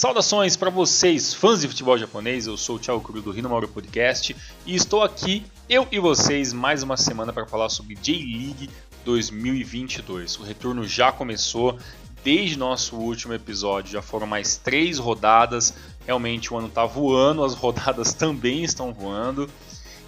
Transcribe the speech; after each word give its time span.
Saudações 0.00 0.56
para 0.56 0.70
vocês, 0.70 1.34
fãs 1.34 1.60
de 1.60 1.68
futebol 1.68 1.98
japonês. 1.98 2.46
Eu 2.46 2.56
sou 2.56 2.76
o 2.76 2.78
Thiago 2.78 3.02
Kuro 3.02 3.20
do 3.20 3.30
Rino 3.30 3.50
Mauro 3.50 3.68
Podcast 3.68 4.34
e 4.64 4.74
estou 4.74 5.02
aqui, 5.02 5.44
eu 5.68 5.86
e 5.92 5.98
vocês, 5.98 6.54
mais 6.54 6.82
uma 6.82 6.96
semana 6.96 7.34
para 7.34 7.44
falar 7.44 7.68
sobre 7.68 7.94
J-League 7.96 8.70
2022. 9.04 10.38
O 10.38 10.42
retorno 10.42 10.88
já 10.88 11.12
começou 11.12 11.78
desde 12.24 12.58
nosso 12.58 12.96
último 12.96 13.34
episódio, 13.34 13.92
já 13.92 14.00
foram 14.00 14.26
mais 14.26 14.56
três 14.56 14.96
rodadas. 14.96 15.74
Realmente 16.06 16.50
o 16.54 16.56
ano 16.56 16.68
está 16.68 16.86
voando, 16.86 17.44
as 17.44 17.52
rodadas 17.52 18.14
também 18.14 18.64
estão 18.64 18.94
voando 18.94 19.50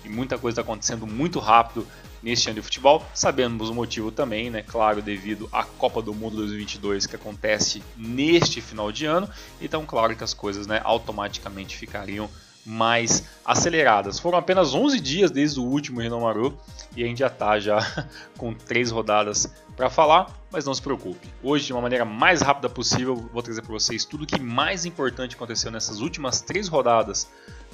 e 0.07 0.09
muita 0.09 0.39
coisa 0.39 0.55
está 0.55 0.63
acontecendo 0.63 1.07
muito 1.07 1.39
rápido 1.39 1.87
neste 2.23 2.49
ano 2.49 2.57
de 2.57 2.63
futebol. 2.63 3.05
Sabemos 3.15 3.69
o 3.69 3.75
motivo 3.75 4.11
também, 4.11 4.51
né? 4.51 4.63
Claro, 4.63 5.03
devido 5.03 5.49
à 5.53 5.65
Copa 5.65 6.01
do 6.01 6.15
Mundo 6.15 6.37
2022 6.37 7.07
que 7.07 7.17
acontece 7.17 7.83
neste 7.97 8.61
final 8.61 8.93
de 8.93 9.07
ano. 9.07 9.29
Então, 9.61 9.85
claro 9.85 10.15
que 10.15 10.25
as 10.25 10.33
coisas 10.35 10.67
né, 10.67 10.81
automaticamente 10.85 11.77
ficariam 11.77 12.31
mais 12.65 13.25
aceleradas. 13.45 14.19
Foram 14.19 14.39
apenas 14.39 14.73
11 14.73 15.01
dias 15.01 15.31
desde 15.31 15.59
o 15.59 15.65
último 15.65 16.01
Renomaru 16.01 16.57
e 16.97 17.03
a 17.03 17.07
gente 17.07 17.19
já 17.19 17.27
está 17.27 17.59
já 17.59 17.79
com 18.39 18.55
três 18.55 18.91
rodadas 18.91 19.53
para 19.77 19.91
falar, 19.91 20.31
mas 20.51 20.65
não 20.65 20.75
se 20.75 20.83
preocupe. 20.83 21.29
Hoje, 21.43 21.67
de 21.67 21.73
uma 21.73 21.83
maneira 21.83 22.05
mais 22.05 22.41
rápida 22.41 22.69
possível, 22.69 23.17
vou 23.33 23.43
trazer 23.43 23.63
para 23.63 23.73
vocês 23.73 24.05
tudo 24.05 24.25
o 24.25 24.27
que 24.27 24.41
mais 24.41 24.85
importante 24.85 25.35
aconteceu 25.35 25.71
nessas 25.71 26.01
últimas 26.01 26.41
três 26.41 26.69
rodadas 26.69 27.29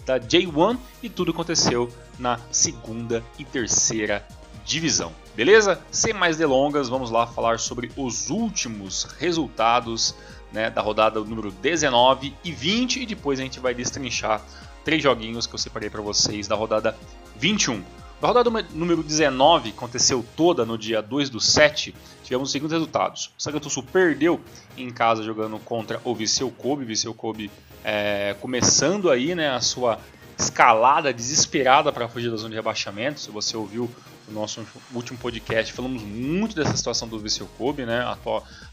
da 0.07 0.19
J1 0.19 0.79
e 1.03 1.11
tudo 1.11 1.33
aconteceu 1.33 1.93
na 2.19 2.39
segunda 2.51 3.23
e 3.39 3.45
terceira 3.45 4.27
divisão. 4.69 5.13
Beleza? 5.35 5.81
Sem 5.91 6.13
mais 6.13 6.37
delongas, 6.37 6.91
vamos 6.91 7.11
lá 7.11 7.27
falar 7.27 7.59
sobre 7.59 7.91
os 7.97 8.29
últimos 8.29 9.05
resultados 9.19 10.15
né, 10.53 10.69
da 10.69 10.83
rodada 10.83 11.19
número 11.21 11.51
19 11.51 12.35
e 12.45 12.53
20 12.53 13.03
e 13.03 13.07
depois 13.07 13.41
a 13.41 13.43
gente 13.43 13.59
vai 13.59 13.73
destrinchar 13.73 14.43
três 14.85 15.03
joguinhos 15.03 15.47
que 15.47 15.55
eu 15.55 15.59
separei 15.59 15.89
para 15.89 16.03
vocês 16.03 16.47
da 16.47 16.55
rodada 16.55 16.95
21. 17.37 17.83
A 18.21 18.27
rodada 18.27 18.51
número 18.75 19.03
19 19.03 19.71
aconteceu 19.71 20.25
toda 20.37 20.67
no 20.67 20.77
dia 20.77 21.01
2 21.01 21.31
do 21.31 21.41
7. 21.41 21.95
Tivemos 22.23 22.49
os 22.49 22.53
seguintes 22.53 22.73
resultados. 22.73 23.33
O 23.39 23.43
Sagantosu 23.43 23.83
perdeu 23.83 24.39
em 24.77 24.91
casa 24.91 25.23
jogando 25.23 25.59
contra 25.61 25.99
o 26.05 26.15
Viseu 26.15 26.51
Kobe. 26.51 26.85
Viseu 26.85 27.15
Kobe 27.15 27.51
é, 27.83 28.37
começando 28.41 29.11
aí 29.11 29.35
né, 29.35 29.49
a 29.49 29.61
sua 29.61 29.99
escalada 30.39 31.13
desesperada 31.13 31.91
para 31.93 32.09
fugir 32.09 32.31
da 32.31 32.37
zona 32.37 32.51
de 32.51 32.57
rebaixamento. 32.57 33.21
Se 33.21 33.31
você 33.31 33.57
ouviu 33.57 33.89
o 34.29 34.33
nosso 34.33 34.65
último 34.93 35.19
podcast, 35.19 35.73
falamos 35.73 36.03
muito 36.03 36.55
dessa 36.55 36.77
situação 36.77 37.09
do 37.09 37.19
Viseu 37.19 37.47
Kobe, 37.59 37.87
né? 37.87 38.05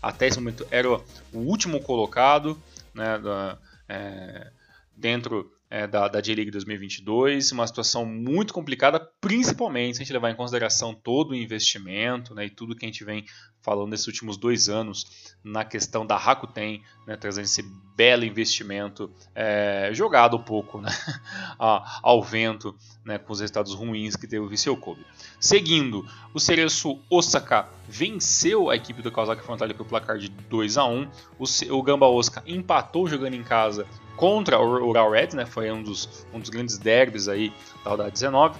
Até 0.01 0.27
esse 0.27 0.37
momento 0.37 0.67
era 0.69 0.89
o 0.89 1.01
último 1.33 1.81
colocado 1.81 2.61
né, 2.93 3.17
da, 3.17 3.57
é, 3.87 4.51
dentro 4.95 5.51
é, 5.75 5.85
da, 5.85 6.07
da 6.07 6.21
J-League 6.21 6.51
2022, 6.51 7.51
uma 7.51 7.67
situação 7.67 8.05
muito 8.05 8.53
complicada, 8.53 8.97
principalmente 9.19 9.97
se 9.97 10.01
a 10.01 10.05
gente 10.05 10.13
levar 10.13 10.31
em 10.31 10.35
consideração 10.35 10.93
todo 10.93 11.31
o 11.31 11.35
investimento 11.35 12.33
né, 12.33 12.45
e 12.45 12.49
tudo 12.49 12.77
que 12.77 12.85
a 12.85 12.87
gente 12.87 13.03
vem 13.03 13.25
falando 13.61 13.89
nesses 13.89 14.07
últimos 14.07 14.37
dois 14.37 14.69
anos 14.69 15.35
na 15.43 15.65
questão 15.65 16.05
da 16.05 16.15
Rakuten, 16.15 16.81
né, 17.05 17.17
trazendo 17.17 17.43
esse 17.43 17.61
belo 17.93 18.23
investimento 18.23 19.11
é, 19.35 19.89
jogado 19.91 20.37
um 20.37 20.41
pouco 20.41 20.79
né, 20.79 20.89
ao 21.59 22.23
vento 22.23 22.73
né, 23.03 23.17
com 23.17 23.33
os 23.33 23.41
resultados 23.41 23.73
ruins 23.73 24.15
que 24.15 24.27
teve 24.27 24.45
o 24.45 24.47
Viseu 24.47 24.77
Kobe. 24.77 25.05
Seguindo, 25.41 26.07
o 26.33 26.39
Cereço 26.39 27.01
Osaka 27.09 27.67
venceu 27.89 28.69
a 28.69 28.77
equipe 28.77 29.01
do 29.01 29.11
Kawasaki 29.11 29.43
Frontale 29.43 29.73
pelo 29.73 29.89
placar 29.89 30.19
de 30.19 30.29
2 30.29 30.77
a 30.77 30.85
1 30.85 31.11
o, 31.37 31.43
o 31.77 31.83
Gamba 31.83 32.07
Osaka 32.07 32.41
empatou 32.47 33.09
jogando 33.09 33.33
em 33.33 33.43
casa 33.43 33.85
contra 34.15 34.59
o 34.59 34.87
Ural 34.87 35.11
Reds, 35.11 35.35
né? 35.35 35.45
Foi 35.45 35.71
um 35.71 35.83
dos, 35.83 36.25
um 36.33 36.39
dos 36.39 36.49
grandes 36.49 36.77
derbys 36.77 37.27
aí 37.27 37.51
da 37.83 37.91
rodada 37.91 38.11
19. 38.11 38.59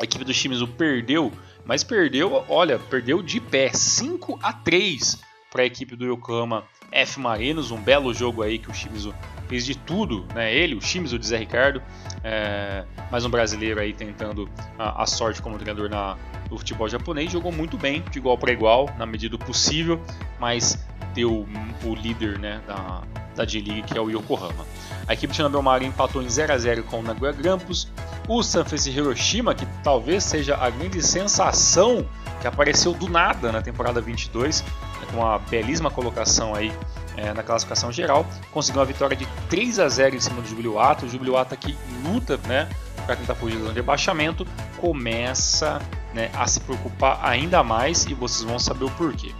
A 0.00 0.04
equipe 0.04 0.24
do 0.24 0.32
Shimizu 0.32 0.68
perdeu, 0.68 1.32
mas 1.64 1.82
perdeu, 1.82 2.44
olha, 2.48 2.78
perdeu 2.78 3.22
de 3.22 3.40
pé, 3.40 3.70
5 3.72 4.38
a 4.42 4.52
3 4.52 5.20
para 5.50 5.62
a 5.62 5.66
equipe 5.66 5.96
do 5.96 6.04
Yokohama 6.04 6.64
F 6.92 7.18
Marinos, 7.20 7.70
um 7.70 7.80
belo 7.80 8.14
jogo 8.14 8.42
aí 8.42 8.58
que 8.58 8.70
o 8.70 8.74
Shimizu 8.74 9.14
fez 9.48 9.64
de 9.64 9.74
tudo, 9.74 10.26
né? 10.34 10.54
Ele, 10.54 10.74
o 10.74 10.80
Shimizu 10.80 11.18
de 11.18 11.26
Zé 11.26 11.38
Ricardo, 11.38 11.82
é, 12.22 12.84
mais 13.10 13.24
um 13.24 13.30
brasileiro 13.30 13.80
aí 13.80 13.92
tentando 13.92 14.48
a, 14.78 15.02
a 15.02 15.06
sorte 15.06 15.42
como 15.42 15.56
treinador 15.56 15.88
na, 15.88 16.16
no 16.50 16.58
futebol 16.58 16.88
japonês, 16.88 17.30
jogou 17.30 17.52
muito 17.52 17.76
bem, 17.76 18.02
de 18.10 18.18
igual 18.18 18.38
para 18.38 18.52
igual, 18.52 18.88
na 18.96 19.04
medida 19.04 19.36
do 19.36 19.44
possível, 19.44 20.00
mas 20.38 20.78
deu 21.14 21.46
o 21.84 21.94
líder 21.94 22.38
né, 22.38 22.62
da, 22.66 23.02
da 23.38 23.44
J-League, 23.44 23.82
que 23.82 23.96
é 23.96 24.00
o 24.00 24.10
Yokohama. 24.10 24.66
A 25.06 25.14
equipe 25.14 25.32
de 25.32 25.42
Nobel 25.42 25.82
empatou 25.82 26.22
em 26.22 26.28
0 26.28 26.52
a 26.52 26.58
0 26.58 26.82
com 26.84 27.00
o 27.00 27.02
Nagoya 27.02 27.32
Grampus. 27.32 27.88
O 28.28 28.42
Sanfrecce 28.42 28.90
Hiroshima, 28.90 29.54
que 29.54 29.66
talvez 29.82 30.24
seja 30.24 30.56
a 30.56 30.68
grande 30.68 31.02
sensação 31.02 32.06
que 32.40 32.46
apareceu 32.46 32.92
do 32.92 33.08
nada 33.08 33.50
na 33.50 33.62
temporada 33.62 34.00
22, 34.00 34.62
né, 34.62 34.66
com 35.10 35.18
uma 35.18 35.38
belíssima 35.38 35.90
colocação 35.90 36.54
aí 36.54 36.72
é, 37.16 37.32
na 37.32 37.42
classificação 37.42 37.90
geral, 37.90 38.26
conseguiu 38.52 38.80
uma 38.80 38.86
vitória 38.86 39.16
de 39.16 39.26
3 39.48 39.80
a 39.80 39.88
0 39.88 40.16
em 40.16 40.20
cima 40.20 40.40
do 40.42 40.48
Jubiluata. 40.48 41.06
O 41.06 41.08
Jubiluata 41.08 41.56
que 41.56 41.76
luta 42.04 42.38
né, 42.46 42.68
para 43.06 43.16
tentar 43.16 43.34
fugir 43.34 43.58
do 43.58 43.72
rebaixamento, 43.72 44.46
começa 44.76 45.80
né, 46.12 46.30
a 46.34 46.46
se 46.46 46.60
preocupar 46.60 47.18
ainda 47.22 47.62
mais 47.62 48.04
e 48.04 48.14
vocês 48.14 48.44
vão 48.44 48.58
saber 48.58 48.84
o 48.84 48.90
porquê. 48.90 49.32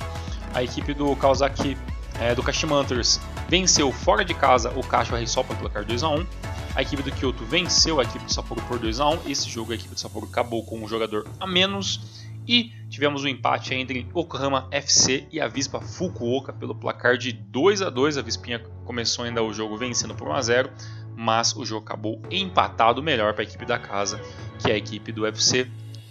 A 0.54 0.62
equipe 0.62 0.94
do 0.94 1.14
Kawasaki 1.14 1.76
é, 2.20 2.34
do 2.34 2.42
Kashimanthers 2.42 3.20
venceu 3.48 3.92
fora 3.92 4.24
de 4.24 4.34
casa 4.34 4.70
o 4.76 4.82
Kashiwa 4.82 5.18
Reysol 5.18 5.44
pelo 5.44 5.58
placar 5.58 5.84
2x1. 5.84 6.26
A 6.74 6.82
equipe 6.82 7.02
do 7.02 7.10
Kyoto 7.12 7.44
venceu 7.44 8.00
a 8.00 8.02
equipe 8.02 8.24
do 8.24 8.32
Sapporo 8.32 8.60
por 8.62 8.78
2x1. 8.78 9.20
Esse 9.26 9.48
jogo 9.48 9.72
a 9.72 9.74
equipe 9.74 9.94
do 9.94 10.00
Sapporo 10.00 10.26
acabou 10.26 10.64
com 10.64 10.78
um 10.82 10.88
jogador 10.88 11.26
a 11.40 11.46
menos. 11.46 12.26
E 12.46 12.72
tivemos 12.88 13.24
um 13.24 13.28
empate 13.28 13.74
entre 13.74 14.06
Yokohama 14.16 14.68
FC 14.70 15.26
e 15.30 15.38
a 15.38 15.46
Vispa 15.46 15.80
Fukuoka 15.80 16.50
pelo 16.52 16.74
placar 16.74 17.18
de 17.18 17.30
2 17.30 17.82
a 17.82 17.90
2 17.90 18.16
A 18.16 18.22
Vispinha 18.22 18.58
começou 18.86 19.26
ainda 19.26 19.42
o 19.42 19.52
jogo 19.52 19.76
vencendo 19.76 20.14
por 20.14 20.28
1 20.28 20.32
a 20.32 20.42
0 20.42 20.70
mas 21.14 21.54
o 21.56 21.66
jogo 21.66 21.84
acabou 21.84 22.22
empatado 22.30 23.02
melhor 23.02 23.34
para 23.34 23.42
a 23.42 23.44
equipe 23.44 23.66
da 23.66 23.76
casa, 23.76 24.20
que 24.60 24.70
é 24.70 24.74
a 24.74 24.78
equipe 24.78 25.10
do 25.10 25.26
FC 25.26 25.68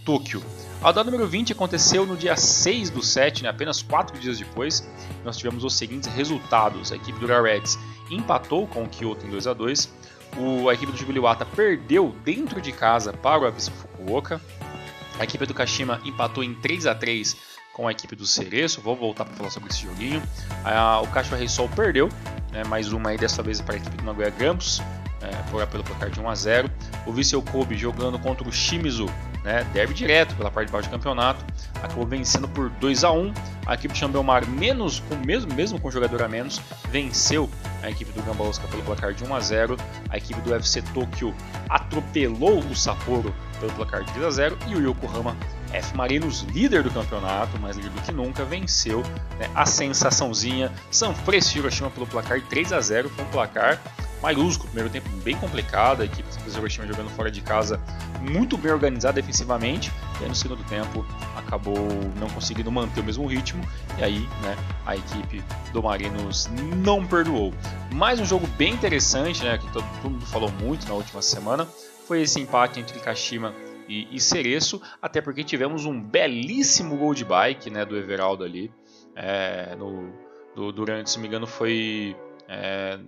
Tóquio. 0.07 0.41
A 0.81 0.85
rodada 0.85 1.11
número 1.11 1.27
20 1.27 1.51
aconteceu 1.51 2.05
no 2.05 2.15
dia 2.15 2.37
6 2.37 2.89
do 2.91 3.03
7, 3.03 3.43
né, 3.43 3.49
apenas 3.49 3.81
4 3.81 4.17
dias 4.17 4.39
depois. 4.39 4.89
Nós 5.25 5.35
tivemos 5.35 5.65
os 5.65 5.75
seguintes 5.75 6.07
resultados. 6.07 6.93
A 6.93 6.95
equipe 6.95 7.19
do 7.19 7.27
Reds 7.27 7.77
empatou 8.09 8.65
com 8.67 8.83
o 8.83 8.87
Kyoto 8.87 9.25
em 9.25 9.29
2 9.29 9.47
a 9.47 9.53
2 9.53 9.93
o, 10.37 10.69
A 10.69 10.73
equipe 10.73 10.93
do 10.93 10.97
Jubiluata 10.97 11.45
perdeu 11.45 12.15
dentro 12.23 12.61
de 12.61 12.71
casa 12.71 13.11
para 13.11 13.41
o 13.41 13.45
Abyss 13.47 13.67
Fukuoka. 13.67 14.39
A 15.19 15.25
equipe 15.25 15.45
do 15.45 15.53
Kashima 15.53 15.99
empatou 16.05 16.41
em 16.41 16.53
3 16.53 16.85
a 16.85 16.95
3 16.95 17.35
com 17.73 17.85
a 17.85 17.91
equipe 17.91 18.15
do 18.15 18.25
Cereço. 18.25 18.79
Vou 18.79 18.95
voltar 18.95 19.25
para 19.25 19.35
falar 19.35 19.49
sobre 19.49 19.69
esse 19.69 19.81
joguinho. 19.81 20.23
A, 20.63 21.01
o 21.01 21.07
Kashiwa 21.07 21.37
Reysol 21.37 21.67
perdeu, 21.75 22.07
né, 22.53 22.63
mais 22.63 22.93
uma 22.93 23.09
aí 23.09 23.17
dessa 23.17 23.43
vez 23.43 23.59
para 23.59 23.75
a 23.75 23.77
equipe 23.77 23.97
do 23.97 24.05
Nagoya 24.05 24.29
Grampus, 24.29 24.81
é, 25.21 25.65
pelo 25.65 25.83
placar 25.83 26.09
de 26.09 26.21
1 26.21 26.29
a 26.29 26.35
0 26.35 26.71
O 27.05 27.11
Viseu 27.11 27.41
Kobe 27.41 27.75
jogando 27.75 28.17
contra 28.17 28.47
o 28.47 28.51
Shimizu 28.53 29.07
né, 29.47 29.65
derby 29.71 29.93
direto 29.93 30.35
pela 30.35 30.51
parte 30.51 30.67
de 30.67 30.73
baixo 30.73 30.89
do 30.89 30.91
campeonato, 30.91 31.43
acabou 31.75 32.05
vencendo 32.05 32.49
por 32.49 32.69
2 32.69 33.03
a 33.05 33.11
1 33.13 33.33
A 33.65 33.75
equipe 33.75 33.93
de 33.93 33.99
Chambelmar, 33.99 34.45
menos, 34.45 34.99
com, 34.99 35.15
mesmo, 35.25 35.53
mesmo 35.53 35.79
com 35.79 35.89
jogador 35.89 36.21
a 36.21 36.27
menos, 36.27 36.61
venceu 36.91 37.49
a 37.81 37.89
equipe 37.89 38.11
do 38.11 38.21
Gamba 38.23 38.43
Osaka 38.43 38.67
pelo 38.67 38.83
placar 38.83 39.13
de 39.13 39.23
1 39.23 39.33
a 39.33 39.39
0 39.39 39.77
A 40.09 40.17
equipe 40.17 40.41
do 40.41 40.51
UFC 40.51 40.81
Tokyo 40.93 41.33
atropelou 41.69 42.59
o 42.59 42.75
Sapporo 42.75 43.33
pelo 43.61 43.71
placar 43.73 44.03
de 44.03 44.11
3 44.11 44.25
a 44.25 44.31
0 44.31 44.57
e 44.67 44.75
o 44.75 44.81
Yokohama 44.81 45.35
F 45.71 45.95
Marinos, 45.95 46.41
líder 46.41 46.83
do 46.83 46.91
campeonato, 46.91 47.59
mais 47.59 47.75
líder 47.75 47.91
do 47.91 48.01
que 48.01 48.11
nunca, 48.11 48.43
venceu 48.45 49.01
né, 49.39 49.49
a 49.53 49.65
sensaçãozinha 49.65 50.71
Sanfrecce 50.91 51.57
Hiroshima 51.57 51.89
pelo 51.89 52.07
placar 52.07 52.39
de 52.39 52.45
3 52.47 52.73
a 52.73 52.81
0 52.81 53.09
Foi 53.09 53.25
um 53.25 53.29
placar 53.29 53.81
maiúsculo, 54.21 54.69
primeiro 54.69 54.89
tempo 54.89 55.09
bem 55.23 55.35
complicado, 55.35 56.01
a 56.01 56.05
equipe 56.05 56.27
do 56.29 56.57
Hiroshima 56.57 56.87
jogando 56.87 57.09
fora 57.11 57.29
de 57.29 57.41
casa 57.41 57.79
muito 58.19 58.57
bem 58.57 58.71
organizada 58.71 59.13
defensivamente, 59.13 59.91
e 60.19 60.23
aí 60.23 60.29
no 60.29 60.35
segundo 60.35 60.63
tempo 60.63 61.05
acabou 61.35 61.77
não 62.19 62.27
conseguindo 62.29 62.71
manter 62.71 63.01
o 63.01 63.03
mesmo 63.03 63.27
ritmo, 63.27 63.63
e 63.97 64.03
aí 64.03 64.19
né, 64.41 64.57
a 64.85 64.95
equipe 64.95 65.43
do 65.71 65.83
Marinos 65.83 66.49
não 66.77 67.05
perdoou. 67.05 67.53
Mais 67.93 68.19
um 68.19 68.25
jogo 68.25 68.47
bem 68.57 68.73
interessante, 68.73 69.43
né, 69.43 69.57
que 69.57 69.71
todo, 69.71 69.85
todo 70.01 70.11
mundo 70.11 70.25
falou 70.25 70.51
muito 70.51 70.87
na 70.87 70.93
última 70.93 71.21
semana, 71.21 71.67
foi 72.07 72.21
esse 72.21 72.39
empate 72.39 72.79
entre 72.79 72.99
Kashima 72.99 73.53
e, 73.87 74.07
e 74.15 74.19
Cereço, 74.19 74.81
até 75.01 75.21
porque 75.21 75.43
tivemos 75.43 75.85
um 75.85 76.01
belíssimo 76.01 76.97
gol 76.97 77.13
de 77.13 77.23
bike 77.23 77.69
né, 77.69 77.85
do 77.85 77.97
Everaldo 77.97 78.43
ali, 78.43 78.71
é, 79.15 79.75
no, 79.75 80.11
do, 80.55 80.71
durante, 80.71 81.09
se 81.09 81.17
não 81.17 81.21
me 81.21 81.27
engano, 81.27 81.47
foi 81.47 82.15
é, 82.47 82.99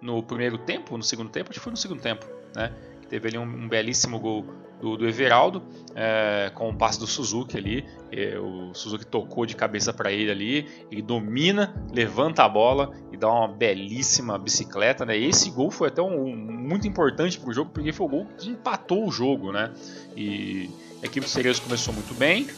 no 0.00 0.22
primeiro 0.22 0.58
tempo, 0.58 0.96
no 0.96 1.02
segundo 1.02 1.30
tempo, 1.30 1.50
acho 1.50 1.58
que 1.58 1.64
foi 1.64 1.70
no 1.70 1.76
segundo 1.76 2.00
tempo, 2.00 2.26
né? 2.54 2.72
Teve 3.08 3.28
ali 3.28 3.38
um, 3.38 3.42
um 3.42 3.68
belíssimo 3.68 4.18
gol 4.18 4.46
do, 4.82 4.96
do 4.96 5.08
Everaldo, 5.08 5.62
é, 5.94 6.50
com 6.54 6.68
o 6.68 6.74
passe 6.74 6.98
do 6.98 7.06
Suzuki 7.06 7.56
ali. 7.56 7.86
É, 8.10 8.36
o 8.36 8.74
Suzuki 8.74 9.06
tocou 9.06 9.46
de 9.46 9.54
cabeça 9.54 9.92
para 9.92 10.10
ele 10.10 10.30
ali, 10.30 10.68
ele 10.90 11.00
domina, 11.00 11.72
levanta 11.92 12.42
a 12.42 12.48
bola 12.48 12.90
e 13.12 13.16
dá 13.16 13.30
uma 13.30 13.46
belíssima 13.46 14.36
bicicleta. 14.36 15.06
Né? 15.06 15.16
Esse 15.16 15.50
gol 15.50 15.70
foi 15.70 15.88
até 15.88 16.02
um, 16.02 16.24
um 16.24 16.36
muito 16.36 16.86
importante 16.88 17.38
para 17.38 17.48
o 17.48 17.54
jogo, 17.54 17.70
porque 17.72 17.92
foi 17.92 18.06
o 18.06 18.08
gol 18.08 18.26
que 18.36 18.50
empatou 18.50 19.06
o 19.06 19.12
jogo. 19.12 19.52
Né? 19.52 19.70
E 20.16 20.68
a 21.00 21.06
equipe 21.06 21.24
do 21.24 21.30
Cerezo 21.30 21.62
começou 21.62 21.94
muito 21.94 22.14
bem, 22.14 22.48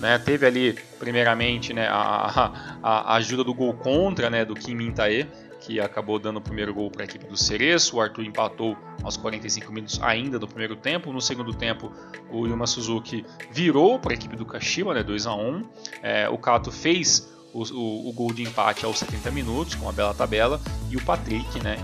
né? 0.00 0.18
Teve 0.18 0.46
ali, 0.46 0.78
primeiramente, 0.98 1.72
né, 1.72 1.86
a, 1.88 2.50
a, 2.82 3.12
a, 3.12 3.14
ajuda 3.16 3.44
do 3.44 3.54
gol 3.54 3.72
contra 3.74 4.28
né, 4.28 4.44
do 4.44 4.54
Kim 4.54 4.74
Mintae, 4.74 5.26
que 5.64 5.80
acabou 5.80 6.18
dando 6.18 6.36
o 6.36 6.40
primeiro 6.40 6.74
gol 6.74 6.90
para 6.90 7.02
a 7.02 7.04
equipe 7.04 7.26
do 7.26 7.36
Cereço. 7.36 7.96
O 7.96 8.00
Arthur 8.00 8.24
empatou 8.24 8.76
aos 9.02 9.16
45 9.16 9.72
minutos 9.72 9.98
ainda 10.02 10.38
do 10.38 10.46
primeiro 10.46 10.76
tempo. 10.76 11.12
No 11.12 11.20
segundo 11.20 11.54
tempo, 11.54 11.90
o 12.30 12.46
Yuma 12.46 12.66
Suzuki 12.66 13.24
virou 13.50 13.98
para 13.98 14.12
a 14.12 14.14
equipe 14.14 14.36
do 14.36 14.44
Kashima, 14.44 14.92
né, 14.92 15.02
2 15.02 15.26
a 15.26 15.34
1 15.34 15.62
é, 16.02 16.28
O 16.28 16.36
Kato 16.36 16.70
fez 16.70 17.32
o, 17.52 17.62
o, 17.62 18.08
o, 18.10 18.12
gol 18.12 18.32
de 18.32 18.42
empate 18.42 18.84
aos 18.84 18.98
70 18.98 19.30
minutos, 19.30 19.74
com 19.74 19.86
uma 19.86 19.92
bela 19.92 20.12
tabela. 20.12 20.60
E 20.90 20.96
o 20.96 21.04
Patrick 21.04 21.62
né, 21.62 21.76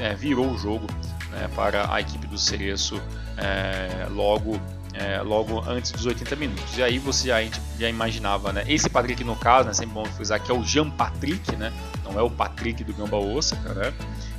é, 0.00 0.14
virou 0.14 0.50
o 0.50 0.56
jogo 0.56 0.86
né, 1.30 1.50
para 1.56 1.92
a 1.92 2.00
equipe 2.00 2.26
do 2.28 2.38
Cereço 2.38 3.00
é, 3.36 4.06
logo 4.10 4.60
é, 4.94 5.20
logo 5.20 5.60
antes 5.68 5.90
dos 5.90 6.06
80 6.06 6.36
minutos. 6.36 6.78
E 6.78 6.82
aí 6.82 6.98
você 6.98 7.28
já, 7.28 7.36
já 7.78 7.88
imaginava, 7.88 8.52
né? 8.52 8.64
Esse 8.66 8.88
Patrick 8.88 9.22
no 9.24 9.36
caso, 9.36 9.68
né? 9.68 9.74
Sempre 9.74 9.94
bom 9.94 10.04
frisar 10.04 10.40
que 10.40 10.50
é 10.50 10.54
o 10.54 10.62
Jean 10.62 10.88
Patrick, 10.88 11.54
né? 11.56 11.72
Não 12.04 12.18
é 12.18 12.22
o 12.22 12.30
Patrick 12.30 12.84
do 12.84 12.94
Gamba 12.94 13.16
Osaka, 13.16 13.74
né? 13.74 13.92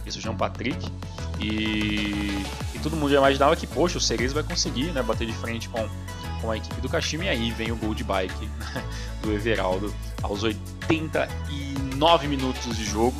Esse 0.05 0.17
é 0.17 0.19
o 0.19 0.23
Jean 0.23 0.35
Patrick. 0.35 0.91
E, 1.39 2.45
e 2.73 2.79
todo 2.81 2.95
mundo 2.95 3.11
já 3.11 3.17
imaginava 3.17 3.55
que, 3.55 3.67
poxa, 3.67 3.97
o 3.97 4.01
Cerezo 4.01 4.33
vai 4.33 4.43
conseguir, 4.43 4.91
né? 4.91 5.03
Bater 5.03 5.27
de 5.27 5.33
frente 5.33 5.67
com, 5.67 5.87
com 6.41 6.51
a 6.51 6.57
equipe 6.57 6.79
do 6.79 6.87
Kashima. 6.87 7.25
E 7.25 7.29
aí 7.29 7.51
vem 7.51 7.71
o 7.71 7.75
gol 7.75 7.93
de 7.93 8.03
bike 8.03 8.45
né, 8.45 8.83
do 9.21 9.33
Everaldo 9.33 9.93
aos 10.23 10.43
89 10.43 12.27
minutos 12.27 12.77
de 12.77 12.85
jogo. 12.85 13.15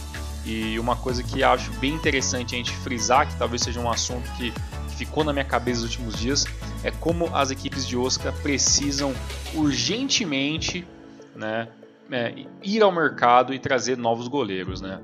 E 0.46 0.78
uma 0.80 0.96
coisa 0.96 1.24
que 1.24 1.44
acho 1.44 1.72
bem 1.74 1.94
interessante 1.94 2.54
a 2.54 2.58
gente 2.58 2.72
frisar, 2.72 3.28
que 3.28 3.36
talvez 3.36 3.64
seja 3.64 3.80
um 3.80 3.90
assunto 3.90 4.32
que 4.34 4.54
ficou 4.96 5.24
na 5.24 5.34
minha 5.34 5.44
cabeça 5.44 5.82
nos 5.82 5.90
últimos 5.90 6.16
dias, 6.16 6.46
é 6.86 6.92
como 6.92 7.36
as 7.36 7.50
equipes 7.50 7.88
de 7.88 7.98
Osaka 7.98 8.32
precisam 8.32 9.12
urgentemente 9.56 10.88
né, 11.36 11.68
é, 12.12 12.46
ir 12.64 12.84
ao 12.84 12.92
mercado 12.92 13.56
e 13.56 13.60
trazer 13.60 13.98
novos 13.98 14.28
goleiros. 14.28 14.82
Né? 14.82 15.02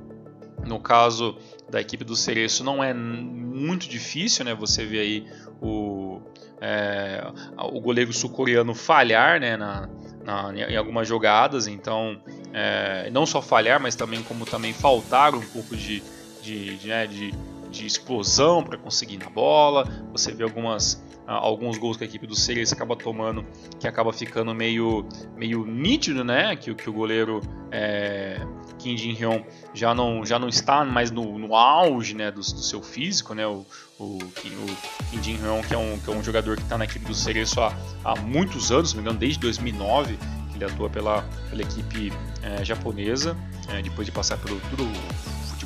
No 0.63 0.79
caso 0.79 1.35
da 1.71 1.81
equipe 1.81 2.03
do 2.03 2.15
Cereço 2.15 2.63
não 2.63 2.83
é 2.83 2.93
muito 2.93 3.89
difícil, 3.89 4.45
né? 4.45 4.53
Você 4.53 4.85
vê 4.85 4.99
aí 4.99 5.27
o, 5.59 6.21
é, 6.61 7.23
o 7.57 7.81
goleiro 7.81 8.13
sul-coreano 8.13 8.75
falhar 8.75 9.39
né, 9.39 9.57
na, 9.57 9.89
na, 10.23 10.53
em 10.53 10.77
algumas 10.77 11.07
jogadas, 11.07 11.65
então 11.65 12.21
é, 12.53 13.09
não 13.09 13.25
só 13.25 13.41
falhar, 13.41 13.79
mas 13.79 13.95
também 13.95 14.21
como 14.21 14.45
também 14.45 14.71
faltar 14.71 15.33
um 15.33 15.41
pouco 15.41 15.75
de, 15.75 16.03
de, 16.43 16.77
de, 16.77 16.87
né, 16.87 17.07
de, 17.07 17.33
de 17.71 17.85
explosão 17.85 18.63
para 18.63 18.77
conseguir 18.77 19.17
na 19.17 19.29
bola. 19.29 19.87
Você 20.11 20.31
vê 20.33 20.43
algumas 20.43 21.01
alguns 21.25 21.77
gols 21.77 21.97
que 21.97 22.03
a 22.03 22.07
equipe 22.07 22.27
do 22.27 22.35
Series 22.35 22.73
acaba 22.73 22.95
tomando, 22.95 23.45
que 23.79 23.87
acaba 23.87 24.11
ficando 24.11 24.53
meio, 24.53 25.07
meio 25.37 25.65
nítido, 25.65 26.23
né? 26.23 26.55
Que, 26.55 26.73
que 26.75 26.89
o 26.89 26.93
goleiro 26.93 27.41
é, 27.71 28.45
Kim 28.77 28.97
Jin-hyun 28.97 29.43
já 29.73 29.93
não, 29.93 30.25
já 30.25 30.37
não 30.37 30.49
está 30.49 30.83
mais 30.83 31.11
no, 31.11 31.37
no 31.37 31.55
auge 31.55 32.15
né, 32.15 32.31
do, 32.31 32.41
do 32.41 32.61
seu 32.61 32.81
físico, 32.81 33.33
né? 33.33 33.45
O, 33.47 33.65
o, 33.99 34.17
o 34.17 34.31
Kim 35.11 35.21
Jin-hyun, 35.21 35.61
que, 35.61 35.73
é 35.73 35.77
um, 35.77 35.97
que 35.99 36.09
é 36.09 36.13
um 36.13 36.23
jogador 36.23 36.57
que 36.57 36.63
está 36.63 36.77
na 36.77 36.85
equipe 36.85 37.05
do 37.05 37.13
Series 37.13 37.57
há, 37.57 37.73
há 38.03 38.15
muitos 38.15 38.71
anos, 38.71 38.89
se 38.89 38.95
não 38.95 39.03
me 39.03 39.09
engano, 39.09 39.19
desde 39.19 39.39
2009, 39.39 40.17
ele 40.53 40.65
atua 40.65 40.89
pela, 40.89 41.23
pela 41.49 41.61
equipe 41.61 42.11
é, 42.41 42.63
japonesa, 42.65 43.37
é, 43.69 43.81
depois 43.81 44.05
de 44.05 44.11
passar 44.11 44.37
pelo 44.37 44.59
tudo 44.69 44.83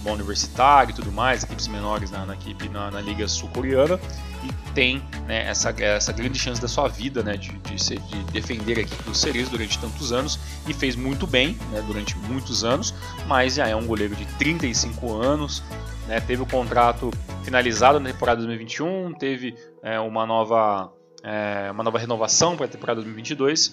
futebol 0.06 0.13
universitário 0.13 0.92
e 0.92 0.94
tudo 0.94 1.12
mais, 1.12 1.44
equipes 1.44 1.68
menores 1.68 2.12
na, 2.12 2.25
na 2.25 2.36
equipe 2.36 2.69
na, 2.69 2.92
na 2.92 3.02
liga 3.02 3.28
sul-coreana 3.28 4.00
e 4.44 4.72
tem 4.74 5.02
né, 5.25 5.48
essa, 5.48 5.74
essa 5.81 6.13
grande 6.13 6.38
chance 6.38 6.62
da 6.62 6.68
sua 6.68 6.88
vida 6.88 7.24
né, 7.24 7.36
de, 7.36 7.50
de, 7.50 7.84
ser, 7.84 8.00
de 8.00 8.24
defender 8.25 8.78
a 8.78 8.81
equipe 8.81 9.04
do 9.04 9.16
Cerezo 9.16 9.52
durante 9.52 9.80
tantos 9.80 10.12
anos 10.12 10.40
e 10.68 10.74
fez 10.74 10.96
muito 10.96 11.25
bem 11.25 11.57
né, 11.72 11.84
durante 11.88 12.16
muitos 12.18 12.63
anos, 12.63 12.94
mas 13.25 13.56
já 13.56 13.68
é 13.68 13.75
um 13.75 13.88
goleiro 13.88 14.16
de 14.16 14.25
35 14.38 15.13
anos, 15.13 15.63
né, 16.08 16.19
teve 16.19 16.44
o 16.44 16.46
contrato 16.46 17.12
finalizado 17.44 18.00
na 18.00 18.12
temporada 18.12 18.38
2021, 18.38 19.13
teve 19.13 19.56
é, 19.81 20.00
uma, 20.00 20.25
nova, 20.25 20.92
é, 21.24 21.72
uma 21.72 21.84
nova 21.84 21.98
renovação 21.98 22.56
para 22.56 22.68
a 22.68 22.69
temporada 22.69 23.01
2022, 23.01 23.72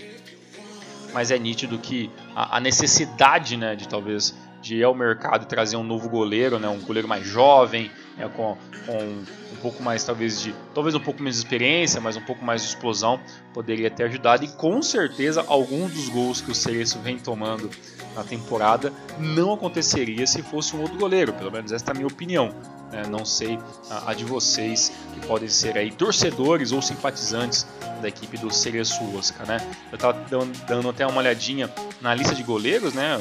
mas 1.12 1.30
é 1.30 1.38
nítido 1.38 1.78
que 1.78 2.10
a, 2.34 2.58
necessidade 2.58 3.54
né, 3.56 3.76
de 3.76 3.86
talvez 3.86 4.34
de 4.62 4.76
ir 4.76 4.84
ao 4.84 4.94
mercado 4.94 5.42
e 5.42 5.46
trazer 5.46 5.76
um 5.76 5.82
novo 5.82 6.08
goleiro, 6.08 6.58
né, 6.58 6.68
um 6.68 6.80
goleiro 6.80 7.08
mais 7.08 7.26
jovem, 7.26 7.90
né, 8.16 8.30
com, 8.34 8.56
com 8.86 9.24
pouco 9.62 9.82
mais 9.82 10.02
talvez 10.02 10.40
de 10.40 10.54
talvez 10.74 10.94
um 10.94 11.00
pouco 11.00 11.22
menos 11.22 11.36
de 11.36 11.44
experiência, 11.44 12.00
mas 12.00 12.16
um 12.16 12.20
pouco 12.20 12.44
mais 12.44 12.62
de 12.62 12.68
explosão, 12.68 13.20
poderia 13.54 13.90
ter 13.90 14.04
ajudado 14.04 14.44
e 14.44 14.48
com 14.48 14.82
certeza 14.82 15.44
alguns 15.46 15.92
dos 15.92 16.08
gols 16.08 16.40
que 16.40 16.50
o 16.50 16.54
Cereço 16.54 16.98
vem 16.98 17.18
tomando 17.18 17.70
na 18.14 18.24
temporada 18.24 18.92
não 19.18 19.54
aconteceria 19.54 20.26
se 20.26 20.42
fosse 20.42 20.76
um 20.76 20.82
outro 20.82 20.98
goleiro, 20.98 21.32
pelo 21.32 21.50
menos 21.50 21.72
esta 21.72 21.90
é 21.90 21.92
a 21.92 21.94
minha 21.94 22.06
opinião. 22.06 22.52
Né? 22.90 23.04
Não 23.08 23.24
sei 23.24 23.58
a, 23.88 24.10
a, 24.10 24.14
de 24.14 24.24
vocês 24.24 24.92
que 25.14 25.26
podem 25.26 25.48
ser 25.48 25.78
aí 25.78 25.90
torcedores 25.90 26.72
ou 26.72 26.82
simpatizantes 26.82 27.66
da 28.02 28.08
equipe 28.08 28.36
do 28.36 28.52
Cereço 28.52 29.02
Osaka, 29.16 29.46
né? 29.46 29.58
Eu 29.90 29.94
estava 29.94 30.18
dando, 30.28 30.52
dando 30.66 30.88
até 30.90 31.06
uma 31.06 31.18
olhadinha 31.18 31.72
na 32.02 32.14
lista 32.14 32.34
de 32.34 32.42
goleiros, 32.42 32.92
né? 32.92 33.18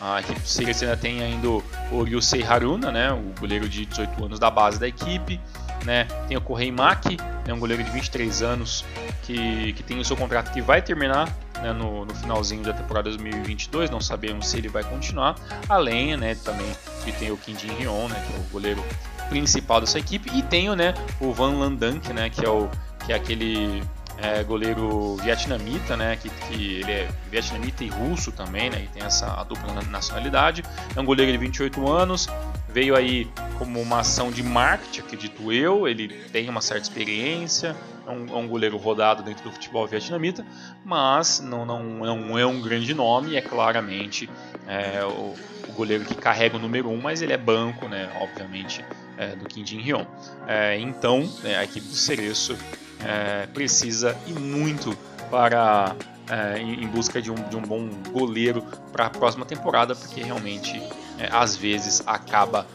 A 0.00 0.20
equipe 0.20 0.40
do 0.40 0.48
Seagulls 0.48 0.82
ainda 0.82 0.96
tem 0.96 1.22
ainda 1.22 1.46
o 1.46 2.02
Ryusei 2.02 2.42
Haruna, 2.42 2.90
né, 2.90 3.12
o 3.12 3.38
goleiro 3.38 3.68
de 3.68 3.84
18 3.84 4.24
anos 4.24 4.38
da 4.38 4.50
base 4.50 4.80
da 4.80 4.88
equipe. 4.88 5.38
Né? 5.84 6.04
Tem 6.28 6.36
o 6.36 6.40
Kohei 6.40 6.70
Maki, 6.70 7.16
né, 7.46 7.54
um 7.54 7.58
goleiro 7.58 7.82
de 7.82 7.90
23 7.90 8.42
anos 8.42 8.84
que, 9.22 9.72
que 9.72 9.82
tem 9.82 9.98
o 9.98 10.04
seu 10.04 10.16
contrato 10.16 10.52
que 10.52 10.60
vai 10.60 10.82
terminar 10.82 11.34
né, 11.62 11.72
no, 11.72 12.04
no, 12.04 12.14
finalzinho 12.14 12.62
da 12.62 12.72
temporada 12.72 13.08
2022. 13.10 13.90
Não 13.90 14.00
sabemos 14.00 14.48
se 14.48 14.58
ele 14.58 14.68
vai 14.68 14.84
continuar. 14.84 15.36
Além 15.68 16.16
né, 16.16 16.34
também 16.34 16.70
que 17.04 17.12
tem 17.12 17.30
o 17.30 17.38
Jin 17.44 17.70
Hyun, 17.80 18.08
né, 18.08 18.24
que 18.26 18.34
é 18.34 18.38
o 18.38 18.42
goleiro 18.52 18.84
principal 19.28 19.80
dessa 19.80 19.98
equipe. 19.98 20.30
E 20.34 20.42
tem 20.42 20.74
né, 20.76 20.94
o 21.20 21.32
Van 21.32 21.58
Landank, 21.58 22.12
né, 22.12 22.28
que, 22.28 22.44
é 22.44 22.48
o, 22.48 22.68
que 23.06 23.12
é 23.12 23.16
aquele 23.16 23.82
é, 24.18 24.42
goleiro 24.44 25.16
vietnamita, 25.16 25.96
né, 25.96 26.16
que, 26.16 26.28
que, 26.28 26.80
ele 26.80 26.92
é 26.92 27.08
vietnamita 27.30 27.82
e 27.84 27.88
russo 27.88 28.30
também, 28.30 28.68
né, 28.68 28.82
e 28.84 28.88
tem 28.88 29.02
essa 29.02 29.42
dupla 29.44 29.82
nacionalidade. 29.90 30.62
É 30.94 31.00
um 31.00 31.04
goleiro 31.04 31.32
de 31.32 31.38
28 31.38 31.90
anos, 31.90 32.28
veio 32.72 32.96
aí 32.96 33.28
como 33.58 33.80
uma 33.80 34.00
ação 34.00 34.30
de 34.30 34.42
marketing, 34.42 35.00
acredito 35.00 35.52
eu. 35.52 35.86
Ele 35.86 36.08
tem 36.32 36.48
uma 36.48 36.60
certa 36.60 36.82
experiência, 36.82 37.76
é 38.06 38.10
um, 38.10 38.26
é 38.28 38.36
um 38.36 38.48
goleiro 38.48 38.76
rodado 38.76 39.22
dentro 39.22 39.44
do 39.44 39.52
futebol 39.52 39.86
vietnamita, 39.86 40.44
mas 40.84 41.40
não, 41.40 41.64
não, 41.64 41.82
não 41.82 42.38
é 42.38 42.46
um 42.46 42.60
grande 42.60 42.94
nome, 42.94 43.36
é 43.36 43.40
claramente 43.40 44.28
é, 44.66 45.04
o, 45.04 45.34
o, 45.68 45.72
goleiro 45.72 46.04
que 46.04 46.14
carrega 46.14 46.56
o 46.56 46.60
número 46.60 46.88
1, 46.88 46.92
um, 46.92 47.00
mas 47.00 47.22
ele 47.22 47.32
é 47.32 47.38
banco, 47.38 47.88
né, 47.88 48.10
obviamente, 48.20 48.84
é, 49.16 49.28
do 49.28 49.44
Kim 49.46 49.64
Jin-hyun. 49.64 50.06
É, 50.46 50.78
então, 50.78 51.28
né, 51.42 51.56
a 51.56 51.64
equipe 51.64 51.86
do 51.86 51.94
Cereço 51.94 52.56
é, 53.04 53.46
precisa 53.46 54.16
e 54.26 54.32
muito 54.32 54.96
para 55.30 55.94
é, 56.28 56.58
em, 56.58 56.86
busca 56.86 57.20
de 57.20 57.30
um, 57.30 57.34
de 57.34 57.56
um 57.56 57.62
bom 57.62 57.88
goleiro 58.10 58.62
para 58.92 59.06
a 59.06 59.10
próxima 59.10 59.44
temporada, 59.44 59.94
porque 59.94 60.22
realmente 60.22 60.80
é, 61.20 61.28
às 61.30 61.54
vezes 61.54 62.02
acaba 62.06 62.66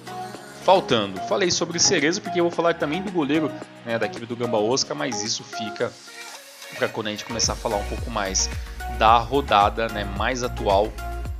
faltando. 0.64 1.20
Falei 1.22 1.50
sobre 1.50 1.80
Cerezo 1.80 2.22
porque 2.22 2.40
eu 2.40 2.46
vou 2.46 2.52
falar 2.52 2.76
também 2.76 3.02
do 3.02 3.12
goleiro 3.12 3.52
né, 3.86 3.98
da 3.98 4.06
equipe 4.06 4.26
do 4.26 4.36
Gamba 4.36 4.58
Osaka, 4.58 4.94
mas 4.94 5.24
isso 5.24 5.44
fica 5.44 5.92
para 6.78 6.88
quando 6.88 7.08
a 7.08 7.10
gente 7.12 7.26
começar 7.26 7.54
a 7.54 7.56
falar 7.56 7.78
um 7.78 7.86
pouco 7.86 8.10
mais 8.12 8.50
da 8.98 9.18
rodada 9.18 9.88
né, 9.90 10.04
mais 10.18 10.44
atual 10.44 10.92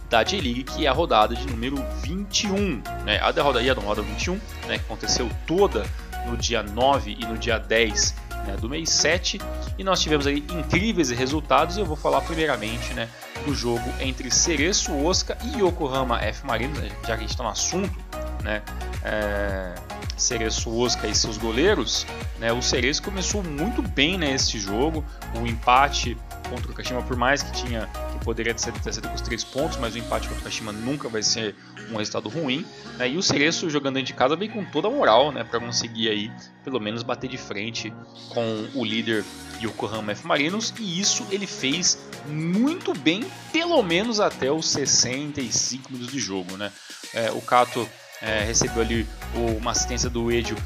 da 0.10 0.24
J-League, 0.24 0.64
que 0.64 0.86
é 0.86 0.90
a 0.90 0.94
rodada 0.94 1.36
de 1.36 1.48
número 1.48 1.78
21. 2.02 2.82
Né? 3.04 3.20
A 3.22 3.32
derrota 3.32 3.60
aí, 3.60 3.70
a 3.70 3.74
rodada 3.74 4.02
21, 4.02 4.34
né, 4.68 4.78
que 4.78 4.86
aconteceu 4.86 5.30
toda 5.46 5.86
no 6.28 6.36
dia 6.38 6.64
9 6.64 7.18
e 7.20 7.26
no 7.26 7.38
dia 7.38 7.60
10 7.60 8.16
né, 8.46 8.56
do 8.56 8.70
mês 8.70 8.90
7 8.90 9.40
e 9.78 9.84
nós 9.84 10.02
tivemos 10.02 10.26
aí 10.28 10.44
incríveis 10.50 11.10
resultados 11.10 11.78
eu 11.78 11.86
vou 11.86 11.96
falar 11.96 12.22
primeiramente 12.22 12.94
né, 12.94 13.10
do 13.46 13.54
jogo 13.54 13.84
entre 14.00 14.32
Cereço 14.32 14.94
Osaka 14.94 15.38
e 15.44 15.62
Yokohama 15.62 16.20
F 16.22 16.46
Marinos, 16.46 16.80
né, 16.80 16.90
já 17.02 17.08
que 17.08 17.12
a 17.12 17.18
gente 17.18 17.30
está 17.30 17.44
no 17.44 17.50
assunto, 17.50 17.98
né, 18.44 18.62
é, 19.04 19.76
Cereço 20.18 20.74
Osaka 20.74 21.08
e 21.08 21.16
seus 21.16 21.38
goleiros, 21.38 22.06
né, 22.40 22.54
o 22.54 22.62
Cereço 22.62 23.02
começou 23.04 23.44
muito 23.44 23.82
bem 23.82 24.18
nesse 24.18 24.58
né, 24.58 24.64
jogo, 24.64 25.04
o 25.36 25.46
empate 25.46 26.18
contra 26.46 26.72
o 26.72 26.74
Kashima, 26.74 27.02
por 27.02 27.16
mais 27.16 27.44
que 27.44 27.52
tinha 27.52 27.90
que 28.12 28.24
poderia 28.24 28.54
ter 28.54 28.62
sido 28.62 29.08
com 29.08 29.14
os 29.14 29.22
três 29.22 29.44
pontos, 29.44 29.78
mas 29.78 29.96
o 29.96 29.98
empate 29.98 30.28
contra 30.28 30.42
o 30.42 30.44
Kashima 30.44 30.72
nunca 30.72 31.10
vai 31.10 31.22
ser 31.22 31.56
um 31.92 31.98
resultado 31.98 32.30
ruim. 32.30 32.66
Né? 32.98 33.10
E 33.10 33.18
o 33.18 33.24
Cereço 33.24 33.70
jogando 33.70 33.96
dentro 33.96 34.08
de 34.08 34.14
casa 34.14 34.36
vem 34.36 34.50
com 34.50 34.64
toda 34.66 34.88
a 34.88 34.92
moral 34.92 35.32
né, 35.32 35.44
para 35.44 35.60
conseguir 35.60 36.10
aí 36.10 36.32
pelo 36.64 36.80
menos 36.80 37.04
bater 37.04 37.30
de 37.30 37.38
frente 37.38 37.94
com 38.30 38.68
o 38.74 38.84
líder 38.84 39.24
Yokohama 39.62 40.12
F 40.12 40.26
Marinos 40.28 40.74
e 40.80 41.00
isso 41.00 41.26
ele 41.32 41.48
fez 41.48 41.98
muito 42.28 42.94
bem, 42.94 43.26
pelo 43.52 43.82
menos 43.84 44.20
até 44.20 44.52
os 44.52 44.68
65 44.70 45.92
minutos 45.92 46.14
de 46.14 46.20
jogo. 46.20 46.58
Né? 46.58 46.72
É, 47.14 47.32
o 47.32 47.42
Kato 47.42 47.88
é, 48.22 48.44
recebeu 48.44 48.82
ali 48.82 49.08
uma 49.34 49.72
assistência 49.72 50.10
do 50.10 50.32
Edio 50.32 50.58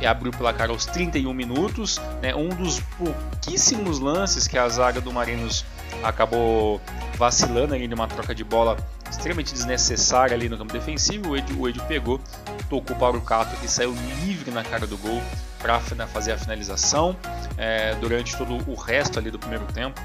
e 0.00 0.06
abriu 0.06 0.30
o 0.30 0.36
placar 0.36 0.70
aos 0.70 0.86
31 0.86 1.32
minutos. 1.32 2.00
Né, 2.20 2.34
um 2.34 2.48
dos 2.48 2.80
pouquíssimos 2.96 3.98
lances 3.98 4.46
que 4.46 4.58
a 4.58 4.68
zaga 4.68 5.00
do 5.00 5.12
Marinos 5.12 5.64
acabou 6.02 6.80
vacilando 7.16 7.74
ali 7.74 7.88
numa 7.88 8.06
troca 8.06 8.34
de 8.34 8.44
bola 8.44 8.76
extremamente 9.10 9.52
desnecessária 9.52 10.34
ali 10.34 10.48
no 10.48 10.58
campo 10.58 10.72
defensivo. 10.72 11.30
O 11.30 11.36
Edio, 11.36 11.60
o 11.60 11.68
Edio 11.68 11.82
pegou, 11.84 12.20
tocou 12.68 12.94
para 12.96 13.16
o 13.16 13.20
Cato 13.20 13.56
que 13.56 13.68
saiu 13.68 13.94
livre 14.24 14.50
na 14.50 14.62
cara 14.62 14.86
do 14.86 14.96
gol 14.98 15.22
para 15.58 15.80
fazer 16.06 16.32
a 16.32 16.38
finalização. 16.38 17.16
É, 17.56 17.94
durante 17.96 18.36
todo 18.36 18.58
o 18.70 18.74
resto 18.74 19.18
ali 19.18 19.30
do 19.30 19.38
primeiro 19.38 19.64
tempo, 19.66 20.00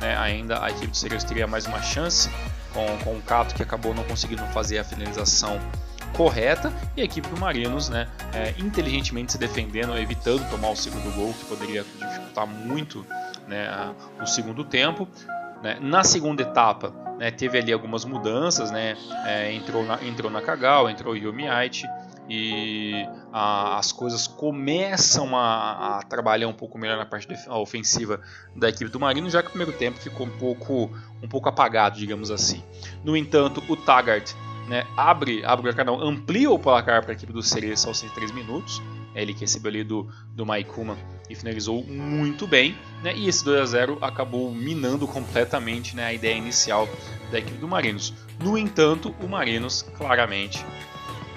né, 0.00 0.16
ainda 0.18 0.62
a 0.62 0.70
equipe 0.70 0.88
do 0.88 0.96
Cereus 0.96 1.24
teria 1.24 1.46
mais 1.46 1.66
uma 1.66 1.80
chance 1.80 2.28
com, 2.74 2.98
com 3.04 3.16
o 3.16 3.22
Cato 3.22 3.54
que 3.54 3.62
acabou 3.62 3.94
não 3.94 4.04
conseguindo 4.04 4.44
fazer 4.48 4.78
a 4.78 4.84
finalização 4.84 5.58
correta 6.16 6.72
e 6.96 7.00
a 7.00 7.04
equipe 7.04 7.28
do 7.28 7.38
Marinos 7.38 7.88
né, 7.88 8.08
é, 8.32 8.54
inteligentemente 8.58 9.32
se 9.32 9.38
defendendo, 9.38 9.96
evitando 9.96 10.48
tomar 10.50 10.70
o 10.70 10.76
segundo 10.76 11.14
gol, 11.14 11.32
que 11.32 11.44
poderia 11.44 11.84
dificultar 11.84 12.46
muito 12.46 13.04
né, 13.46 13.94
o 14.20 14.26
segundo 14.26 14.64
tempo. 14.64 15.08
Né. 15.62 15.78
Na 15.80 16.04
segunda 16.04 16.42
etapa, 16.42 16.92
né, 17.18 17.30
teve 17.30 17.58
ali 17.58 17.72
algumas 17.72 18.04
mudanças, 18.04 18.70
né, 18.70 18.96
é, 19.24 19.52
entrou, 19.52 19.84
na, 19.84 20.02
entrou 20.04 20.30
Nakagawa, 20.30 20.90
entrou 20.90 21.16
e 22.30 23.06
a, 23.32 23.78
as 23.78 23.90
coisas 23.90 24.26
começam 24.26 25.34
a, 25.34 25.98
a, 25.98 26.02
trabalhar 26.02 26.46
um 26.46 26.52
pouco 26.52 26.76
melhor 26.76 26.98
na 26.98 27.06
parte 27.06 27.26
ofensiva 27.48 28.20
da 28.54 28.68
equipe 28.68 28.90
do 28.90 29.00
Marino, 29.00 29.30
já 29.30 29.42
que 29.42 29.48
o 29.48 29.50
primeiro 29.52 29.72
tempo 29.72 29.98
ficou 29.98 30.26
um 30.26 30.38
pouco, 30.38 30.90
um 31.22 31.28
pouco 31.28 31.48
apagado, 31.48 31.98
digamos 31.98 32.30
assim. 32.30 32.62
No 33.02 33.16
entanto, 33.16 33.62
o 33.66 33.76
Taggart 33.76 34.34
né, 34.68 34.86
abre, 34.96 35.44
abre 35.44 35.68
o 35.68 35.74
placar, 35.74 35.94
amplia 35.94 36.50
o 36.50 36.58
placar 36.58 37.02
para 37.02 37.12
a 37.12 37.14
equipe 37.14 37.32
do 37.32 37.42
Cereço 37.42 37.88
aos 37.88 37.98
103 37.98 38.30
minutos. 38.32 38.82
É 39.14 39.22
ele 39.22 39.32
que 39.32 39.40
recebeu 39.40 39.70
ali 39.70 39.82
do, 39.82 40.06
do 40.34 40.44
Maikuma 40.44 40.96
e 41.28 41.34
finalizou 41.34 41.82
muito 41.84 42.46
bem. 42.46 42.76
Né, 43.02 43.16
e 43.16 43.28
esse 43.28 43.44
2 43.44 43.60
a 43.60 43.64
0 43.64 43.98
acabou 44.00 44.52
minando 44.52 45.08
completamente 45.08 45.96
né, 45.96 46.04
a 46.04 46.12
ideia 46.12 46.34
inicial 46.34 46.88
da 47.30 47.38
equipe 47.38 47.58
do 47.58 47.66
Marinos. 47.66 48.12
No 48.42 48.56
entanto, 48.58 49.14
o 49.20 49.26
Marinos 49.26 49.82
claramente 49.96 50.64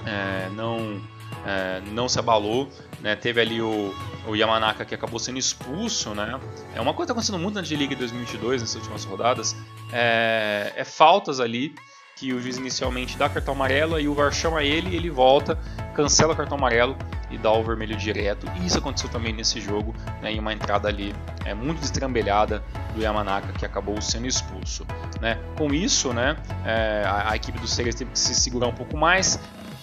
é, 0.05 0.49
não, 0.49 1.01
é, 1.45 1.81
não 1.91 2.09
se 2.09 2.19
abalou. 2.19 2.69
Né, 2.99 3.15
teve 3.15 3.41
ali 3.41 3.61
o, 3.61 3.95
o 4.27 4.35
Yamanaka 4.35 4.83
que 4.83 4.93
acabou 4.93 5.19
sendo 5.19 5.39
expulso. 5.39 6.13
Né, 6.13 6.39
é 6.75 6.81
uma 6.81 6.93
coisa 6.93 7.07
que 7.07 7.11
está 7.11 7.13
acontecendo 7.13 7.39
muito 7.39 7.55
na 7.55 7.63
G-League 7.63 7.95
2022, 7.95 8.61
nessas 8.61 8.75
últimas 8.75 9.05
rodadas. 9.05 9.55
É, 9.93 10.73
é 10.75 10.83
faltas 10.83 11.39
ali 11.39 11.73
que 12.21 12.31
o 12.33 12.39
juiz 12.39 12.57
inicialmente 12.57 13.17
dá 13.17 13.27
cartão 13.27 13.55
amarelo, 13.55 13.95
aí 13.95 14.07
o 14.07 14.13
VAR 14.13 14.31
chama 14.31 14.63
ele, 14.63 14.95
ele 14.95 15.09
volta, 15.09 15.57
cancela 15.95 16.33
o 16.33 16.35
cartão 16.35 16.55
amarelo 16.55 16.95
e 17.31 17.37
dá 17.37 17.51
o 17.51 17.63
vermelho 17.63 17.97
direto. 17.97 18.45
E 18.57 18.67
isso 18.67 18.77
aconteceu 18.77 19.09
também 19.09 19.33
nesse 19.33 19.59
jogo, 19.59 19.95
né, 20.21 20.31
em 20.31 20.37
uma 20.37 20.53
entrada 20.53 20.87
ali 20.87 21.15
é, 21.45 21.55
muito 21.55 21.79
destrambelhada 21.79 22.63
do 22.93 23.01
Yamanaka 23.01 23.51
que 23.53 23.65
acabou 23.65 23.99
sendo 23.99 24.27
expulso. 24.27 24.85
Né. 25.19 25.39
Com 25.57 25.73
isso, 25.73 26.13
né, 26.13 26.37
é, 26.63 27.03
a, 27.07 27.31
a, 27.31 27.35
equipe 27.35 27.57
do 27.57 27.67
Ceres 27.67 27.95
teve 27.95 28.11
que 28.11 28.19
se 28.19 28.35
segurar 28.35 28.67
um 28.67 28.75
pouco 28.75 28.95
mais. 28.95 29.39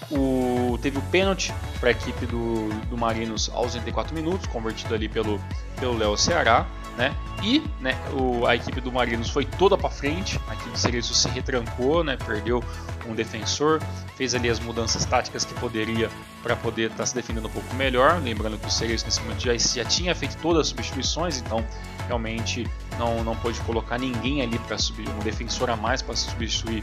O, 0.08 0.78
teve 0.80 0.96
o 0.96 1.02
pênalti 1.10 1.52
para 1.80 1.88
a 1.88 1.92
equipe 1.92 2.24
do, 2.24 2.68
do 2.88 2.96
Marinos 2.96 3.50
aos 3.52 3.74
84 3.74 4.14
minutos, 4.14 4.46
convertido 4.46 4.94
ali 4.94 5.08
pelo 5.08 5.40
Léo 5.98 6.16
Ceará 6.16 6.64
né? 6.98 7.14
E 7.40 7.62
né, 7.80 7.96
o, 8.12 8.44
a 8.44 8.56
equipe 8.56 8.80
do 8.80 8.90
Marinos 8.90 9.30
foi 9.30 9.44
toda 9.44 9.78
para 9.78 9.88
frente, 9.88 10.40
a 10.48 10.54
equipe 10.54 10.70
do 10.70 10.78
Cereço 10.78 11.14
se 11.14 11.28
retrancou, 11.28 12.02
né, 12.02 12.16
perdeu 12.16 12.62
um 13.06 13.14
defensor, 13.14 13.80
fez 14.16 14.34
ali 14.34 14.50
as 14.50 14.58
mudanças 14.58 15.04
táticas 15.04 15.44
que 15.44 15.54
poderia 15.54 16.10
para 16.42 16.56
poder 16.56 16.90
estar 16.90 16.96
tá 16.96 17.06
se 17.06 17.14
defendendo 17.14 17.46
um 17.46 17.50
pouco 17.50 17.72
melhor. 17.76 18.20
Lembrando 18.20 18.58
que 18.58 18.66
o 18.66 18.70
Cereço 18.70 19.04
nesse 19.04 19.20
momento 19.20 19.40
já, 19.40 19.56
já 19.56 19.84
tinha 19.84 20.12
feito 20.16 20.36
todas 20.38 20.62
as 20.62 20.68
substituições, 20.68 21.38
então 21.38 21.64
realmente 22.08 22.68
não, 22.98 23.22
não 23.22 23.36
pôde 23.36 23.60
colocar 23.60 23.98
ninguém 23.98 24.42
ali 24.42 24.58
para 24.58 24.76
subir, 24.76 25.08
um 25.08 25.20
defensor 25.20 25.70
a 25.70 25.76
mais 25.76 26.02
para 26.02 26.16
substituir 26.16 26.82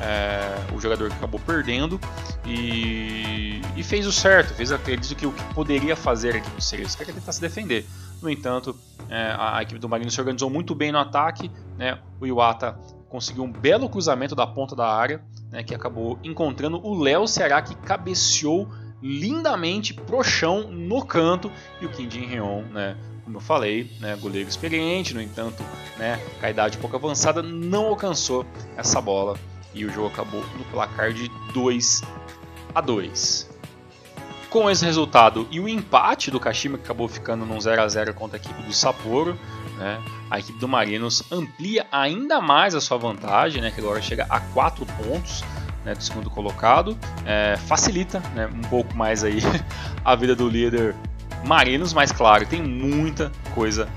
é, 0.00 0.56
o 0.72 0.80
jogador 0.80 1.10
que 1.10 1.16
acabou 1.16 1.40
perdendo 1.40 2.00
e, 2.44 3.60
e 3.74 3.82
fez 3.82 4.06
o 4.06 4.12
certo, 4.12 4.54
fez 4.54 4.70
acredito 4.70 5.16
que 5.16 5.26
o 5.26 5.32
que 5.32 5.42
poderia 5.54 5.96
fazer 5.96 6.36
aqui 6.36 6.48
do 6.50 6.62
Cereço, 6.62 6.96
que 6.96 7.02
é 7.02 7.06
tentar 7.06 7.32
se 7.32 7.40
defender. 7.40 7.84
No 8.22 8.30
entanto, 8.30 8.76
é, 9.08 9.30
a, 9.30 9.58
a, 9.58 9.62
equipe 9.62 9.78
do 9.78 9.88
Marinho 9.88 10.10
se 10.10 10.20
organizou 10.20 10.50
muito 10.50 10.74
bem 10.74 10.90
no 10.92 10.98
ataque. 10.98 11.50
Né? 11.76 11.98
O 12.20 12.26
Iwata 12.26 12.78
conseguiu 13.08 13.44
um 13.44 13.52
belo 13.52 13.88
cruzamento 13.88 14.34
da 14.34 14.46
ponta 14.46 14.74
da 14.74 14.88
área, 14.88 15.22
né, 15.50 15.62
que 15.62 15.74
acabou 15.74 16.18
encontrando 16.24 16.84
o 16.84 16.98
Léo 17.00 17.26
Ceará, 17.26 17.62
que 17.62 17.74
cabeceou 17.74 18.68
lindamente 19.02 19.94
pro 19.94 20.22
chão 20.22 20.70
no 20.70 21.04
canto. 21.04 21.50
E 21.80 21.86
o 21.86 21.88
Kim 21.88 22.10
Jin 22.10 22.26
Hyun, 22.26 22.62
né, 22.72 22.96
como 23.24 23.36
eu 23.36 23.40
falei, 23.40 23.90
né, 24.00 24.16
goleiro 24.16 24.48
experiente, 24.48 25.14
no 25.14 25.22
entanto, 25.22 25.62
né, 25.96 26.20
com 26.40 26.46
a 26.46 26.50
idade 26.50 26.78
pouco 26.78 26.96
avançada, 26.96 27.42
não 27.42 27.86
alcançou 27.86 28.44
essa 28.76 29.00
bola. 29.00 29.38
E 29.72 29.84
o 29.84 29.90
jogo 29.90 30.08
acabou 30.08 30.40
no 30.58 30.64
placar 30.66 31.12
de 31.12 31.30
2 31.52 32.02
a 32.74 32.80
2. 32.80 33.55
Com 34.50 34.70
esse 34.70 34.84
resultado 34.84 35.46
e 35.50 35.60
o 35.60 35.68
empate 35.68 36.30
do 36.30 36.40
Kashima, 36.40 36.78
que 36.78 36.84
acabou 36.84 37.08
ficando 37.08 37.44
num 37.44 37.60
0 37.60 37.82
a 37.82 37.88
0 37.88 38.14
contra 38.14 38.36
a 38.36 38.40
equipe 38.40 38.62
do 38.62 38.72
Sapporo, 38.72 39.38
né, 39.76 40.00
a 40.30 40.38
equipe 40.38 40.58
do 40.58 40.68
Marinos 40.68 41.22
amplia 41.30 41.86
ainda 41.92 42.40
mais 42.40 42.74
a 42.74 42.80
sua 42.80 42.96
vantagem, 42.96 43.60
né, 43.60 43.70
que 43.70 43.80
agora 43.80 44.00
chega 44.00 44.26
a 44.30 44.40
4 44.40 44.86
pontos 44.86 45.44
né, 45.84 45.94
do 45.94 46.02
segundo 46.02 46.30
colocado, 46.30 46.98
é, 47.24 47.56
facilita 47.66 48.20
né, 48.34 48.48
um 48.52 48.62
pouco 48.62 48.96
mais 48.96 49.22
aí 49.22 49.38
a 50.04 50.16
vida 50.16 50.34
do 50.34 50.48
líder 50.48 50.94
Marinos, 51.44 51.92
mas 51.92 52.10
claro, 52.10 52.46
tem 52.46 52.62
muita 52.62 53.30
coisa 53.54 53.88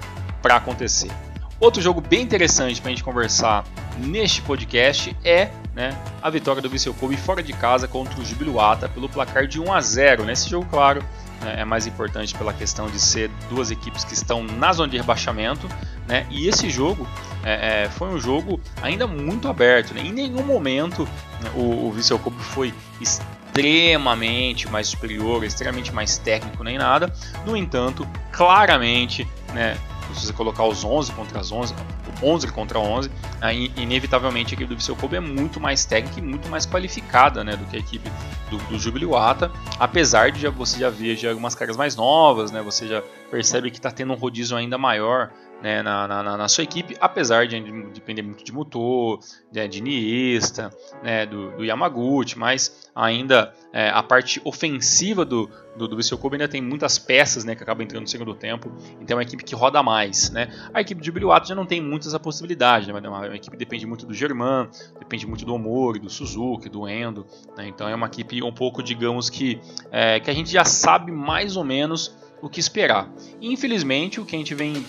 para 0.41 0.55
acontecer. 0.55 1.11
Outro 1.59 1.81
jogo 1.81 1.99
bem 1.99 2.21
interessante 2.21 2.79
para 2.79 2.89
a 2.89 2.93
gente 2.93 3.03
conversar 3.03 3.65
neste 3.97 4.41
podcast 4.41 5.15
é 5.23 5.49
né, 5.79 5.98
a 6.21 6.29
vitória 6.29 6.62
do 6.62 6.69
Viseu 6.69 6.93
Kobe 6.93 7.15
fora 7.15 7.41
de 7.41 7.53
casa 7.53 7.88
contra 7.88 8.19
o 8.19 8.25
Jubiluata 8.25 8.89
pelo 8.89 9.07
placar 9.07 9.48
de 9.48 9.62
1 9.62 9.74
a 9.74 9.79
0. 9.79 10.25
Nesse 10.25 10.50
jogo, 10.50 10.67
claro, 10.69 11.01
né, 11.39 11.62
é 11.62 11.63
mais 11.63 11.88
importante 11.88 12.36
pela 12.36 12.51
questão 12.51 12.88
de 12.88 13.00
ser 13.00 13.31
duas 13.50 13.71
equipes 13.71 14.03
que 14.03 14.13
estão 14.13 14.43
na 14.43 14.74
zona 14.74 14.89
de 14.89 14.98
rebaixamento. 14.98 15.69
Né, 16.05 16.27
e 16.29 16.50
esse 16.50 16.69
jogo 16.69 17.07
é, 17.45 17.83
é, 17.83 17.89
foi 17.89 18.09
um 18.09 18.19
jogo 18.19 18.59
ainda 18.81 19.07
muito 19.07 19.48
aberto. 19.48 19.93
Né, 19.93 20.01
em 20.01 20.12
nenhum 20.12 20.43
momento 20.43 21.07
né, 21.41 21.50
o, 21.55 21.88
o 21.88 21.91
Viseu 21.93 22.19
Kobe 22.19 22.43
foi 22.43 22.74
extremamente 23.00 24.67
mais 24.67 24.89
superior, 24.89 25.45
extremamente 25.45 25.93
mais 25.93 26.17
técnico 26.17 26.62
nem 26.62 26.77
nada. 26.77 27.09
No 27.45 27.55
entanto, 27.55 28.05
claramente, 28.33 29.25
né, 29.53 29.77
se 30.13 30.25
você 30.25 30.33
colocar 30.33 30.65
os 30.65 30.83
11 30.83 31.11
contra 31.13 31.39
as 31.39 31.51
11, 31.51 31.73
11 32.21 32.47
contra 32.51 32.79
11, 32.79 33.11
aí, 33.41 33.71
inevitavelmente 33.77 34.53
a 34.53 34.55
equipe 34.55 34.69
do 34.69 34.75
Viseu 34.75 34.95
Kobe 34.95 35.17
é 35.17 35.19
muito 35.19 35.59
mais 35.59 35.85
técnica 35.85 36.19
e 36.19 36.23
muito 36.23 36.49
mais 36.49 36.65
qualificada 36.65 37.43
né, 37.43 37.55
do 37.55 37.65
que 37.65 37.75
a 37.75 37.79
equipe 37.79 38.09
do, 38.49 38.57
do 38.69 38.79
Jubiluata, 38.79 39.51
apesar 39.79 40.31
de 40.31 40.41
já, 40.41 40.49
você 40.49 40.79
já 40.79 40.89
ver 40.89 41.15
já 41.15 41.29
algumas 41.29 41.55
caras 41.55 41.77
mais 41.77 41.95
novas, 41.95 42.51
né, 42.51 42.61
você 42.61 42.87
já 42.87 43.01
percebe 43.29 43.69
que 43.69 43.77
está 43.77 43.91
tendo 43.91 44.13
um 44.13 44.15
rodízio 44.15 44.57
ainda 44.57 44.77
maior 44.77 45.31
né, 45.61 45.81
na, 45.81 46.07
na, 46.07 46.37
na, 46.37 46.47
sua 46.47 46.63
equipe, 46.63 46.95
apesar 46.99 47.47
de 47.47 47.59
depender 47.91 48.21
muito 48.21 48.43
de 48.43 48.51
motor, 48.51 49.19
de, 49.51 49.67
de 49.67 49.81
Niesta, 49.81 50.69
né, 51.03 51.25
do, 51.25 51.51
do, 51.57 51.65
Yamaguchi, 51.65 52.37
mas 52.37 52.89
ainda 52.95 53.53
é, 53.73 53.89
a 53.89 54.01
parte 54.01 54.41
ofensiva 54.45 55.25
do, 55.25 55.49
do, 55.75 55.87
do 55.87 55.97
Viseu 55.97 56.17
Kobe 56.17 56.35
ainda 56.35 56.47
tem 56.47 56.61
muitas 56.61 56.97
peças 56.97 57.43
né, 57.43 57.55
que 57.55 57.63
acabam 57.63 57.83
entrando 57.83 58.03
no 58.03 58.07
segundo 58.07 58.33
tempo, 58.33 58.71
então 59.01 59.15
é 59.15 59.17
uma 59.17 59.23
equipe 59.23 59.43
que 59.43 59.53
roda 59.53 59.83
mais. 59.83 60.29
Né? 60.31 60.49
A 60.73 60.81
equipe 60.81 61.01
de 61.01 61.07
Jubiluato 61.07 61.47
já 61.47 61.55
não 61.55 61.65
tem 61.65 61.81
muitas 61.81 62.07
essa 62.07 62.19
possibilidade, 62.19 62.91
né, 62.91 62.99
é 63.03 63.09
uma, 63.09 63.19
uma 63.19 63.35
equipe 63.35 63.51
que 63.51 63.57
depende 63.57 63.85
muito 63.85 64.05
do 64.05 64.13
German, 64.13 64.69
depende 64.97 65.27
muito 65.27 65.45
do 65.45 65.53
Omori, 65.53 65.99
do 65.99 66.09
Suzuki, 66.09 66.69
do 66.69 66.87
Endo, 66.87 67.25
né, 67.57 67.67
então 67.67 67.87
é 67.87 67.93
uma 67.93 68.07
equipe 68.07 68.41
um 68.41 68.53
pouco, 68.53 68.81
digamos 68.81 69.29
que, 69.29 69.59
é, 69.91 70.19
que 70.19 70.29
a 70.29 70.33
gente 70.33 70.49
já 70.49 70.63
sabe 70.63 71.11
mais 71.11 71.57
ou 71.57 71.63
menos 71.63 72.17
o 72.41 72.49
que 72.49 72.59
esperar. 72.59 73.09
Infelizmente, 73.41 74.19
o 74.21 74.25
que 74.25 74.35
a 74.35 74.39
gente 74.39 74.55
vem 74.55 74.85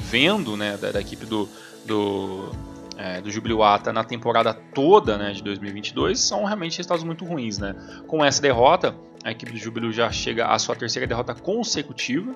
vendo 0.00 0.56
né, 0.56 0.76
da, 0.76 0.92
da 0.92 1.00
equipe 1.00 1.26
do, 1.26 1.48
do, 1.86 2.50
é, 2.96 3.20
do 3.20 3.30
Jubiluata 3.30 3.92
na 3.92 4.04
temporada 4.04 4.52
toda 4.52 5.16
né, 5.16 5.32
de 5.32 5.42
2022 5.42 6.20
são 6.20 6.44
realmente 6.44 6.76
resultados 6.76 7.04
muito 7.04 7.24
ruins. 7.24 7.58
Né? 7.58 7.74
Com 8.06 8.24
essa 8.24 8.42
derrota, 8.42 8.94
a 9.22 9.30
equipe 9.30 9.52
do 9.52 9.58
Júbilo 9.58 9.92
já 9.92 10.10
chega 10.10 10.46
à 10.46 10.58
sua 10.58 10.74
terceira 10.74 11.06
derrota 11.06 11.34
consecutiva. 11.34 12.34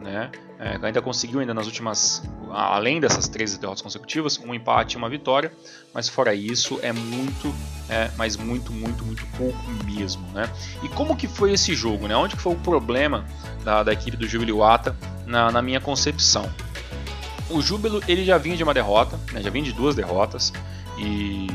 né? 0.00 0.30
É, 0.58 0.76
ainda 0.82 1.00
conseguiu 1.00 1.38
ainda 1.38 1.54
nas 1.54 1.66
últimas, 1.66 2.22
além 2.50 2.98
dessas 3.00 3.28
13 3.28 3.60
derrotas 3.60 3.80
consecutivas, 3.80 4.38
um 4.38 4.52
empate 4.52 4.96
e 4.96 4.98
uma 4.98 5.08
vitória, 5.08 5.52
mas 5.94 6.08
fora 6.08 6.34
isso 6.34 6.80
é 6.82 6.92
muito, 6.92 7.54
é, 7.88 8.10
mas 8.16 8.36
muito, 8.36 8.72
muito, 8.72 9.04
muito 9.04 9.24
pouco 9.36 9.58
mesmo, 9.84 10.26
né? 10.32 10.50
E 10.82 10.88
como 10.88 11.16
que 11.16 11.28
foi 11.28 11.52
esse 11.52 11.74
jogo, 11.74 12.08
né? 12.08 12.16
Onde 12.16 12.34
que 12.34 12.42
foi 12.42 12.54
o 12.54 12.58
problema 12.58 13.24
da, 13.64 13.84
da 13.84 13.92
equipe 13.92 14.16
do 14.16 14.26
Jubiluata 14.26 14.96
na, 15.24 15.52
na 15.52 15.62
minha 15.62 15.80
concepção? 15.80 16.50
O 17.50 17.60
Júbilo 17.60 18.02
ele 18.06 18.24
já 18.24 18.38
vinha 18.38 18.56
de 18.56 18.62
uma 18.62 18.74
derrota, 18.74 19.18
né? 19.32 19.42
já 19.42 19.50
vinha 19.50 19.64
de 19.64 19.72
duas 19.72 19.94
derrotas 19.94 20.52
e 20.98 21.48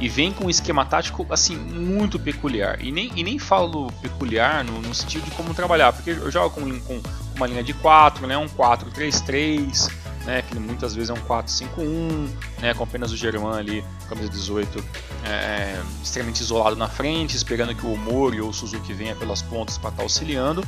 e 0.00 0.08
vem 0.08 0.32
com 0.32 0.46
um 0.46 0.50
esquema 0.50 0.84
tático 0.84 1.26
assim 1.30 1.56
muito 1.56 2.18
peculiar. 2.18 2.78
E 2.82 2.92
nem, 2.92 3.10
e 3.16 3.22
nem 3.22 3.38
falo 3.38 3.90
peculiar 4.02 4.64
no, 4.64 4.80
no 4.80 4.94
sentido 4.94 5.24
de 5.24 5.30
como 5.32 5.54
trabalhar, 5.54 5.92
porque 5.92 6.10
eu 6.10 6.30
jogo 6.30 6.50
com, 6.50 6.80
com 6.80 7.00
uma 7.34 7.46
linha 7.46 7.62
de 7.62 7.72
4, 7.74 8.26
né, 8.26 8.36
um 8.36 8.46
4-3-3, 8.46 9.90
né, 10.24 10.42
que 10.42 10.58
muitas 10.58 10.94
vezes 10.94 11.10
é 11.10 11.12
um 11.12 11.22
4-5-1, 11.22 12.28
né, 12.60 12.74
com 12.74 12.84
apenas 12.84 13.12
o 13.12 13.16
Germán 13.16 13.58
ali, 13.58 13.84
camisa 14.08 14.28
18, 14.28 14.84
é, 15.24 15.80
extremamente 16.02 16.40
isolado 16.40 16.76
na 16.76 16.88
frente, 16.88 17.36
esperando 17.36 17.74
que 17.74 17.86
o 17.86 17.96
Mori 17.96 18.40
ou 18.40 18.50
o 18.50 18.52
Suzuki 18.52 18.92
venha 18.92 19.14
pelas 19.14 19.40
pontas 19.40 19.78
para 19.78 19.90
estar 19.90 19.98
tá 19.98 20.02
auxiliando. 20.02 20.62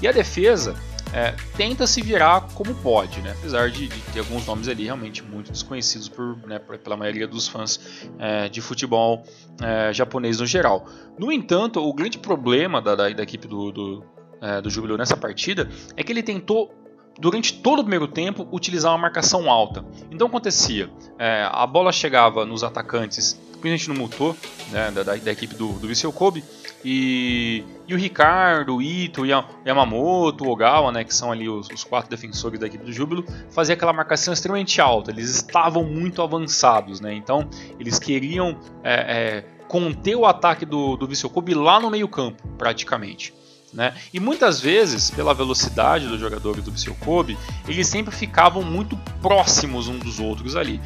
E 0.00 0.08
a 0.08 0.12
defesa 0.12 0.74
é, 1.12 1.34
tenta 1.56 1.86
se 1.86 2.00
virar 2.00 2.48
como 2.54 2.74
pode, 2.76 3.20
né? 3.20 3.34
apesar 3.38 3.70
de, 3.70 3.88
de, 3.88 4.00
ter 4.12 4.20
alguns 4.20 4.46
nomes 4.46 4.68
ali 4.68 4.84
realmente 4.84 5.22
muito 5.22 5.52
desconhecidos 5.52 6.08
por, 6.08 6.36
né, 6.46 6.58
pela 6.58 6.96
maioria 6.96 7.28
dos 7.28 7.46
fãs 7.48 8.08
é, 8.18 8.48
de 8.48 8.60
futebol 8.60 9.22
é, 9.60 9.92
japonês 9.92 10.40
no 10.40 10.46
geral. 10.46 10.86
No 11.18 11.30
entanto, 11.30 11.80
o 11.80 11.92
grande 11.92 12.18
problema 12.18 12.80
da, 12.80 12.94
da, 12.94 13.08
da 13.10 13.22
equipe 13.22 13.46
do, 13.46 13.70
do, 13.70 14.04
é, 14.40 14.60
do 14.60 14.98
nessa 14.98 15.16
partida 15.16 15.68
é 15.96 16.02
que 16.02 16.10
ele 16.10 16.22
tentou 16.22 16.81
durante 17.18 17.54
todo 17.54 17.80
o 17.80 17.82
primeiro 17.82 18.08
tempo, 18.08 18.46
utilizar 18.50 18.92
uma 18.92 18.98
marcação 18.98 19.50
alta. 19.50 19.84
Então 20.10 20.26
acontecia, 20.26 20.90
é, 21.18 21.48
a 21.50 21.66
bola 21.66 21.92
chegava 21.92 22.44
nos 22.44 22.64
atacantes, 22.64 23.40
principalmente 23.60 23.88
no 23.88 23.94
motor 23.94 24.36
né, 24.70 24.90
da, 24.90 25.02
da, 25.02 25.16
da, 25.16 25.32
equipe 25.32 25.54
do, 25.54 25.72
do 25.74 26.12
Kobe, 26.12 26.42
e, 26.84 27.64
e 27.86 27.94
o 27.94 27.96
Ricardo, 27.96 28.76
o 28.76 28.82
Ito, 28.82 29.22
Yamamoto, 29.24 30.44
o 30.44 30.50
Ogawa, 30.50 30.90
né, 30.90 31.04
que 31.04 31.14
são 31.14 31.30
ali 31.30 31.48
os, 31.48 31.68
os, 31.68 31.84
quatro 31.84 32.10
defensores 32.10 32.58
da 32.58 32.66
equipe 32.66 32.84
do 32.84 32.92
Júbilo, 32.92 33.24
fazia 33.50 33.74
aquela 33.74 33.92
marcação 33.92 34.34
extremamente 34.34 34.80
alta. 34.80 35.12
Eles 35.12 35.30
estavam 35.30 35.84
muito 35.84 36.22
avançados, 36.22 37.00
né? 37.00 37.14
Então 37.14 37.48
eles 37.78 37.98
queriam 37.98 38.58
é, 38.82 38.94
é, 38.94 39.44
conter 39.68 40.16
o 40.16 40.26
ataque 40.26 40.66
do, 40.66 40.96
do 40.96 41.30
Kobe 41.30 41.54
lá 41.54 41.78
no 41.78 41.88
meio 41.88 42.08
campo, 42.08 42.46
praticamente. 42.58 43.32
Né? 43.72 43.94
E 44.12 44.20
muitas 44.20 44.60
vezes, 44.60 45.10
pela 45.10 45.32
velocidade 45.32 46.06
dos 46.06 46.20
jogadores 46.20 46.62
do 46.62 46.70
Viseu 46.70 46.94
Kobe, 46.96 47.38
eles 47.66 47.88
sempre 47.88 48.14
ficavam 48.14 48.62
muito 48.62 48.96
próximos 49.22 49.88
uns 49.88 50.00
dos 50.00 50.20
outros 50.20 50.56
ali. 50.56 50.80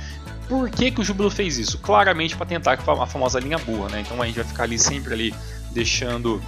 Por 0.48 0.70
que, 0.70 0.92
que 0.92 1.00
o 1.00 1.04
Júbilo 1.04 1.28
fez 1.28 1.58
isso? 1.58 1.78
Claramente 1.78 2.36
para 2.36 2.46
tentar 2.46 2.74
a 2.74 3.06
famosa 3.06 3.40
linha 3.40 3.58
burra, 3.58 3.88
né? 3.88 4.00
Então 4.02 4.22
a 4.22 4.26
gente 4.26 4.36
vai 4.36 4.44
ficar 4.44 4.62
ali 4.62 4.78
sempre 4.78 5.12
ali 5.12 5.34
deixando 5.72 6.40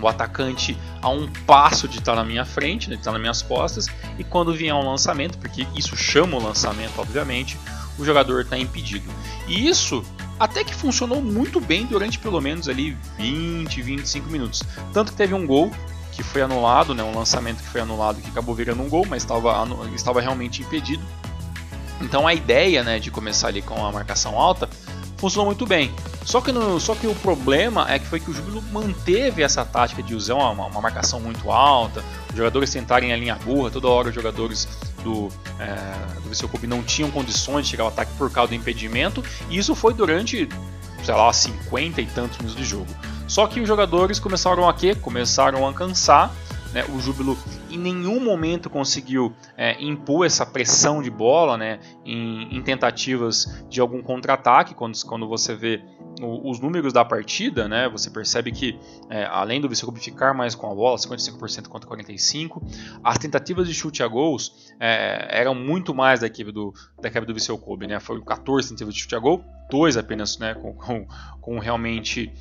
o 0.00 0.06
atacante 0.06 0.78
a 1.02 1.08
um 1.08 1.26
passo 1.46 1.88
de 1.88 1.98
estar 1.98 2.14
na 2.14 2.24
minha 2.24 2.44
frente, 2.44 2.88
né, 2.88 2.94
de 2.94 3.00
estar 3.00 3.10
nas 3.10 3.20
minhas 3.20 3.42
costas, 3.42 3.88
e 4.16 4.22
quando 4.22 4.54
vier 4.54 4.72
um 4.72 4.88
lançamento, 4.88 5.36
porque 5.38 5.66
isso 5.76 5.96
chama 5.96 6.36
o 6.36 6.42
lançamento, 6.42 6.98
obviamente, 6.98 7.58
o 7.98 8.04
jogador 8.04 8.42
está 8.42 8.56
impedido. 8.56 9.10
E 9.48 9.68
isso 9.68 10.04
até 10.38 10.64
que 10.64 10.74
funcionou 10.74 11.20
muito 11.20 11.60
bem 11.60 11.86
durante 11.86 12.18
pelo 12.18 12.40
menos 12.40 12.68
ali 12.68 12.96
20, 13.16 13.82
25 13.82 14.30
minutos. 14.30 14.62
Tanto 14.92 15.12
que 15.12 15.18
teve 15.18 15.34
um 15.34 15.46
gol 15.46 15.70
que 16.12 16.22
foi 16.22 16.42
anulado, 16.42 16.94
né, 16.94 17.02
um 17.02 17.16
lançamento 17.16 17.62
que 17.62 17.68
foi 17.68 17.80
anulado 17.80 18.20
que 18.20 18.28
acabou 18.28 18.54
virando 18.54 18.82
um 18.82 18.88
gol, 18.88 19.06
mas 19.08 19.22
estava, 19.22 19.66
estava 19.94 20.20
realmente 20.20 20.62
impedido. 20.62 21.02
Então 22.00 22.26
a 22.26 22.34
ideia 22.34 22.82
né, 22.82 22.98
de 22.98 23.10
começar 23.10 23.48
ali 23.48 23.62
com 23.62 23.84
a 23.84 23.92
marcação 23.92 24.38
alta 24.38 24.68
funcionou 25.16 25.46
muito 25.46 25.66
bem. 25.66 25.92
Só 26.24 26.40
que, 26.40 26.52
no, 26.52 26.78
só 26.78 26.94
que 26.94 27.06
o 27.06 27.14
problema 27.14 27.86
é 27.90 27.98
que 27.98 28.06
foi 28.06 28.20
que 28.20 28.30
o 28.30 28.34
Júbilo 28.34 28.62
manteve 28.72 29.42
essa 29.42 29.64
tática 29.64 30.02
de 30.02 30.14
usar 30.14 30.34
uma, 30.34 30.66
uma, 30.66 30.80
marcação 30.80 31.20
muito 31.20 31.50
alta, 31.50 32.04
os 32.30 32.36
jogadores 32.36 32.70
tentarem 32.70 33.12
a 33.12 33.16
linha 33.16 33.34
burra, 33.34 33.70
toda 33.70 33.88
hora 33.88 34.08
os 34.08 34.14
jogadores 34.14 34.68
do, 35.02 35.28
é, 35.58 36.20
do 36.20 36.28
Viseu 36.28 36.48
Clube 36.48 36.66
não 36.66 36.82
tinham 36.82 37.10
condições 37.10 37.64
de 37.64 37.70
chegar 37.70 37.84
ao 37.84 37.88
ataque 37.88 38.12
por 38.16 38.30
causa 38.30 38.50
do 38.50 38.54
impedimento, 38.54 39.24
e 39.48 39.58
isso 39.58 39.74
foi 39.74 39.94
durante, 39.94 40.48
sei 41.04 41.14
lá, 41.14 41.32
50 41.32 42.00
e 42.00 42.06
tantos 42.06 42.38
minutos 42.38 42.56
de 42.56 42.64
jogo. 42.64 42.88
Só 43.26 43.46
que 43.46 43.60
os 43.60 43.68
jogadores 43.68 44.18
começaram 44.18 44.68
a 44.68 44.72
quê? 44.72 44.94
Começaram 44.94 45.66
a 45.68 45.72
cansar 45.72 46.32
né? 46.72 46.84
O 46.88 47.00
Júbilo 47.00 47.38
em 47.70 47.78
nenhum 47.78 48.20
momento 48.20 48.70
conseguiu 48.70 49.32
é, 49.56 49.80
impor 49.82 50.26
essa 50.26 50.44
pressão 50.44 51.02
de 51.02 51.10
bola 51.10 51.56
né? 51.56 51.80
em, 52.04 52.56
em 52.56 52.62
tentativas 52.62 53.64
de 53.68 53.80
algum 53.80 54.02
contra-ataque. 54.02 54.74
Quando, 54.74 54.98
quando 55.06 55.28
você 55.28 55.54
vê 55.54 55.82
o, 56.20 56.50
os 56.50 56.60
números 56.60 56.92
da 56.92 57.04
partida, 57.04 57.68
né, 57.68 57.88
você 57.88 58.10
percebe 58.10 58.52
que 58.52 58.78
é, 59.08 59.24
além 59.24 59.60
do 59.60 59.68
Viseu 59.68 59.90
ficar 59.92 60.34
mais 60.34 60.54
com 60.54 60.70
a 60.70 60.74
bola, 60.74 60.96
55% 60.96 61.68
contra 61.68 61.88
45%, 61.88 62.62
as 63.02 63.18
tentativas 63.18 63.66
de 63.68 63.74
chute 63.74 64.02
a 64.02 64.08
gols 64.08 64.72
é, 64.80 65.28
eram 65.30 65.54
muito 65.54 65.94
mais 65.94 66.20
da 66.20 66.26
equipe 66.26 66.52
do, 66.52 66.72
da 67.00 67.08
equipe 67.08 67.26
do 67.26 67.58
Kobe. 67.58 67.86
Né? 67.86 68.00
Foram 68.00 68.22
14 68.22 68.68
tentativas 68.68 68.94
de 68.94 69.00
chute 69.00 69.14
a 69.14 69.18
gol, 69.18 69.44
dois 69.70 69.96
apenas 69.96 70.38
né, 70.38 70.54
com, 70.54 70.72
com, 70.74 71.06
com 71.40 71.58
realmente. 71.58 72.32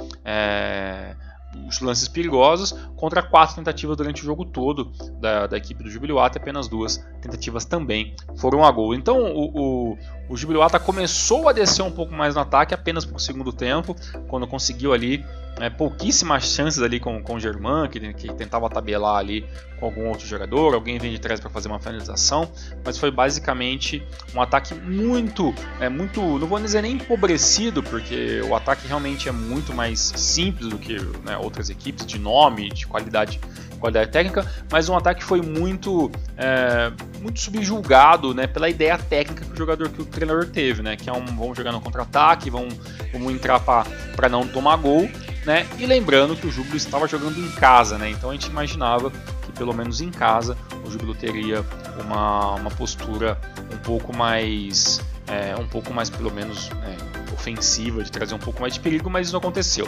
Os 1.67 1.79
lances 1.79 2.07
perigosos 2.07 2.71
contra 2.95 3.21
quatro 3.21 3.55
tentativas 3.55 3.97
durante 3.97 4.21
o 4.21 4.25
jogo 4.25 4.45
todo 4.45 4.91
da, 5.19 5.47
da 5.47 5.57
equipe 5.57 5.83
do 5.83 5.89
Jubiluata, 5.89 6.38
apenas 6.38 6.67
duas 6.67 6.97
tentativas 7.21 7.65
também 7.65 8.15
foram 8.36 8.63
a 8.63 8.71
gol. 8.71 8.93
Então 8.93 9.33
o, 9.33 9.91
o, 9.91 9.97
o 10.29 10.38
Jubiluata 10.38 10.79
começou 10.79 11.47
a 11.47 11.53
descer 11.53 11.83
um 11.83 11.91
pouco 11.91 12.13
mais 12.13 12.36
no 12.36 12.41
ataque 12.41 12.73
apenas 12.73 13.05
para 13.05 13.15
o 13.15 13.19
segundo 13.19 13.51
tempo, 13.51 13.95
quando 14.27 14.45
conseguiu 14.45 14.93
ali 14.93 15.25
é, 15.60 15.69
pouquíssimas 15.69 16.43
chances 16.43 16.81
ali 16.81 16.99
com, 16.99 17.21
com 17.21 17.36
o 17.36 17.39
Germán, 17.39 17.88
que, 17.88 18.13
que 18.13 18.33
tentava 18.33 18.69
tabelar 18.69 19.17
ali 19.17 19.45
com 19.79 19.86
algum 19.86 20.07
outro 20.07 20.25
jogador, 20.25 20.73
alguém 20.73 20.97
vem 20.97 21.12
de 21.12 21.19
trás 21.19 21.39
para 21.39 21.49
fazer 21.49 21.67
uma 21.67 21.79
finalização, 21.79 22.49
mas 22.83 22.97
foi 22.97 23.12
basicamente 23.12 24.03
um 24.36 24.41
ataque 24.41 24.73
muito, 24.73 25.53
é, 25.79 25.89
muito, 25.89 26.21
não 26.21 26.47
vou 26.47 26.60
dizer 26.60 26.81
nem 26.81 26.93
empobrecido, 26.93 27.83
porque 27.83 28.41
o 28.41 28.55
ataque 28.55 28.88
realmente 28.88 29.29
é 29.29 29.31
muito 29.31 29.73
mais 29.73 29.99
simples 29.99 30.69
do 30.69 30.77
que 30.77 30.97
outras 31.39 31.69
equipes 31.69 32.06
de 32.06 32.19
nome, 32.19 32.69
de 32.69 32.88
qualidade, 32.88 33.39
qualidade 33.80 34.12
técnica, 34.12 34.50
mas 34.71 34.89
um 34.89 34.95
ataque 34.95 35.23
foi 35.23 35.41
muito, 35.41 36.12
é, 36.38 36.91
muito 37.21 37.39
subjulgado, 37.39 38.34
né, 38.34 38.47
pela 38.47 38.69
ideia 38.69 38.97
técnica 38.97 39.45
que 39.45 39.54
o 39.54 39.56
jogador, 39.56 39.89
que 39.89 40.02
o 40.02 40.06
treinador 40.06 40.47
teve, 40.47 40.82
né, 40.82 40.95
que 40.95 41.10
é 41.10 41.13
um, 41.13 41.26
vamos 41.26 41.58
jogar 41.58 41.71
no 41.71 41.82
contra-ataque, 41.82 42.50
vamos, 42.50 42.76
vamos 43.12 43.34
entrar 43.34 43.60
para 43.60 44.30
não 44.30 44.47
tomar 44.47 44.78
gol, 44.78 45.10
né? 45.47 45.65
E 45.80 45.86
lembrando 45.86 46.36
que 46.36 46.45
o 46.45 46.52
Júbilo 46.52 46.76
estava 46.76 47.08
jogando 47.08 47.39
em 47.39 47.50
casa, 47.52 47.97
né? 47.97 48.10
Então 48.10 48.30
a 48.30 48.34
gente 48.34 48.47
imaginava 48.47 49.10
que 49.10 49.52
pelo 49.54 49.73
menos 49.73 50.02
em 50.02 50.12
casa 50.12 50.58
o 50.86 50.91
Júbilo 50.91 51.15
teria 51.15 51.65
uma, 52.04 52.56
uma 52.56 52.69
postura 52.69 53.39
um 53.73 53.78
pouco 53.78 54.15
mais, 54.15 55.02
é, 55.26 55.56
um 55.58 55.65
pouco 55.65 55.93
mais 55.93 56.10
pelo 56.10 56.34
menos 56.34 56.69
é, 56.84 57.26
ofensiva, 57.38 58.04
de 58.04 58.12
trazer 58.12 58.36
um 58.36 58.39
pouco 58.39 58.60
mais 58.60 58.73
de 58.73 58.80
perigo, 58.80 59.10
mas 59.10 59.28
isso 59.28 59.34
não 59.34 59.39
aconteceu. 59.39 59.88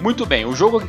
Muito 0.00 0.26
bem, 0.26 0.44
o 0.44 0.54
jogo 0.54 0.80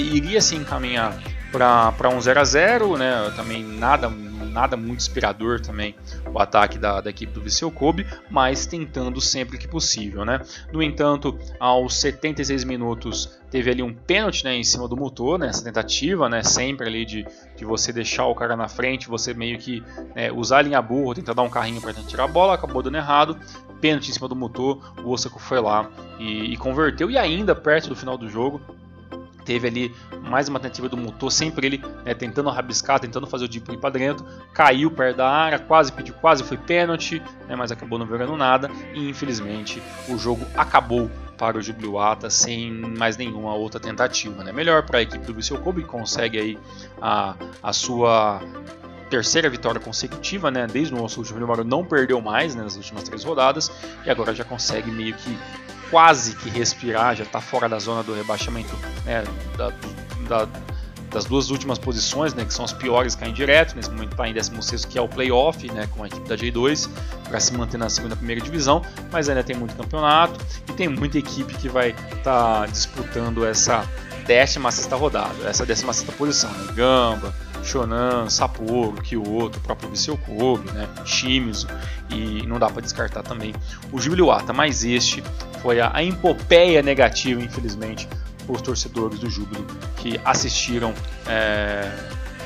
iria 0.00 0.40
se 0.40 0.56
encaminhar 0.56 1.16
para 1.50 2.08
um 2.08 2.20
0 2.20 2.40
a 2.40 2.44
0 2.44 2.98
né? 2.98 3.32
Também 3.34 3.64
nada 3.64 4.10
nada 4.56 4.74
muito 4.74 5.00
inspirador 5.00 5.60
também 5.60 5.94
o 6.32 6.38
ataque 6.38 6.78
da, 6.78 7.02
da 7.02 7.10
equipe 7.10 7.30
do 7.30 7.42
Viseu 7.42 7.70
Kobe, 7.70 8.06
mas 8.30 8.64
tentando 8.64 9.20
sempre 9.20 9.58
que 9.58 9.68
possível, 9.68 10.24
né? 10.24 10.40
No 10.72 10.82
entanto, 10.82 11.38
aos 11.60 11.94
76 11.96 12.64
minutos 12.64 13.38
teve 13.50 13.70
ali 13.70 13.82
um 13.82 13.92
pênalti 13.94 14.44
né, 14.44 14.56
em 14.56 14.64
cima 14.64 14.88
do 14.88 14.96
motor, 14.96 15.38
né, 15.38 15.50
tentativa, 15.62 16.28
né, 16.28 16.42
sempre 16.42 16.88
ali 16.88 17.04
de, 17.04 17.26
de 17.54 17.64
você 17.64 17.92
deixar 17.92 18.26
o 18.26 18.34
cara 18.34 18.56
na 18.56 18.66
frente, 18.66 19.08
você 19.08 19.34
meio 19.34 19.58
que 19.58 19.84
né, 20.14 20.32
usar 20.32 20.58
a 20.58 20.62
linha 20.62 20.82
burra, 20.82 21.14
tentar 21.14 21.34
dar 21.34 21.42
um 21.42 21.50
carrinho 21.50 21.80
para 21.80 21.92
tirar 21.92 22.24
a 22.24 22.28
bola, 22.28 22.54
acabou 22.54 22.82
dando 22.82 22.96
errado, 22.96 23.38
pênalti 23.80 24.10
em 24.10 24.14
cima 24.14 24.26
do 24.26 24.34
motor, 24.34 24.94
o 25.04 25.10
Osaka 25.10 25.38
foi 25.38 25.60
lá 25.60 25.88
e, 26.18 26.52
e 26.54 26.56
converteu, 26.56 27.10
e 27.10 27.16
ainda 27.16 27.54
perto 27.54 27.88
do 27.88 27.96
final 27.96 28.16
do 28.18 28.28
jogo, 28.28 28.60
teve 29.46 29.68
ali 29.68 29.94
mais 30.20 30.48
uma 30.48 30.58
tentativa 30.58 30.88
do 30.88 30.96
motor, 30.96 31.30
sempre 31.30 31.66
ele 31.66 31.84
né, 32.04 32.12
tentando 32.12 32.50
rabiscar, 32.50 32.98
tentando 32.98 33.26
fazer 33.26 33.44
o 33.44 33.48
Deep 33.48 33.76
para 33.78 33.90
dentro, 33.90 34.26
caiu 34.52 34.90
perto 34.90 35.18
da 35.18 35.30
área, 35.30 35.58
quase 35.58 35.92
pediu, 35.92 36.14
quase 36.14 36.42
foi 36.42 36.56
pênalti, 36.56 37.22
né, 37.48 37.54
mas 37.54 37.70
acabou 37.70 37.98
não 37.98 38.06
virando 38.06 38.36
nada 38.36 38.68
e 38.92 39.08
infelizmente 39.08 39.80
o 40.08 40.18
jogo 40.18 40.44
acabou 40.56 41.08
para 41.38 41.58
o 41.58 41.62
Jubiluata 41.62 42.28
sem 42.28 42.72
mais 42.72 43.16
nenhuma 43.16 43.54
outra 43.54 43.78
tentativa. 43.78 44.42
Né? 44.42 44.52
Melhor 44.52 44.84
para 44.84 44.98
a 44.98 45.02
equipe 45.02 45.24
do 45.24 45.34
Viseu 45.34 45.58
Kobe, 45.58 45.84
consegue 45.84 46.38
aí 46.38 46.58
a, 47.00 47.36
a 47.62 47.72
sua 47.72 48.40
terceira 49.10 49.48
vitória 49.48 49.80
consecutiva, 49.80 50.50
né? 50.50 50.66
Desde 50.66 50.92
o 50.92 50.96
nosso 50.96 51.20
último 51.20 51.38
número 51.38 51.62
não 51.62 51.84
perdeu 51.84 52.20
mais 52.20 52.56
né, 52.56 52.62
nas 52.62 52.76
últimas 52.76 53.04
três 53.04 53.22
rodadas 53.22 53.70
e 54.04 54.10
agora 54.10 54.34
já 54.34 54.44
consegue 54.44 54.90
meio 54.90 55.14
que 55.14 55.38
quase 55.90 56.34
que 56.36 56.48
respirar, 56.48 57.14
já 57.16 57.24
está 57.24 57.40
fora 57.40 57.68
da 57.68 57.78
zona 57.78 58.02
do 58.02 58.14
rebaixamento, 58.14 58.74
né, 59.04 59.24
da, 59.56 59.72
da, 60.28 60.48
das 61.10 61.24
duas 61.24 61.50
últimas 61.50 61.78
posições, 61.78 62.34
né, 62.34 62.44
que 62.44 62.52
são 62.52 62.64
as 62.64 62.72
piores, 62.72 63.14
caem 63.14 63.32
direto. 63.32 63.74
Nesse 63.76 63.90
momento 63.90 64.12
está 64.12 64.28
em 64.28 64.34
16, 64.34 64.84
que 64.84 64.98
é 64.98 65.02
o 65.02 65.08
playoff, 65.08 65.70
né, 65.72 65.88
com 65.96 66.04
a 66.04 66.06
equipe 66.06 66.28
da 66.28 66.36
J2, 66.36 66.90
para 67.28 67.40
se 67.40 67.54
manter 67.54 67.78
na 67.78 67.88
segunda 67.88 68.16
primeira 68.16 68.40
divisão. 68.40 68.82
Mas 69.10 69.28
ainda 69.28 69.42
tem 69.42 69.56
muito 69.56 69.74
campeonato 69.76 70.38
e 70.68 70.72
tem 70.72 70.88
muita 70.88 71.18
equipe 71.18 71.54
que 71.54 71.68
vai 71.68 71.90
estar 71.90 72.22
tá 72.60 72.66
disputando 72.66 73.44
essa 73.44 73.88
16 74.26 74.88
rodada, 74.92 75.48
essa 75.48 75.64
16 75.64 76.10
posição. 76.16 76.50
Né? 76.50 76.72
Gamba, 76.74 77.34
Shonan, 77.62 78.28
Sapporo, 78.28 79.00
Kyoto, 79.02 79.58
o 79.58 79.60
próprio 79.60 79.90
Viseu 79.90 80.16
Kobe, 80.18 80.70
né, 80.72 80.88
Shimizu. 81.04 81.66
E 82.10 82.46
não 82.46 82.58
dá 82.58 82.68
para 82.68 82.82
descartar 82.82 83.22
também 83.22 83.54
o 83.92 84.00
Jubiluata, 84.00 84.52
mas 84.52 84.84
este 84.84 85.22
foi 85.62 85.80
a, 85.80 85.90
a 85.94 86.02
epopeia 86.02 86.82
negativa, 86.82 87.40
infelizmente, 87.40 88.08
os 88.48 88.62
torcedores 88.62 89.18
do 89.18 89.28
Júbilo 89.28 89.66
que 89.96 90.20
assistiram 90.24 90.94
é, 91.26 91.90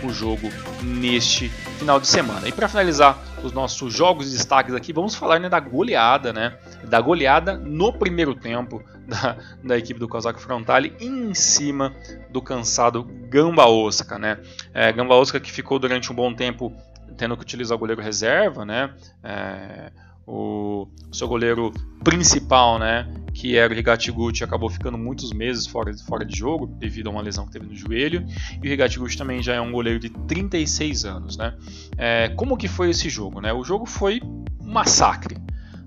o 0.02 0.10
jogo 0.10 0.50
neste 0.82 1.48
final 1.78 2.00
de 2.00 2.06
semana. 2.06 2.48
E 2.48 2.52
para 2.52 2.68
finalizar 2.68 3.18
os 3.42 3.52
nossos 3.52 3.92
jogos 3.92 4.28
e 4.28 4.36
destaques 4.36 4.74
aqui, 4.74 4.92
vamos 4.92 5.14
falar 5.14 5.38
né, 5.38 5.48
da 5.48 5.60
goleada, 5.60 6.32
né? 6.32 6.58
Da 6.84 7.00
goleada 7.00 7.56
no 7.56 7.92
primeiro 7.92 8.34
tempo 8.34 8.82
da, 9.06 9.36
da 9.62 9.78
equipe 9.78 9.98
do 9.98 10.08
Casaco 10.08 10.40
Frontale 10.40 10.94
em 11.00 11.34
cima 11.34 11.94
do 12.30 12.40
cansado 12.40 13.04
Gamba 13.28 13.66
Osaka, 13.66 14.18
né? 14.18 14.38
É, 14.72 14.92
Gamba 14.92 15.14
Osaka 15.14 15.40
que 15.40 15.50
ficou 15.50 15.78
durante 15.78 16.12
um 16.12 16.14
bom 16.14 16.34
tempo 16.34 16.72
tendo 17.16 17.36
que 17.36 17.42
utilizar 17.42 17.76
o 17.76 17.78
goleiro 17.78 18.00
reserva, 18.00 18.64
né? 18.64 18.94
É, 19.22 19.90
o, 20.26 20.86
seu 21.12 21.26
goleiro 21.26 21.72
principal, 22.04 22.78
né? 22.78 23.12
Que 23.40 23.56
era 23.56 23.72
o 23.72 23.76
Higatiguchi, 23.76 24.44
acabou 24.44 24.68
ficando 24.68 24.98
muitos 24.98 25.32
meses 25.32 25.66
fora, 25.66 25.96
fora 25.96 26.26
de 26.26 26.36
jogo 26.36 26.66
devido 26.66 27.06
a 27.06 27.10
uma 27.10 27.22
lesão 27.22 27.46
que 27.46 27.52
teve 27.52 27.64
no 27.64 27.74
joelho. 27.74 28.26
E 28.62 28.68
o 28.68 28.70
Higatiguchi 28.70 29.16
também 29.16 29.42
já 29.42 29.54
é 29.54 29.60
um 29.62 29.72
goleiro 29.72 29.98
de 29.98 30.10
36 30.10 31.06
anos, 31.06 31.38
né? 31.38 31.54
É, 31.96 32.28
como 32.36 32.54
que 32.54 32.68
foi 32.68 32.90
esse 32.90 33.08
jogo, 33.08 33.40
né? 33.40 33.50
O 33.50 33.64
jogo 33.64 33.86
foi 33.86 34.20
um 34.22 34.70
massacre. 34.70 35.38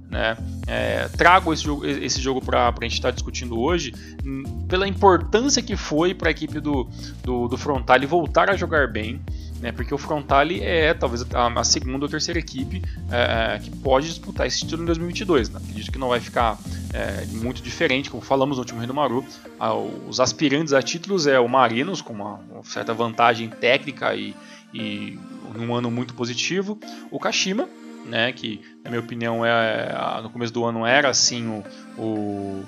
Né? 0.10 0.36
É, 0.66 1.08
trago 1.10 1.54
esse 1.54 1.64
jogo, 1.64 1.86
esse 1.86 2.20
jogo 2.20 2.44
para 2.44 2.70
a 2.70 2.84
gente 2.84 2.94
estar 2.94 3.10
tá 3.10 3.12
discutindo 3.12 3.60
hoje 3.60 3.94
hum, 4.26 4.66
pela 4.68 4.88
importância 4.88 5.62
que 5.62 5.76
foi 5.76 6.16
para 6.16 6.30
a 6.30 6.32
equipe 6.32 6.60
do, 6.60 6.90
do, 7.24 7.48
do 7.48 7.58
Frontale 7.58 8.08
voltar 8.08 8.50
a 8.50 8.56
jogar 8.56 8.88
bem, 8.88 9.22
né? 9.64 9.72
porque 9.72 9.94
o 9.94 9.98
Frontale 9.98 10.62
é 10.62 10.94
talvez 10.94 11.26
a, 11.34 11.48
a 11.48 11.64
segunda 11.64 12.06
ou 12.06 12.10
terceira 12.10 12.38
equipe 12.38 12.82
é, 13.10 13.56
é 13.56 13.60
que 13.60 13.70
pode 13.78 14.10
disputar 14.10 14.46
esse 14.46 14.60
título 14.60 14.84
em 14.84 14.86
2022. 14.88 15.50
Né? 15.50 15.60
Acredito 15.64 15.92
que 15.92 15.98
não 15.98 16.10
vai 16.10 16.20
ficar 16.20 16.60
é, 16.94 17.26
muito 17.28 17.62
diferente, 17.62 18.10
como 18.10 18.22
falamos 18.22 18.58
no 18.58 18.64
último 18.64 18.80
Rio 18.80 18.90
do 18.90 18.94
Maru. 18.94 19.26
Ah, 19.58 19.74
os 19.74 20.20
aspirantes 20.20 20.74
a 20.74 20.82
títulos 20.82 21.26
é 21.28 21.40
o 21.40 21.48
Marinos, 21.48 22.02
com 22.02 22.12
uma, 22.12 22.42
uma 22.52 22.64
certa 22.66 22.94
vantagem 22.94 23.48
técnica 23.48 24.14
e, 24.14 24.36
e 24.74 25.18
um 25.58 25.74
ano 25.74 25.90
muito 25.90 26.14
positivo, 26.14 26.78
o 27.10 27.18
Kashima 27.18 27.68
né? 28.06 28.34
Que 28.34 28.60
na 28.84 28.90
minha 28.90 29.00
opinião 29.00 29.46
é 29.46 30.20
no 30.22 30.30
começo 30.30 30.52
do 30.52 30.66
ano 30.66 30.86
era 30.86 31.10
assim 31.10 31.48
o, 31.48 31.64
o 31.98 32.66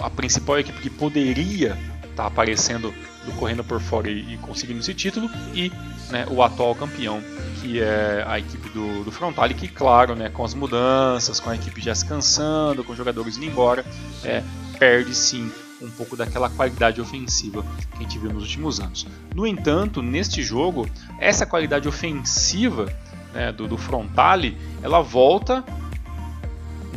a 0.00 0.10
principal 0.10 0.58
equipe 0.58 0.80
que 0.80 0.90
poderia 0.90 1.78
estar 2.02 2.24
tá 2.24 2.26
aparecendo 2.26 2.92
do 3.24 3.32
correndo 3.32 3.64
por 3.64 3.80
fora 3.80 4.10
e, 4.10 4.34
e 4.34 4.38
conseguindo 4.38 4.80
esse 4.80 4.94
título 4.94 5.30
e 5.54 5.70
né, 6.10 6.26
o 6.30 6.42
atual 6.42 6.74
campeão 6.74 7.22
que 7.60 7.80
é 7.80 8.24
a 8.26 8.38
equipe 8.38 8.68
do, 8.68 9.04
do 9.04 9.10
Frontale 9.10 9.54
que 9.54 9.68
claro 9.68 10.14
né 10.14 10.28
com 10.28 10.44
as 10.44 10.54
mudanças 10.54 11.40
com 11.40 11.50
a 11.50 11.54
equipe 11.54 11.80
já 11.80 11.94
se 11.94 12.04
cansando 12.04 12.84
com 12.84 12.92
os 12.92 12.98
jogadores 12.98 13.36
indo 13.36 13.46
embora 13.46 13.84
é, 14.22 14.42
perde 14.78 15.14
sim 15.14 15.50
um 15.80 15.90
pouco 15.90 16.16
daquela 16.16 16.48
qualidade 16.48 17.00
ofensiva 17.00 17.62
que 17.90 17.98
a 17.98 18.00
gente 18.00 18.18
viu 18.18 18.32
nos 18.32 18.44
últimos 18.44 18.80
anos. 18.80 19.06
No 19.34 19.46
entanto, 19.46 20.00
neste 20.00 20.42
jogo, 20.42 20.88
essa 21.18 21.44
qualidade 21.44 21.86
ofensiva 21.86 22.90
né, 23.34 23.52
do, 23.52 23.68
do 23.68 23.76
Frontale, 23.76 24.56
ela 24.82 25.02
volta 25.02 25.64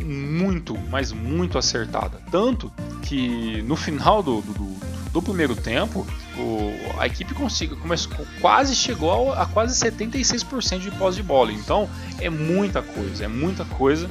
muito, 0.02 0.78
mas 0.90 1.12
muito 1.12 1.58
acertada. 1.58 2.20
Tanto 2.30 2.72
que 3.02 3.62
no 3.62 3.76
final 3.76 4.22
do, 4.22 4.40
do, 4.40 4.52
do 4.52 4.97
primeiro 5.22 5.56
tempo, 5.56 6.06
o, 6.36 6.72
a 6.98 7.06
equipe 7.06 7.34
consiga, 7.34 7.76
começou, 7.76 8.26
quase 8.40 8.74
chegou 8.74 9.32
a, 9.32 9.42
a 9.42 9.46
quase 9.46 9.78
76% 9.78 10.80
de 10.80 10.90
pós 10.92 11.16
de 11.16 11.22
bola. 11.22 11.52
Então 11.52 11.88
é 12.20 12.28
muita 12.30 12.82
coisa, 12.82 13.24
é 13.24 13.28
muita 13.28 13.64
coisa. 13.64 14.08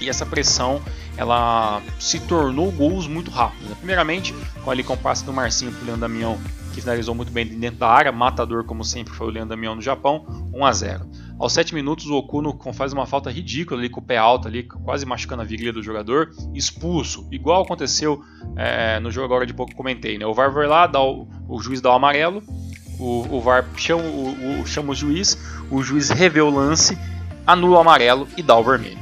E 0.00 0.08
essa 0.08 0.24
pressão 0.24 0.80
ela 1.16 1.82
se 1.98 2.18
tornou 2.20 2.72
gols 2.72 3.06
muito 3.06 3.30
rápidos. 3.30 3.68
Né? 3.68 3.76
Primeiramente, 3.76 4.34
com 4.64 4.70
ali 4.70 4.82
com 4.82 4.94
o 4.94 4.96
passe 4.96 5.24
do 5.24 5.32
Marcinho 5.32 5.72
para 5.72 5.82
o 5.82 5.84
Leandro 5.84 6.00
Damião, 6.00 6.38
que 6.72 6.80
finalizou 6.80 7.14
muito 7.14 7.30
bem 7.30 7.46
dentro 7.46 7.78
da 7.80 7.88
área, 7.88 8.10
matador 8.10 8.64
como 8.64 8.82
sempre 8.84 9.12
foi 9.12 9.26
o 9.26 9.30
Leandro 9.30 9.50
Damião 9.50 9.74
no 9.74 9.82
Japão, 9.82 10.24
1 10.54 10.64
a 10.64 10.72
0. 10.72 11.06
Aos 11.40 11.54
7 11.54 11.74
minutos, 11.74 12.04
o 12.04 12.16
Okuno 12.16 12.54
faz 12.74 12.92
uma 12.92 13.06
falta 13.06 13.30
ridícula 13.30 13.80
ali 13.80 13.88
com 13.88 13.98
o 13.98 14.02
pé 14.02 14.18
alto, 14.18 14.46
ali, 14.46 14.62
quase 14.62 15.06
machucando 15.06 15.40
a 15.40 15.44
virilha 15.44 15.72
do 15.72 15.82
jogador, 15.82 16.32
expulso, 16.52 17.26
igual 17.30 17.62
aconteceu 17.62 18.22
é, 18.54 19.00
no 19.00 19.10
jogo 19.10 19.24
agora 19.24 19.46
de 19.46 19.54
pouco 19.54 19.74
comentei. 19.74 20.18
Né? 20.18 20.26
O 20.26 20.34
VAR 20.34 20.52
vai 20.52 20.66
lá, 20.66 20.86
dá 20.86 21.00
o, 21.00 21.26
o 21.48 21.58
juiz 21.58 21.80
dá 21.80 21.88
o 21.88 21.94
amarelo, 21.94 22.42
o, 22.98 23.26
o 23.30 23.40
VAR 23.40 23.66
chama 23.74 24.02
o, 24.02 24.60
o, 24.60 24.66
chama 24.66 24.92
o 24.92 24.94
juiz, 24.94 25.38
o 25.70 25.82
juiz 25.82 26.10
revê 26.10 26.42
o 26.42 26.50
lance, 26.50 26.98
anula 27.46 27.78
o 27.78 27.80
amarelo 27.80 28.28
e 28.36 28.42
dá 28.42 28.58
o 28.58 28.62
vermelho. 28.62 29.00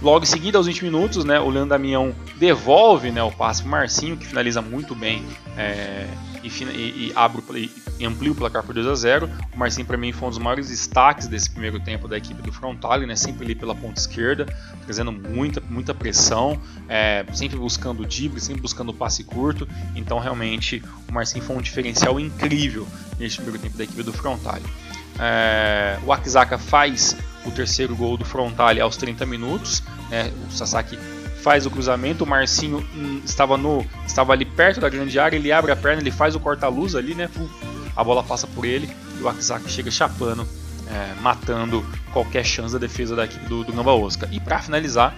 Logo 0.00 0.24
em 0.24 0.26
seguida, 0.26 0.56
aos 0.56 0.66
20 0.66 0.84
minutos, 0.84 1.22
né, 1.22 1.38
o 1.38 1.50
Leandro 1.50 1.68
Damião 1.68 2.14
devolve 2.38 3.10
né, 3.10 3.22
o 3.22 3.30
passe 3.30 3.60
para 3.60 3.68
o 3.68 3.70
Marcinho, 3.72 4.16
que 4.16 4.26
finaliza 4.26 4.62
muito 4.62 4.94
bem 4.94 5.22
é, 5.54 6.06
e, 6.42 6.48
e, 6.48 7.08
e, 7.08 7.12
abre, 7.14 7.42
e 7.56 7.85
amplia 8.04 8.32
o 8.32 8.34
placar 8.34 8.62
por 8.62 8.74
2 8.74 8.86
a 8.86 8.94
0 8.94 9.30
O 9.54 9.58
Marcinho, 9.58 9.86
para 9.86 9.96
mim, 9.96 10.12
foi 10.12 10.28
um 10.28 10.30
dos 10.30 10.38
maiores 10.38 10.68
destaques 10.68 11.26
desse 11.26 11.50
primeiro 11.50 11.80
tempo 11.80 12.06
da 12.06 12.16
equipe 12.16 12.42
do 12.42 12.52
Frontale, 12.52 13.06
né, 13.06 13.16
sempre 13.16 13.44
ali 13.44 13.54
pela 13.54 13.74
ponta 13.74 14.00
esquerda, 14.00 14.46
trazendo 14.84 15.12
muita, 15.12 15.62
muita 15.68 15.94
pressão, 15.94 16.60
é, 16.88 17.24
sempre 17.32 17.56
buscando 17.56 18.02
o 18.02 18.06
drible, 18.06 18.40
sempre 18.40 18.60
buscando 18.60 18.90
o 18.90 18.94
passe 18.94 19.24
curto. 19.24 19.68
Então, 19.94 20.18
realmente, 20.18 20.82
o 21.08 21.12
Marcinho 21.12 21.44
foi 21.44 21.56
um 21.56 21.60
diferencial 21.60 22.20
incrível 22.20 22.86
neste 23.18 23.40
primeiro 23.40 23.62
tempo 23.62 23.78
da 23.78 23.84
equipe 23.84 24.02
do 24.02 24.12
Frontale. 24.12 24.64
É, 25.18 25.98
o 26.04 26.12
Akizaka 26.12 26.58
faz 26.58 27.16
o 27.44 27.50
terceiro 27.50 27.96
gol 27.96 28.16
do 28.16 28.24
Frontale 28.24 28.80
aos 28.80 28.96
30 28.96 29.24
minutos. 29.24 29.82
Né? 30.10 30.30
O 30.46 30.52
Sasaki 30.52 30.98
faz 31.42 31.64
o 31.64 31.70
cruzamento, 31.70 32.24
o 32.24 32.26
Marcinho 32.26 32.84
hum, 32.94 33.20
estava 33.24 33.56
no 33.56 33.86
estava 34.04 34.32
ali 34.32 34.44
perto 34.44 34.80
da 34.80 34.88
grande 34.88 35.16
área, 35.16 35.36
ele 35.36 35.52
abre 35.52 35.70
a 35.70 35.76
perna, 35.76 36.02
ele 36.02 36.10
faz 36.10 36.34
o 36.34 36.40
corta-luz 36.40 36.96
ali, 36.96 37.14
né? 37.14 37.30
A 37.96 38.04
bola 38.04 38.22
passa 38.22 38.46
por 38.46 38.64
ele 38.64 38.88
e 39.18 39.22
o 39.22 39.28
Akizaki 39.28 39.70
chega 39.70 39.90
chapando, 39.90 40.46
é, 40.88 41.14
matando 41.20 41.84
qualquer 42.12 42.44
chance 42.44 42.72
da 42.72 42.78
defesa 42.78 43.16
da 43.16 43.24
equipe 43.24 43.46
do, 43.46 43.64
do 43.64 43.72
Gamba 43.72 43.94
Osaka. 43.94 44.28
E 44.30 44.38
para 44.38 44.58
finalizar, 44.60 45.14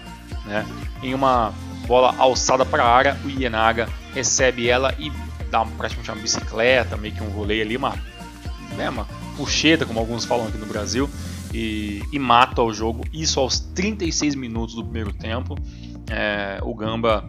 né, 0.46 0.64
em 1.02 1.14
uma 1.14 1.52
bola 1.86 2.14
alçada 2.18 2.64
para 2.64 2.84
a 2.84 2.94
área, 2.94 3.20
o 3.24 3.28
Ienaga 3.28 3.88
recebe 4.14 4.68
ela 4.68 4.94
e 4.98 5.10
dá 5.50 5.64
praticamente 5.64 6.10
uma 6.10 6.20
bicicleta, 6.20 6.96
meio 6.96 7.14
que 7.14 7.22
um 7.22 7.30
rolê 7.30 7.62
ali, 7.62 7.76
uma, 7.76 7.94
né, 8.76 8.88
uma 8.90 9.06
puxeta, 9.36 9.86
como 9.86 9.98
alguns 9.98 10.24
falam 10.24 10.46
aqui 10.46 10.58
no 10.58 10.66
Brasil, 10.66 11.08
e, 11.52 12.02
e 12.12 12.18
mata 12.18 12.62
o 12.62 12.72
jogo. 12.72 13.04
Isso 13.12 13.40
aos 13.40 13.58
36 13.58 14.34
minutos 14.34 14.74
do 14.74 14.84
primeiro 14.84 15.12
tempo. 15.12 15.56
É, 16.10 16.58
o 16.62 16.74
Gamba 16.74 17.28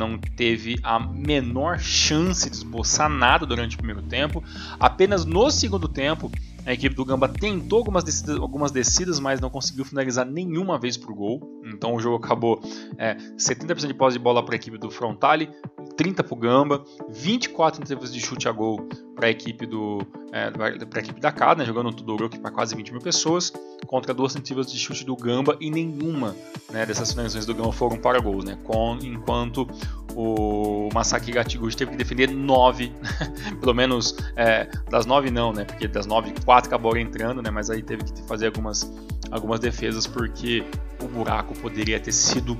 não 0.00 0.16
teve 0.16 0.78
a 0.82 0.98
menor 0.98 1.78
chance 1.78 2.48
de 2.48 2.56
esboçar 2.56 3.10
nada 3.10 3.44
durante 3.44 3.74
o 3.74 3.78
primeiro 3.78 4.02
tempo. 4.02 4.42
Apenas 4.78 5.26
no 5.26 5.50
segundo 5.50 5.86
tempo, 5.86 6.32
a 6.66 6.72
equipe 6.72 6.94
do 6.94 7.04
Gamba 7.04 7.28
tentou 7.28 7.78
algumas 7.78 8.04
descidas, 8.04 8.36
algumas 8.36 8.70
descidas 8.70 9.18
mas 9.18 9.40
não 9.40 9.50
conseguiu 9.50 9.84
finalizar 9.84 10.26
nenhuma 10.26 10.78
vez 10.78 10.96
o 10.96 11.14
gol. 11.14 11.40
Então 11.64 11.94
o 11.94 12.00
jogo 12.00 12.24
acabou 12.24 12.60
é, 12.98 13.14
70% 13.36 13.86
de 13.86 13.94
posse 13.94 14.18
de 14.18 14.22
bola 14.22 14.44
para 14.44 14.54
a 14.54 14.56
equipe 14.56 14.78
do 14.78 14.90
Frontale, 14.90 15.50
30 15.96 16.22
para 16.22 16.34
o 16.34 16.36
Gamba, 16.36 16.84
24 17.08 17.80
tentativas 17.80 18.12
de 18.12 18.20
chute 18.20 18.48
a 18.48 18.52
gol 18.52 18.88
para 19.14 19.26
a 19.26 19.30
equipe 19.30 19.66
do 19.66 19.98
é, 20.32 20.50
para 20.50 21.00
a 21.00 21.02
equipe 21.02 21.20
da 21.20 21.32
CAD, 21.32 21.60
né, 21.60 21.64
jogando 21.64 21.88
um 21.88 21.92
Tudoroki 21.92 22.38
para 22.38 22.50
quase 22.50 22.74
20 22.74 22.92
mil 22.92 23.00
pessoas, 23.00 23.52
contra 23.86 24.14
duas 24.14 24.32
tentativas 24.32 24.70
de 24.70 24.78
chute 24.78 25.04
do 25.04 25.16
Gamba 25.16 25.56
e 25.60 25.70
nenhuma 25.70 26.36
né, 26.70 26.86
dessas 26.86 27.10
finalizações 27.10 27.46
do 27.46 27.54
Gamba 27.54 27.72
foram 27.72 27.96
para 27.96 28.20
gols, 28.20 28.44
né, 28.44 28.56
com, 28.64 28.96
enquanto 29.02 29.66
o 30.14 30.88
Masaki 30.92 31.32
Gatiguchi 31.32 31.76
teve 31.76 31.92
que 31.92 31.96
defender 31.96 32.28
nove, 32.28 32.92
pelo 33.60 33.74
menos 33.74 34.16
é, 34.36 34.68
das 34.90 35.06
nove 35.06 35.30
não, 35.30 35.52
né, 35.52 35.64
porque 35.64 35.86
das 35.86 36.06
nove 36.06 36.32
quatro 36.44 36.68
acabaram 36.68 36.98
entrando, 36.98 37.42
né, 37.42 37.50
mas 37.50 37.70
aí 37.70 37.82
teve 37.82 38.04
que 38.04 38.22
fazer 38.22 38.46
algumas 38.46 38.90
algumas 39.30 39.60
defesas 39.60 40.06
porque 40.06 40.64
o 41.00 41.06
buraco 41.06 41.54
poderia 41.54 42.00
ter 42.00 42.12
sido 42.12 42.58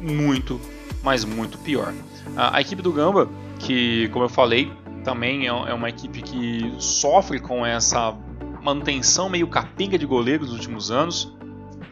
muito, 0.00 0.60
mas 1.02 1.24
muito 1.24 1.58
pior. 1.58 1.92
A, 2.36 2.58
a 2.58 2.60
equipe 2.60 2.82
do 2.82 2.92
Gamba, 2.92 3.28
que 3.58 4.08
como 4.08 4.24
eu 4.24 4.28
falei, 4.28 4.70
também 5.04 5.46
é, 5.46 5.48
é 5.48 5.74
uma 5.74 5.88
equipe 5.88 6.22
que 6.22 6.74
sofre 6.78 7.40
com 7.40 7.64
essa 7.64 8.14
manutenção 8.62 9.28
meio 9.28 9.48
capenga 9.48 9.98
de 9.98 10.06
goleiros 10.06 10.48
nos 10.48 10.56
últimos 10.56 10.90
anos. 10.90 11.34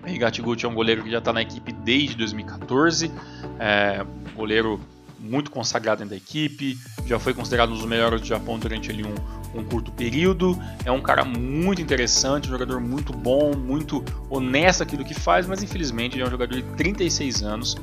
O 0.04 0.08
Higatiguchi 0.08 0.66
é 0.66 0.68
um 0.68 0.74
goleiro 0.74 1.02
que 1.02 1.10
já 1.10 1.18
está 1.18 1.32
na 1.32 1.42
equipe 1.42 1.72
desde 1.72 2.16
2014, 2.16 3.10
é, 3.58 4.04
goleiro 4.34 4.80
muito 5.18 5.50
consagrado 5.50 5.98
dentro 5.98 6.10
da 6.10 6.16
equipe, 6.16 6.78
já 7.06 7.18
foi 7.18 7.34
considerado 7.34 7.70
um 7.70 7.74
dos 7.74 7.84
melhores 7.84 8.20
do 8.20 8.26
Japão 8.26 8.58
durante 8.58 8.90
ali 8.90 9.04
um, 9.04 9.14
um 9.58 9.64
curto 9.64 9.90
período. 9.90 10.58
É 10.84 10.92
um 10.92 11.00
cara 11.00 11.24
muito 11.24 11.82
interessante, 11.82 12.48
um 12.48 12.52
jogador 12.52 12.80
muito 12.80 13.12
bom, 13.12 13.54
muito 13.56 14.04
honesto 14.30 14.82
aquilo 14.82 15.04
que 15.04 15.14
faz, 15.14 15.46
mas 15.46 15.62
infelizmente 15.62 16.20
é 16.20 16.24
um 16.24 16.30
jogador 16.30 16.54
de 16.54 16.62
36 16.62 17.42
anos. 17.42 17.76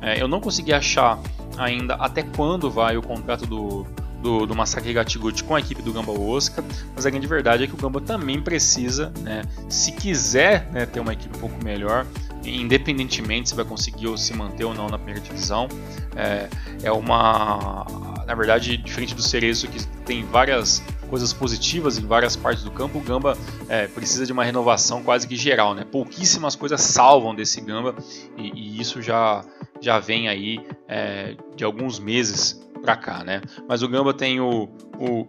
É, 0.00 0.20
eu 0.20 0.26
não 0.26 0.40
consegui 0.40 0.72
achar 0.72 1.18
ainda 1.58 1.94
até 1.94 2.22
quando 2.22 2.70
vai 2.70 2.96
o 2.96 3.02
contrato 3.02 3.46
do, 3.46 3.86
do, 4.22 4.46
do 4.46 4.54
Masaki 4.54 4.92
Gatiguchi 4.92 5.44
com 5.44 5.54
a 5.54 5.60
equipe 5.60 5.82
do 5.82 5.92
Gamba 5.92 6.12
Osaka, 6.12 6.64
mas 6.94 7.04
a 7.04 7.10
grande 7.10 7.26
verdade 7.26 7.64
é 7.64 7.66
que 7.66 7.74
o 7.74 7.76
Gamba 7.76 8.00
também 8.00 8.40
precisa, 8.40 9.12
né, 9.20 9.42
se 9.68 9.92
quiser 9.92 10.70
né, 10.72 10.86
ter 10.86 11.00
uma 11.00 11.12
equipe 11.12 11.36
um 11.36 11.40
pouco 11.40 11.62
melhor, 11.62 12.06
independentemente 12.44 13.50
se 13.50 13.54
vai 13.54 13.64
conseguir 13.64 14.16
se 14.18 14.34
manter 14.34 14.64
ou 14.64 14.74
não 14.74 14.88
na 14.88 14.98
primeira 14.98 15.20
divisão, 15.20 15.68
é, 16.16 16.48
é 16.82 16.92
uma, 16.92 17.86
na 18.26 18.34
verdade, 18.34 18.76
diferente 18.76 19.14
do 19.14 19.22
Cerezo 19.22 19.68
que 19.68 19.86
tem 20.04 20.24
várias 20.24 20.82
coisas 21.08 21.32
positivas 21.32 21.98
em 21.98 22.06
várias 22.06 22.36
partes 22.36 22.62
do 22.62 22.70
campo, 22.70 22.98
o 22.98 23.00
Gamba 23.00 23.36
é, 23.68 23.88
precisa 23.88 24.24
de 24.24 24.32
uma 24.32 24.44
renovação 24.44 25.02
quase 25.02 25.26
que 25.26 25.34
geral, 25.34 25.74
né? 25.74 25.84
Pouquíssimas 25.84 26.54
coisas 26.54 26.80
salvam 26.80 27.34
desse 27.34 27.60
Gamba 27.60 27.96
e, 28.38 28.52
e 28.54 28.80
isso 28.80 29.02
já 29.02 29.44
já 29.80 29.98
vem 29.98 30.28
aí 30.28 30.60
é, 30.86 31.34
de 31.56 31.64
alguns 31.64 31.98
meses 31.98 32.60
para 32.82 32.96
cá, 32.96 33.24
né? 33.24 33.40
Mas 33.68 33.82
o 33.82 33.88
Gamba 33.88 34.12
tem 34.14 34.40
o, 34.40 34.68
o, 34.98 35.26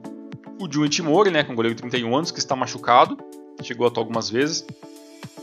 o 0.60 0.72
Junichi 0.72 1.02
Mori, 1.02 1.32
né, 1.32 1.44
com 1.44 1.56
goleiro 1.56 1.76
de 1.76 1.82
31 1.82 2.16
anos, 2.16 2.32
que 2.32 2.40
está 2.40 2.56
machucado, 2.56 3.18
chegou 3.64 3.88
a 3.88 3.92
algumas 3.96 4.30
vezes, 4.30 4.66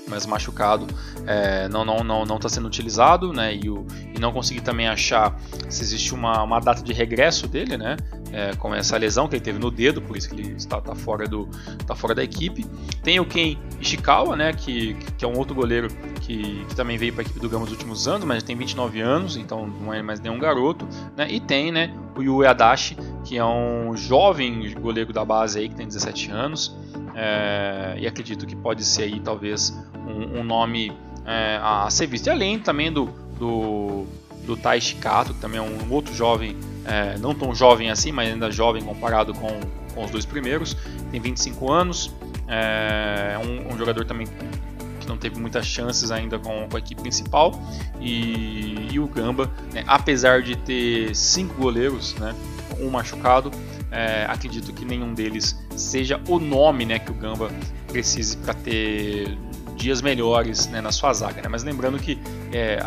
mas 0.09 0.27
machucado, 0.27 0.87
é, 1.27 1.69
não 1.69 1.85
não 1.85 2.03
não 2.03 2.25
não 2.25 2.37
está 2.37 2.49
sendo 2.49 2.67
utilizado, 2.67 3.33
né? 3.33 3.55
E, 3.55 3.69
o, 3.69 3.87
e 4.15 4.19
não 4.19 4.33
consegui 4.33 4.61
também 4.61 4.89
achar 4.89 5.39
se 5.69 5.83
existe 5.83 6.15
uma, 6.15 6.43
uma 6.43 6.61
data 6.61 6.83
de 6.83 6.93
regresso 6.93 7.47
dele, 7.47 7.77
né? 7.77 7.97
É, 8.33 8.55
com 8.57 8.75
essa 8.75 8.97
lesão 8.97 9.27
que 9.27 9.37
ele 9.37 9.45
teve 9.45 9.59
no 9.59 9.71
dedo, 9.71 10.03
por 10.03 10.17
isso 10.17 10.29
que 10.29 10.35
ele 10.35 10.53
está, 10.53 10.79
está 10.79 10.95
fora 10.95 11.27
do 11.27 11.49
está 11.81 11.95
fora 11.95 12.15
da 12.15 12.23
equipe. 12.23 12.65
Tem 13.03 13.19
o 13.19 13.25
Ken 13.25 13.57
Ishikawa, 13.81 14.37
né? 14.37 14.53
Que, 14.53 14.95
que 15.17 15.25
é 15.25 15.29
um 15.29 15.37
outro 15.37 15.55
goleiro 15.55 15.89
que, 16.21 16.65
que 16.67 16.75
também 16.75 16.99
veio 16.99 17.13
para 17.13 17.23
a 17.23 17.25
equipe 17.25 17.41
do 17.41 17.49
Gama 17.49 17.65
nos 17.65 17.73
últimos 17.73 18.07
anos, 18.07 18.25
mas 18.27 18.43
tem 18.43 18.55
29 18.55 19.01
anos, 19.01 19.37
então 19.37 19.67
não 19.67 19.95
é 19.95 20.03
mais 20.03 20.21
nenhum 20.21 20.39
garoto, 20.39 20.87
né? 21.17 21.27
E 21.31 21.41
tem, 21.41 21.73
né? 21.73 21.95
O 22.17 22.23
Yu 22.23 22.47
Adachi, 22.47 22.97
que 23.25 23.39
é 23.39 23.45
um 23.45 23.97
jovem 23.97 24.75
goleiro 24.75 25.13
da 25.13 25.25
base 25.25 25.59
aí 25.59 25.69
que 25.69 25.75
tem 25.75 25.87
17 25.87 26.31
anos. 26.31 26.77
É, 27.15 27.97
e 27.99 28.07
acredito 28.07 28.47
que 28.47 28.55
pode 28.55 28.85
ser 28.85 29.05
aí 29.05 29.19
talvez 29.21 29.77
um, 30.07 30.41
um 30.41 30.45
nome 30.45 30.93
é, 31.27 31.59
a 31.63 31.89
ser 31.91 32.07
visto. 32.07 32.27
E 32.29 32.31
além 32.31 32.59
também 32.59 32.93
do, 32.93 33.07
do, 33.39 34.07
do 34.49 34.57
Tai 34.57 34.81
Shikato, 34.81 35.35
que 35.35 35.41
também 35.41 35.59
é 35.59 35.63
um 35.63 35.93
outro 35.93 36.15
jovem, 36.15 36.57
é, 36.87 37.19
não 37.19 37.35
tão 37.35 37.55
jovem 37.55 37.91
assim, 37.91 38.11
mas 38.11 38.33
ainda 38.33 38.51
jovem 38.51 38.83
comparado 38.83 39.35
com, 39.35 39.61
com 39.95 40.05
os 40.05 40.11
dois 40.11 40.25
primeiros, 40.25 40.75
tem 41.11 41.21
25 41.21 41.71
anos, 41.71 42.11
é 42.49 43.39
um, 43.39 43.75
um 43.75 43.79
jogador 43.79 44.07
também 44.07 44.27
que 44.27 45.07
não 45.07 45.19
teve 45.19 45.39
muitas 45.39 45.67
chances 45.67 46.11
ainda 46.11 46.39
com, 46.39 46.67
com 46.67 46.77
a 46.77 46.79
equipe 46.79 47.03
principal, 47.03 47.61
e, 48.01 48.89
e 48.91 48.99
o 48.99 49.07
Gamba, 49.07 49.51
né, 49.71 49.85
apesar 49.87 50.41
de 50.43 50.57
ter 50.57 51.15
cinco 51.15 51.55
goleiros, 51.55 52.15
né, 52.15 52.35
um 52.81 52.89
machucado, 52.89 53.51
é, 53.91 54.25
acredito 54.31 54.73
que 54.73 54.85
nenhum 54.85 55.13
deles 55.13 55.59
seja 55.77 56.19
o 56.27 56.39
nome 56.39 56.87
né, 56.87 56.99
que 56.99 57.11
o 57.11 57.15
Gamba 57.15 57.51
precise 57.87 58.37
para 58.39 58.55
ter 58.55 59.37
dias 59.77 60.03
melhores 60.03 60.67
né, 60.67 60.81
na 60.81 60.93
sua 60.93 61.13
zaga. 61.15 61.41
Né? 61.41 61.49
Mas 61.49 61.63
lembrando 61.63 61.99
que 61.99 62.19
é, 62.53 62.81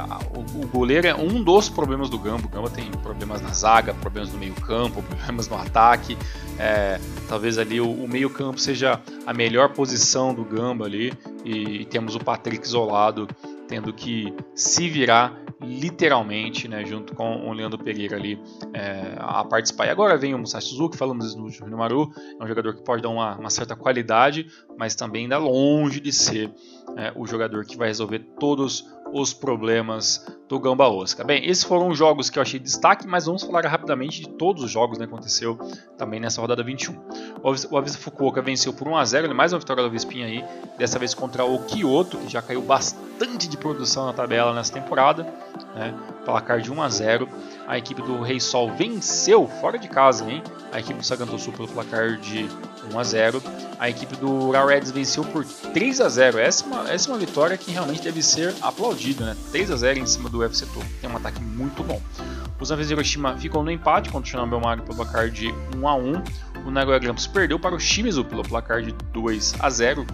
o, 0.55 0.67
goleiro 0.67 1.07
é 1.07 1.15
um 1.15 1.43
dos 1.43 1.69
problemas 1.69 2.09
do 2.09 2.17
Gamba. 2.17 2.45
O 2.45 2.49
Gamba 2.49 2.69
tem 2.69 2.89
problemas 2.91 3.41
na 3.41 3.53
zaga, 3.53 3.93
problemas 3.93 4.31
no 4.31 4.39
meio 4.39 4.53
campo, 4.55 5.01
problemas 5.17 5.47
no 5.47 5.55
ataque. 5.55 6.17
É, 6.57 6.99
talvez 7.27 7.57
ali 7.57 7.79
o, 7.79 7.89
o, 7.89 8.07
meio 8.07 8.29
campo 8.29 8.59
seja 8.59 9.01
a 9.25 9.33
melhor 9.33 9.69
posição 9.73 10.33
do 10.33 10.43
Gamba 10.43 10.85
ali. 10.85 11.13
E, 11.43 11.81
e 11.81 11.85
temos 11.85 12.15
o 12.15 12.19
Patrick 12.19 12.65
isolado 12.65 13.27
tendo 13.67 13.93
que 13.93 14.33
se 14.53 14.89
virar 14.89 15.41
literalmente, 15.61 16.67
né, 16.67 16.83
junto 16.85 17.15
com 17.15 17.47
o 17.47 17.53
Leandro 17.53 17.81
Pereira 17.81 18.17
ali 18.17 18.37
é, 18.73 19.15
a 19.17 19.45
participar. 19.45 19.85
E 19.85 19.89
agora 19.89 20.17
vem 20.17 20.33
o 20.33 20.39
Musashi 20.39 20.69
Suzuki, 20.69 20.97
falamos 20.97 21.35
no 21.35 21.77
Maru, 21.77 22.11
é 22.39 22.43
um 22.43 22.47
jogador 22.47 22.75
que 22.75 22.83
pode 22.83 23.01
dar 23.01 23.09
uma, 23.09 23.37
uma 23.37 23.49
certa 23.49 23.75
qualidade, 23.75 24.47
mas 24.77 24.95
também 24.95 25.23
ainda 25.23 25.37
longe 25.37 25.99
de 25.99 26.11
ser 26.11 26.51
é, 26.97 27.13
o 27.15 27.25
jogador 27.25 27.63
que 27.63 27.77
vai 27.77 27.87
resolver 27.87 28.19
todos 28.39 28.85
os 29.13 29.33
problemas 29.33 30.25
do 30.51 30.59
Gamba 30.59 30.89
Osaka. 30.89 31.23
Bem, 31.23 31.49
esses 31.49 31.63
foram 31.63 31.87
os 31.87 31.97
jogos 31.97 32.29
que 32.29 32.37
eu 32.37 32.41
achei 32.41 32.59
de 32.59 32.65
destaque, 32.65 33.07
mas 33.07 33.25
vamos 33.25 33.41
falar 33.41 33.65
rapidamente 33.65 34.19
de 34.19 34.27
todos 34.27 34.61
os 34.61 34.69
jogos 34.69 34.97
que 34.97 35.03
aconteceu 35.05 35.57
também 35.97 36.19
nessa 36.19 36.41
rodada 36.41 36.61
21. 36.61 36.93
O 37.41 37.77
Avisa 37.77 37.97
Fukuoka 37.97 38.41
venceu 38.41 38.73
por 38.73 38.85
1 38.85 38.97
a 38.97 39.05
0, 39.05 39.33
mais 39.33 39.53
uma 39.53 39.59
vitória 39.59 39.81
do 39.81 39.89
Vespinha 39.89 40.25
aí, 40.25 40.43
dessa 40.77 40.99
vez 40.99 41.13
contra 41.13 41.45
o 41.45 41.57
Kyoto, 41.59 42.17
que 42.17 42.27
já 42.27 42.41
caiu 42.41 42.61
bastante 42.61 43.47
de 43.47 43.55
produção 43.55 44.05
na 44.05 44.11
tabela 44.11 44.53
nessa 44.53 44.73
temporada, 44.73 45.23
né? 45.73 45.93
placar 46.25 46.59
de 46.59 46.69
1 46.69 46.81
a 46.81 46.89
0. 46.89 47.29
A 47.67 47.77
equipe 47.77 48.01
do 48.01 48.21
Rei 48.21 48.39
Sol 48.39 48.71
venceu 48.71 49.47
fora 49.47 49.77
de 49.77 49.87
casa, 49.87 50.29
hein? 50.29 50.43
A 50.73 50.79
equipe 50.79 50.99
do 50.99 51.05
Saganto 51.05 51.37
Sul 51.39 51.53
pelo 51.53 51.67
placar 51.67 52.17
de 52.17 52.45
1 52.93 52.99
a 52.99 53.03
0. 53.03 53.43
A 53.79 53.89
equipe 53.89 54.15
do 54.15 54.47
Ural 54.47 54.67
Reds 54.67 54.91
venceu 54.91 55.23
por 55.23 55.45
3 55.45 56.01
a 56.01 56.09
0. 56.09 56.39
Essa 56.39 56.63
é 56.63 56.67
uma, 56.67 56.91
essa 56.91 57.09
é 57.09 57.13
uma 57.13 57.19
vitória 57.19 57.57
que 57.57 57.71
realmente 57.71 58.01
deve 58.01 58.21
ser 58.21 58.53
aplaudida, 58.61 59.25
né? 59.25 59.37
3 59.51 59.71
a 59.71 59.75
0 59.75 59.99
em 59.99 60.05
cima 60.05 60.29
do 60.29 60.40
UFC 60.43 60.65
Tokyo. 60.65 60.89
Tem 60.99 61.10
um 61.10 61.17
ataque 61.17 61.41
muito 61.41 61.84
bom. 61.84 62.01
Os 62.60 62.69
Naves 62.69 62.88
de 62.88 62.93
Hiroshima 62.93 63.38
ficam 63.38 63.63
no 63.63 63.71
empate 63.71 64.10
contra 64.10 64.27
o 64.27 64.32
Shinhan 64.32 64.49
Belmari 64.49 64.82
pelo 64.82 64.95
placar 64.95 65.30
de 65.30 65.54
1 65.75 65.88
a 65.88 65.95
1. 65.95 66.23
O 66.65 66.71
Nagoya 66.71 66.99
Grampus 66.99 67.25
perdeu 67.27 67.60
para 67.60 67.75
o 67.75 67.80
Shimizu 67.80 68.23
pelo 68.23 68.43
placar 68.43 68.82
de 68.82 68.91
2 68.91 69.56
a 69.60 69.69
0 69.69 70.06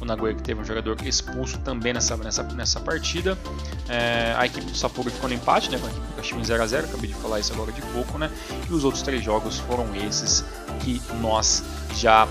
o 0.00 0.04
Nagoya 0.04 0.34
que 0.34 0.42
teve 0.42 0.60
um 0.60 0.64
jogador 0.64 0.96
expulso 1.04 1.58
também 1.58 1.92
nessa, 1.92 2.16
nessa, 2.16 2.42
nessa 2.42 2.80
partida. 2.80 3.38
É, 3.88 4.34
a 4.36 4.46
equipe 4.46 4.66
do 4.66 4.76
Sapporo 4.76 5.10
ficou 5.10 5.28
no 5.28 5.34
empate, 5.34 5.70
né, 5.70 5.78
com 5.78 5.86
a 5.86 5.90
equipe 5.90 6.06
do 6.06 6.14
Kashima 6.14 6.40
0x0, 6.40 6.84
acabei 6.84 7.08
de 7.08 7.14
falar 7.14 7.40
isso 7.40 7.52
agora 7.52 7.72
de 7.72 7.82
pouco, 7.82 8.18
né? 8.18 8.30
E 8.68 8.72
os 8.72 8.84
outros 8.84 9.02
três 9.02 9.22
jogos 9.22 9.58
foram 9.60 9.86
esses 9.96 10.44
que 10.80 11.00
nós 11.20 11.64
já 11.94 12.28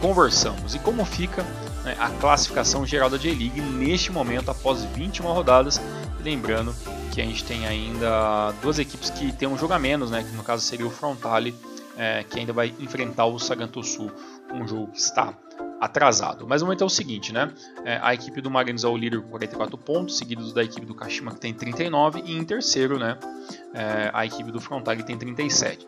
conversamos. 0.00 0.74
E 0.74 0.78
como 0.78 1.04
fica 1.04 1.44
né, 1.84 1.96
a 1.98 2.08
classificação 2.10 2.86
geral 2.86 3.10
da 3.10 3.16
J-League 3.16 3.60
neste 3.60 4.12
momento, 4.12 4.50
após 4.50 4.84
21 4.84 5.26
rodadas. 5.26 5.80
Lembrando 6.22 6.74
que 7.12 7.20
a 7.20 7.24
gente 7.24 7.44
tem 7.44 7.66
ainda 7.66 8.52
duas 8.62 8.78
equipes 8.78 9.10
que 9.10 9.32
tem 9.32 9.48
um 9.48 9.58
jogo 9.58 9.72
a 9.72 9.78
menos, 9.78 10.10
né, 10.10 10.22
que 10.22 10.30
no 10.36 10.42
caso 10.42 10.62
seria 10.64 10.86
o 10.86 10.90
Frontale, 10.90 11.54
é, 11.96 12.24
que 12.24 12.38
ainda 12.38 12.52
vai 12.52 12.72
enfrentar 12.78 13.26
o 13.26 13.38
Saganto 13.38 13.82
Sul, 13.82 14.10
um 14.52 14.66
jogo 14.66 14.92
que 14.92 14.98
está 14.98 15.34
atrasado. 15.80 16.46
Mas 16.46 16.62
o 16.62 16.64
momento 16.64 16.84
é 16.84 16.86
o 16.86 16.88
seguinte, 16.88 17.32
né? 17.32 17.52
É, 17.84 17.98
a 18.00 18.14
equipe 18.14 18.40
do 18.40 18.48
Marinus 18.48 18.84
é 18.84 18.88
o 18.88 18.96
líder 18.96 19.20
com 19.20 19.30
44 19.30 19.76
pontos, 19.76 20.16
seguido 20.16 20.52
da 20.54 20.62
equipe 20.62 20.86
do 20.86 20.94
Kashima 20.94 21.32
que 21.32 21.40
tem 21.40 21.52
39 21.52 22.22
e 22.24 22.36
em 22.36 22.44
terceiro, 22.44 22.98
né? 22.98 23.18
É, 23.74 24.08
a 24.14 24.24
equipe 24.24 24.52
do 24.52 24.60
Frontale 24.60 25.02
tem 25.02 25.18
37. 25.18 25.84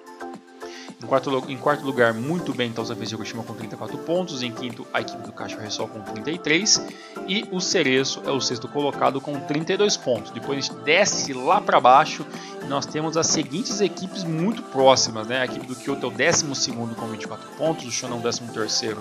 Em 1.04 1.06
quarto, 1.06 1.44
em 1.50 1.56
quarto 1.58 1.84
lugar, 1.84 2.14
muito 2.14 2.54
bem, 2.54 2.70
então 2.70 2.82
o 2.82 3.02
Hiroshima 3.04 3.44
com 3.44 3.52
34 3.52 3.98
pontos. 3.98 4.42
Em 4.42 4.50
quinto, 4.50 4.86
a 4.90 5.02
equipe 5.02 5.22
do 5.22 5.32
Caixa 5.32 5.60
Ressol 5.60 5.86
com 5.86 6.00
33. 6.00 6.82
E 7.28 7.46
o 7.52 7.60
Cereço 7.60 8.22
é 8.24 8.30
o 8.30 8.40
sexto 8.40 8.66
colocado 8.68 9.20
com 9.20 9.38
32 9.38 9.98
pontos. 9.98 10.30
Depois 10.30 10.56
a 10.56 10.60
gente 10.62 10.82
desce 10.82 11.34
lá 11.34 11.60
para 11.60 11.78
baixo 11.78 12.24
e 12.62 12.64
nós 12.64 12.86
temos 12.86 13.18
as 13.18 13.26
seguintes 13.26 13.82
equipes 13.82 14.24
muito 14.24 14.62
próximas. 14.62 15.26
Né? 15.26 15.42
A 15.42 15.44
equipe 15.44 15.66
do 15.66 15.76
Kyoto 15.76 16.06
é 16.06 16.08
o 16.08 16.10
12 16.10 16.72
com 16.72 17.06
24 17.06 17.48
pontos, 17.58 17.84
o 17.84 17.90
Shonan 17.90 18.16
é 18.16 18.18
o 18.18 18.22
13 18.22 18.96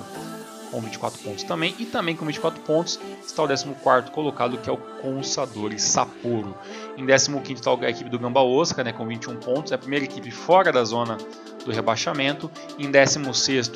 com 0.73 0.81
24 0.81 1.19
pontos 1.19 1.43
também. 1.43 1.73
E 1.79 1.85
também 1.85 2.17
com 2.17 2.25
24 2.25 2.59
pontos 2.63 2.99
está 3.25 3.43
o 3.43 3.47
14 3.47 4.11
colocado, 4.11 4.57
que 4.57 4.69
é 4.69 4.73
o 4.73 4.77
Consadores 4.77 5.83
Sapporo. 5.83 6.53
Em 6.97 7.05
15 7.05 7.53
está 7.53 7.71
a 7.71 7.89
equipe 7.89 8.09
do 8.09 8.19
Gamba 8.19 8.41
Osaka, 8.41 8.83
né, 8.83 8.91
com 8.91 9.07
21 9.07 9.37
pontos. 9.37 9.71
É 9.71 9.75
a 9.75 9.77
primeira 9.77 10.03
equipe 10.03 10.31
fora 10.31 10.69
da 10.69 10.83
zona 10.83 11.17
do 11.65 11.71
rebaixamento. 11.71 12.49
Em 12.77 12.89
16 12.89 13.71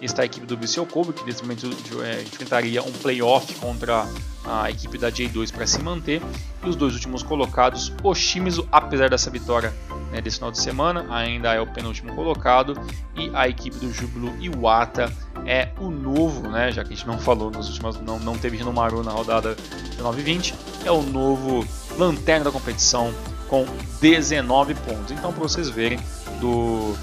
está 0.00 0.22
a 0.22 0.24
equipe 0.24 0.46
do 0.46 0.56
Viseu 0.56 0.86
Kobe, 0.86 1.12
que 1.12 1.24
nesse 1.24 1.42
momento 1.42 1.68
é, 2.02 2.22
enfrentaria 2.22 2.82
um 2.82 2.92
playoff 2.92 3.52
contra 3.56 4.06
a 4.44 4.70
equipe 4.70 4.96
da 4.96 5.10
J2 5.10 5.52
para 5.52 5.66
se 5.66 5.80
manter. 5.80 6.22
E 6.64 6.68
os 6.68 6.76
dois 6.76 6.94
últimos 6.94 7.22
colocados, 7.22 7.92
o 8.02 8.14
Shimizu, 8.14 8.66
apesar 8.70 9.10
dessa 9.10 9.30
vitória 9.30 9.74
né, 10.10 10.20
desse 10.20 10.36
final 10.36 10.50
de 10.50 10.60
semana, 10.60 11.06
ainda 11.10 11.52
é 11.52 11.60
o 11.60 11.66
penúltimo 11.66 12.14
colocado. 12.14 12.74
E 13.16 13.30
a 13.34 13.48
equipe 13.48 13.76
do 13.78 13.92
Júbilo 13.92 14.32
Iwata 14.40 15.12
é 15.46 15.70
o 15.78 15.90
novo, 15.90 16.48
né, 16.48 16.72
já 16.72 16.82
que 16.82 16.92
a 16.92 16.96
gente 16.96 17.06
não 17.06 17.18
falou 17.18 17.50
nos 17.50 17.68
últimos, 17.68 18.00
não, 18.00 18.18
não 18.18 18.38
teve 18.38 18.56
Hinomaru 18.56 19.02
na 19.02 19.12
rodada 19.12 19.56
19 19.90 20.20
e 20.20 20.24
20, 20.24 20.54
é 20.84 20.90
o 20.90 21.02
novo 21.02 21.66
lanterna 21.96 22.44
da 22.44 22.50
competição 22.50 23.12
com 23.48 23.66
19 24.00 24.74
pontos. 24.74 25.10
Então, 25.10 25.32
para 25.32 25.42
vocês 25.42 25.68
verem, 25.68 25.98
do 26.40 26.94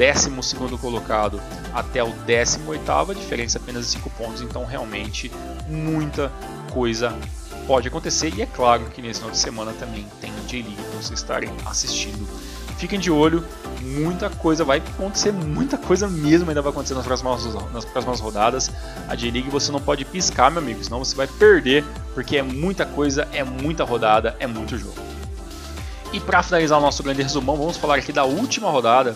12 0.00 0.78
colocado 0.78 1.40
até 1.74 2.02
o 2.02 2.10
18, 2.26 2.90
a 2.90 3.14
diferença 3.14 3.58
é 3.58 3.60
apenas 3.60 3.86
de 3.86 3.92
5 3.92 4.10
pontos. 4.10 4.40
Então, 4.40 4.64
realmente, 4.64 5.30
muita 5.68 6.32
coisa 6.72 7.14
pode 7.66 7.88
acontecer. 7.88 8.32
E 8.34 8.42
é 8.42 8.46
claro 8.46 8.84
que 8.86 9.02
nesse 9.02 9.20
final 9.20 9.30
de 9.30 9.38
semana 9.38 9.72
também 9.74 10.06
tem 10.20 10.32
J-League 10.46 10.82
para 10.82 11.02
vocês 11.02 11.20
estarem 11.20 11.50
assistindo 11.66 12.26
fiquem 12.80 12.98
de 12.98 13.10
olho, 13.10 13.44
muita 13.82 14.30
coisa 14.30 14.64
vai 14.64 14.78
acontecer, 14.78 15.30
muita 15.30 15.76
coisa 15.76 16.08
mesmo 16.08 16.48
ainda 16.48 16.62
vai 16.62 16.72
acontecer 16.72 16.94
nas 16.94 17.04
próximas, 17.04 17.44
nas 17.72 17.84
próximas 17.84 18.20
rodadas. 18.20 18.70
A 19.06 19.14
J-League 19.14 19.50
você 19.50 19.70
não 19.70 19.80
pode 19.80 20.02
piscar, 20.06 20.50
meu 20.50 20.62
amigo, 20.62 20.82
senão 20.82 20.98
você 20.98 21.14
vai 21.14 21.26
perder, 21.26 21.84
porque 22.14 22.38
é 22.38 22.42
muita 22.42 22.86
coisa, 22.86 23.28
é 23.34 23.44
muita 23.44 23.84
rodada, 23.84 24.34
é 24.40 24.46
muito 24.46 24.78
jogo. 24.78 24.96
E 26.10 26.18
para 26.18 26.42
finalizar 26.42 26.78
o 26.78 26.80
nosso 26.82 27.02
grande 27.02 27.22
resumão, 27.22 27.56
vamos 27.56 27.76
falar 27.76 27.96
aqui 27.96 28.12
da 28.12 28.24
última 28.24 28.70
rodada, 28.70 29.14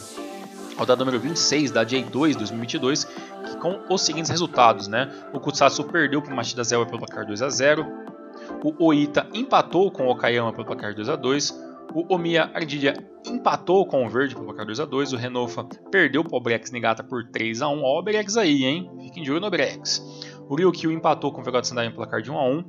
rodada 0.76 1.04
número 1.04 1.20
26 1.20 1.70
da 1.70 1.84
J2 1.84 2.36
2022, 2.36 3.06
com 3.60 3.80
os 3.88 4.02
seguintes 4.02 4.30
resultados, 4.30 4.88
né? 4.88 5.10
O 5.32 5.40
Kutsatsu 5.40 5.84
perdeu 5.84 6.20
para 6.20 6.32
o 6.32 6.36
Machida 6.36 6.64
Zelda 6.64 6.86
pelo 6.86 6.98
placar 6.98 7.26
2 7.26 7.42
a 7.42 7.48
0. 7.48 7.86
O 8.62 8.86
Oita 8.86 9.26
empatou 9.32 9.90
com 9.90 10.06
o 10.06 10.10
Okayama 10.10 10.52
pelo 10.52 10.66
placar 10.66 10.94
2 10.94 11.08
a 11.08 11.16
2. 11.16 11.74
O 11.94 12.14
Omiya 12.14 12.50
Ardidia 12.54 12.94
empatou 13.26 13.86
com 13.86 14.04
o 14.04 14.08
Verde 14.08 14.34
pelo 14.34 14.46
placar 14.46 14.66
2 14.66 14.80
a 14.80 14.84
2. 14.84 15.12
O 15.12 15.16
Renofa 15.16 15.64
perdeu 15.90 16.24
para 16.24 16.34
o 16.34 16.36
Obrex 16.38 16.70
Negata 16.70 17.04
por 17.04 17.24
3 17.24 17.62
a 17.62 17.68
1. 17.68 17.82
Ó, 17.82 17.94
o 17.94 17.98
Obrex 17.98 18.36
aí, 18.36 18.64
hein? 18.64 18.90
Fiquem 19.02 19.22
de 19.22 19.30
olho 19.30 19.40
no 19.40 19.46
Obrex. 19.46 20.02
O 20.48 20.56
Ryukyu 20.56 20.90
empatou 20.92 21.32
com 21.32 21.40
o 21.40 21.44
Vegeta 21.44 21.64
Sendai 21.64 21.86
pelo 21.86 21.96
placar 21.96 22.20
de 22.20 22.30
1 22.30 22.36
a 22.36 22.44
1. 22.44 22.64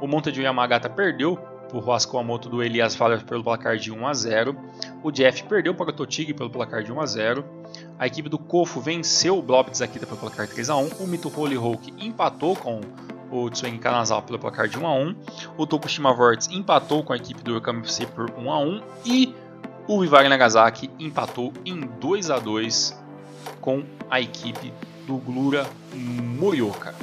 O 0.00 0.06
Monte 0.06 0.32
de 0.32 0.42
Yamagata 0.42 0.88
perdeu 0.88 1.38
por 1.70 1.86
Huasco 1.86 2.20
do 2.38 2.62
Elias 2.62 2.94
Fowler 2.94 3.24
pelo 3.24 3.44
placar 3.44 3.76
de 3.76 3.92
1 3.92 4.06
a 4.06 4.14
0. 4.14 4.56
O 5.02 5.10
Jeff 5.10 5.44
perdeu 5.44 5.74
para 5.74 5.90
o 5.90 5.92
Totig 5.92 6.34
pelo 6.34 6.50
placar 6.50 6.82
de 6.82 6.92
1 6.92 7.00
a 7.00 7.06
0. 7.06 7.44
A 7.98 8.06
equipe 8.06 8.28
do 8.28 8.38
Kofu 8.38 8.80
venceu 8.80 9.38
o 9.38 9.42
Blob 9.42 9.68
Zakita 9.72 10.06
pelo 10.06 10.18
placar 10.18 10.48
3 10.48 10.70
a 10.70 10.76
1. 10.76 10.88
O 11.00 11.06
Mito 11.06 11.32
Holy 11.34 11.56
Hulk 11.56 11.94
empatou 11.98 12.56
com 12.56 12.80
o 13.30 13.48
Tsueng 13.48 13.78
Kanazawa 13.78 14.22
pelo 14.22 14.38
placar 14.38 14.68
de 14.68 14.78
1 14.78 14.86
a 14.86 14.94
1. 14.94 15.16
O 15.56 15.66
Tokushima 15.66 16.12
Vortex 16.12 16.48
empatou 16.50 17.04
com 17.04 17.12
a 17.12 17.16
equipe 17.16 17.42
do 17.42 17.56
Okami 17.56 17.80
FC 17.82 18.06
por 18.06 18.30
1 18.30 18.50
a 18.50 18.58
1 18.58 18.82
e 19.06 19.34
o 19.86 20.00
Vivari 20.00 20.28
Nagasaki 20.28 20.90
empatou 20.98 21.52
em 21.64 21.80
2 21.80 22.30
a 22.30 22.38
2 22.38 22.98
com 23.60 23.82
a 24.10 24.20
equipe 24.20 24.72
do 25.06 25.16
Glura 25.16 25.66
Morioka. 25.94 26.94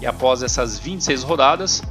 E 0.00 0.06
após 0.06 0.42
essas 0.42 0.78
26 0.78 1.24
rodadas, 1.24 1.82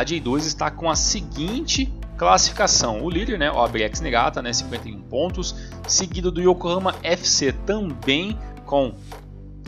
a 0.00 0.04
J2 0.04 0.46
está 0.46 0.70
com 0.70 0.88
a 0.88 0.96
seguinte 0.96 1.92
classificação. 2.16 3.02
O 3.04 3.10
líder, 3.10 3.38
né, 3.38 3.50
o 3.50 3.60
ABX 3.60 4.00
Negata, 4.00 4.40
né, 4.40 4.52
51 4.52 5.02
pontos, 5.02 5.54
seguido 5.86 6.30
do 6.30 6.40
Yokohama 6.40 6.94
FC 7.02 7.52
também 7.52 8.38
com 8.64 8.94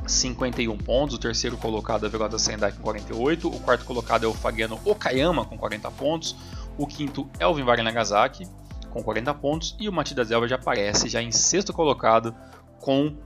51 0.06 0.76
pontos, 0.78 1.16
o 1.16 1.18
terceiro 1.18 1.56
colocado 1.56 2.04
é 2.04 2.08
o 2.08 2.10
Velota 2.10 2.38
Sendai 2.38 2.72
com 2.72 2.82
48, 2.82 3.46
o 3.48 3.60
quarto 3.60 3.84
colocado 3.84 4.24
é 4.24 4.26
o 4.26 4.32
Fagiano 4.32 4.80
Okayama 4.84 5.44
com 5.44 5.56
40 5.56 5.90
pontos, 5.92 6.34
o 6.78 6.86
quinto 6.86 7.28
é 7.38 7.46
o 7.46 7.54
Vinvari 7.54 7.82
Nagasaki 7.82 8.46
com 8.90 9.02
40 9.02 9.34
pontos. 9.34 9.76
E 9.78 9.88
o 9.88 9.92
Matida 9.92 10.24
Zelva 10.24 10.48
já 10.48 10.56
aparece 10.56 11.08
já 11.08 11.22
em 11.22 11.30
sexto 11.30 11.72
colocado 11.72 12.34
com 12.80 13.16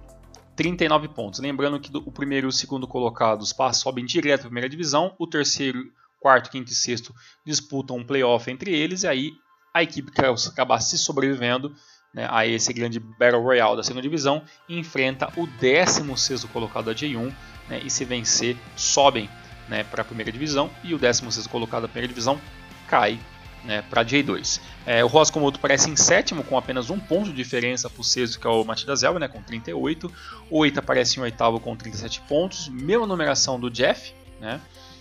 39 0.57 1.09
pontos. 1.09 1.41
Lembrando 1.41 1.79
que 1.79 1.91
o 1.97 2.11
primeiro 2.11 2.47
e 2.47 2.51
o 2.51 2.53
segundo 2.53 2.87
colocados 2.87 3.55
sobem 3.75 4.05
direto 4.05 4.41
a 4.41 4.45
primeira 4.45 4.69
divisão, 4.69 5.15
o 5.19 5.27
terceiro, 5.27 5.79
quarto, 6.27 6.51
quinto 6.51 6.73
e 6.73 6.75
sexto 6.75 7.15
disputam 7.45 7.99
um 7.99 8.05
playoff 8.05 8.51
entre 8.51 8.75
eles 8.75 9.05
e 9.05 9.07
aí 9.07 9.33
a 9.73 9.81
equipe 9.81 10.11
que 10.11 10.21
acabar 10.21 10.81
se 10.81 10.99
sobrevivendo 10.99 11.73
né, 12.13 12.27
a 12.29 12.45
esse 12.45 12.73
grande 12.73 12.99
Battle 12.99 13.41
Royale 13.41 13.77
da 13.77 13.85
segunda 13.85 14.03
divisão 14.03 14.43
enfrenta 14.69 15.33
o 15.37 15.47
16 15.47 16.43
colocado 16.47 16.87
da 16.87 16.95
J1 16.95 17.33
né, 17.69 17.81
e 17.85 17.89
se 17.89 18.05
vencer 18.05 18.57
sobem 18.75 19.31
né, 19.69 19.85
para 19.85 20.03
a 20.03 20.05
primeira 20.05 20.33
divisão 20.33 20.69
e 20.83 20.95
o 20.95 20.99
16 20.99 21.47
colocado 21.47 21.83
da 21.83 21.89
primeira 21.89 22.09
divisão 22.09 22.41
cai 22.89 23.21
né, 23.63 23.83
para 23.83 24.01
a 24.01 24.05
J2. 24.05 24.61
É, 24.85 25.05
o 25.05 25.07
Ross 25.07 25.31
Komodo 25.31 25.61
parece 25.61 25.89
em 25.89 25.95
sétimo 25.95 26.43
com 26.43 26.59
apenas 26.59 26.91
um 26.91 26.99
ponto 26.99 27.27
de 27.27 27.37
diferença 27.37 27.89
para 27.89 28.01
o 28.01 28.05
sexto 28.05 28.41
que 28.41 28.47
é 28.49 28.51
o 28.51 28.65
Matidas 28.65 29.01
Zelva 29.01 29.21
né, 29.21 29.29
com 29.29 29.41
38. 29.41 30.13
O 30.51 30.65
Eita 30.65 30.81
aparece 30.81 31.21
em 31.21 31.23
oitavo 31.23 31.61
com 31.61 31.77
37 31.77 32.21
pontos, 32.23 32.69
mesma 32.69 33.07
numeração 33.07 33.61
do 33.61 33.71
Jeff, 33.71 34.13
né, 34.41 34.61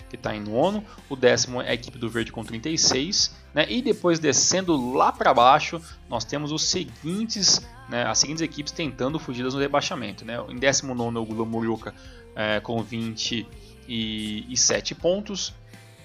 que 0.09 0.15
está 0.15 0.35
em 0.35 0.41
nono. 0.41 0.83
O 1.09 1.15
décimo 1.15 1.61
é 1.61 1.69
a 1.69 1.73
equipe 1.73 1.97
do 1.97 2.09
Verde 2.09 2.31
com 2.31 2.43
36. 2.43 3.35
Né? 3.53 3.65
E 3.69 3.81
depois 3.81 4.19
descendo 4.19 4.93
lá 4.93 5.11
para 5.11 5.33
baixo, 5.33 5.81
nós 6.09 6.25
temos 6.25 6.51
os 6.51 6.63
seguintes, 6.63 7.61
né, 7.89 8.05
as 8.05 8.19
seguintes 8.19 8.41
equipes 8.41 8.71
tentando 8.71 9.19
fugir 9.19 9.43
do 9.43 9.57
rebaixamento. 9.57 10.25
Né? 10.25 10.37
Em 10.49 10.57
19 10.57 11.17
o 11.17 11.25
Gula 11.25 11.93
é, 12.35 12.59
com 12.59 12.83
27 12.83 14.95
pontos. 14.95 15.53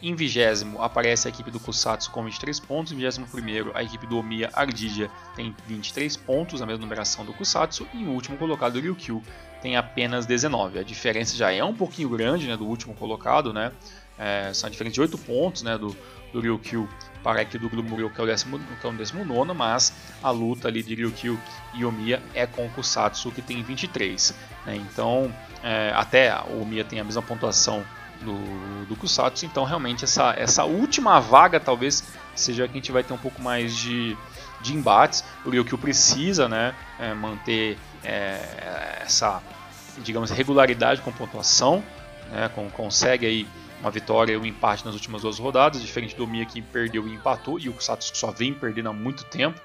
Em 0.02 0.14
20 0.14 0.40
aparece 0.78 1.28
a 1.28 1.30
equipe 1.30 1.50
do 1.50 1.60
Kusatsu 1.60 2.10
com 2.10 2.24
23 2.24 2.58
pontos. 2.60 2.92
Em 2.92 2.96
21 2.96 3.26
a 3.74 3.82
equipe 3.82 4.06
do 4.06 4.16
Omiya 4.16 4.48
Ardidia 4.54 5.10
tem 5.36 5.54
23 5.66 6.16
pontos, 6.16 6.62
a 6.62 6.66
mesma 6.66 6.80
numeração 6.80 7.22
do 7.24 7.34
Kusatsu. 7.34 7.86
E 7.92 8.04
o 8.04 8.10
último 8.10 8.38
colocado, 8.38 8.76
o 8.76 8.80
Ryukyu, 8.80 9.22
tem 9.60 9.76
apenas 9.76 10.26
19. 10.26 10.78
A 10.78 10.82
diferença 10.82 11.36
já 11.36 11.52
é 11.52 11.62
um 11.62 11.74
pouquinho 11.74 12.08
grande 12.08 12.46
né, 12.46 12.56
do 12.56 12.66
último 12.66 12.94
colocado, 12.94 13.52
né? 13.52 13.72
É, 14.18 14.52
são 14.52 14.68
a 14.68 14.70
diferença 14.70 14.94
de 14.94 15.00
8 15.00 15.16
pontos 15.18 15.62
né, 15.62 15.78
do, 15.78 15.96
do 16.32 16.40
Ryukyu 16.40 16.88
para 17.22 17.40
a 17.40 17.42
equipe 17.42 17.58
do 17.58 17.68
Glumuryo, 17.68 18.10
que 18.10 18.20
é 18.20 18.24
o 18.24 18.26
19, 18.26 18.64
que 18.80 18.86
é 18.86 18.90
o 18.90 18.92
19 18.92 19.54
mas 19.54 19.92
a 20.22 20.30
luta 20.30 20.68
ali 20.68 20.82
de 20.82 20.94
Ryukyu 20.94 21.38
e 21.74 21.84
Omiya 21.84 22.22
é 22.34 22.46
com 22.46 22.66
o 22.66 22.70
Kusatsu, 22.70 23.30
que 23.30 23.42
tem 23.42 23.62
23. 23.62 24.34
Né? 24.66 24.76
Então, 24.76 25.34
é, 25.62 25.92
até 25.94 26.34
o 26.48 26.62
Omiya 26.62 26.84
tem 26.84 27.00
a 27.00 27.04
mesma 27.04 27.22
pontuação 27.22 27.84
do, 28.22 28.86
do 28.86 28.96
Kusatsu, 28.96 29.46
então 29.46 29.64
realmente 29.64 30.04
essa, 30.04 30.34
essa 30.36 30.64
última 30.64 31.18
vaga 31.20 31.58
talvez 31.58 32.04
seja 32.34 32.66
que 32.66 32.72
a 32.72 32.74
gente 32.74 32.92
vai 32.92 33.02
ter 33.02 33.12
um 33.12 33.18
pouco 33.18 33.40
mais 33.40 33.74
de, 33.74 34.16
de 34.60 34.74
embates. 34.74 35.24
O 35.44 35.50
Ryukyu 35.50 35.78
precisa 35.78 36.48
né, 36.48 36.74
é, 36.98 37.14
manter 37.14 37.78
é, 38.04 39.00
essa 39.02 39.42
digamos 39.98 40.30
regularidade 40.30 41.00
com 41.02 41.12
pontuação, 41.12 41.82
né, 42.30 42.48
com, 42.54 42.70
consegue 42.70 43.26
aí 43.26 43.48
uma 43.80 43.90
vitória 43.90 44.34
e 44.34 44.36
um 44.36 44.44
empate 44.44 44.84
nas 44.84 44.94
últimas 44.94 45.22
duas 45.22 45.38
rodadas, 45.38 45.82
diferente 45.82 46.14
do 46.14 46.26
Mia 46.26 46.44
que 46.44 46.60
perdeu 46.60 47.08
e 47.08 47.14
empatou, 47.14 47.58
e 47.58 47.68
o 47.68 47.72
Kusatsu 47.72 48.14
só 48.14 48.30
vem 48.30 48.52
perdendo 48.52 48.90
há 48.90 48.92
muito 48.92 49.24
tempo. 49.24 49.58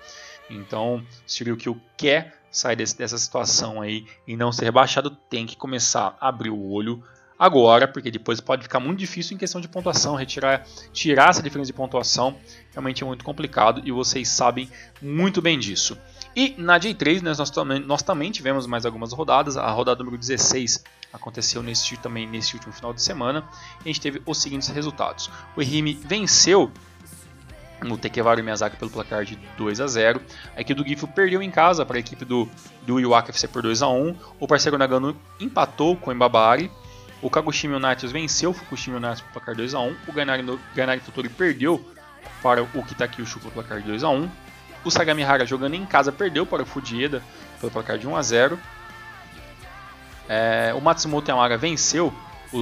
Então, 0.50 1.06
se 1.26 1.44
o 1.44 1.46
Ryukyu 1.46 1.80
quer 1.98 2.34
sair 2.50 2.76
desse, 2.76 2.98
dessa 2.98 3.18
situação 3.18 3.82
aí 3.82 4.06
e 4.26 4.38
não 4.38 4.52
ser 4.52 4.66
rebaixado, 4.66 5.10
tem 5.30 5.46
que 5.46 5.58
começar 5.58 6.18
a 6.20 6.30
abrir 6.30 6.50
o 6.50 6.70
olho 6.72 7.04
agora, 7.38 7.88
porque 7.88 8.10
depois 8.10 8.40
pode 8.40 8.64
ficar 8.64 8.80
muito 8.80 9.00
difícil 9.00 9.36
em 9.36 9.38
questão 9.38 9.60
de 9.60 9.68
pontuação, 9.68 10.16
retirar 10.16 10.66
tirar 10.94 11.30
essa 11.30 11.42
diferença 11.42 11.68
de 11.68 11.74
pontuação 11.74 12.38
realmente 12.72 13.04
é 13.04 13.06
muito 13.06 13.24
complicado 13.24 13.82
e 13.86 13.92
vocês 13.92 14.28
sabem 14.28 14.70
muito 15.02 15.42
bem 15.42 15.60
disso. 15.60 15.98
E 16.36 16.54
na 16.58 16.78
J3 16.78 17.22
né, 17.22 17.34
nós, 17.38 17.50
também, 17.50 17.80
nós 17.80 18.04
também 18.04 18.32
tivemos 18.32 18.68
mais 18.68 18.86
algumas 18.86 19.14
rodadas, 19.14 19.56
a 19.56 19.70
rodada 19.72 20.04
número 20.04 20.18
16 20.18 20.84
aconteceu 21.14 21.64
nesse, 21.64 21.96
também 21.98 22.28
nesse 22.28 22.56
último 22.56 22.74
final 22.74 22.94
de 22.94 23.02
semana, 23.02 23.48
e 23.80 23.84
a 23.84 23.88
gente 23.88 24.02
teve 24.02 24.22
os 24.26 24.42
seguintes 24.42 24.68
resultados. 24.68 25.30
O 25.56 25.62
Ehime 25.62 25.94
venceu 25.94 26.70
no 27.82 27.98
Tekevaru 27.98 28.44
Miyazaki 28.44 28.78
pelo 28.78 28.92
placar 28.92 29.24
de 29.24 29.38
2 29.58 29.80
a 29.80 29.88
0. 29.88 30.22
A 30.56 30.62
equipe 30.62 30.82
do 30.82 30.88
Gifu 30.88 31.08
perdeu 31.08 31.42
em 31.42 31.52
casa 31.52 31.86
para 31.86 31.98
a 31.98 32.00
equipe 32.00 32.26
do, 32.26 32.50
do 32.86 33.00
Iwaka 33.00 33.32
FC 33.32 33.48
por 33.48 33.62
2 33.62 33.82
a 33.82 33.88
1. 33.88 34.16
O 34.40 34.48
parceiro 34.48 34.78
Nagano 34.78 35.16
empatou 35.40 35.96
com 35.96 36.10
o 36.10 36.14
Embabari. 36.14 36.72
O 37.26 37.30
Kagoshima 37.32 37.78
United 37.78 38.14
venceu 38.14 38.52
o 38.52 38.54
Fukushima 38.54 38.98
United 38.98 39.24
pelo 39.24 39.34
placar 39.34 39.56
2 39.56 39.74
a 39.74 39.80
1. 39.80 39.96
O 40.08 40.14
Ganari, 40.14 41.02
Totori 41.02 41.28
perdeu 41.28 41.84
para 42.40 42.62
o 42.62 42.84
Kitakyushu 42.84 43.40
pelo 43.40 43.52
placar 43.52 43.82
de 43.82 43.88
2 43.88 44.04
a 44.04 44.10
1. 44.10 44.30
O 44.84 44.92
Sagamihara 44.92 45.44
jogando 45.44 45.74
em 45.74 45.88
casa 45.88 46.12
perdeu 46.12 46.46
para 46.46 46.62
o 46.62 46.68
Fujieda 46.68 47.24
pelo 47.60 47.72
placar 47.72 47.98
de 47.98 48.08
1 48.08 48.16
a 48.16 48.22
0. 48.22 48.60
É, 50.30 50.72
o 50.76 50.82
Matsumoto 50.82 51.32
Yamaga 51.32 51.58
venceu 51.58 52.14
o, 52.54 52.60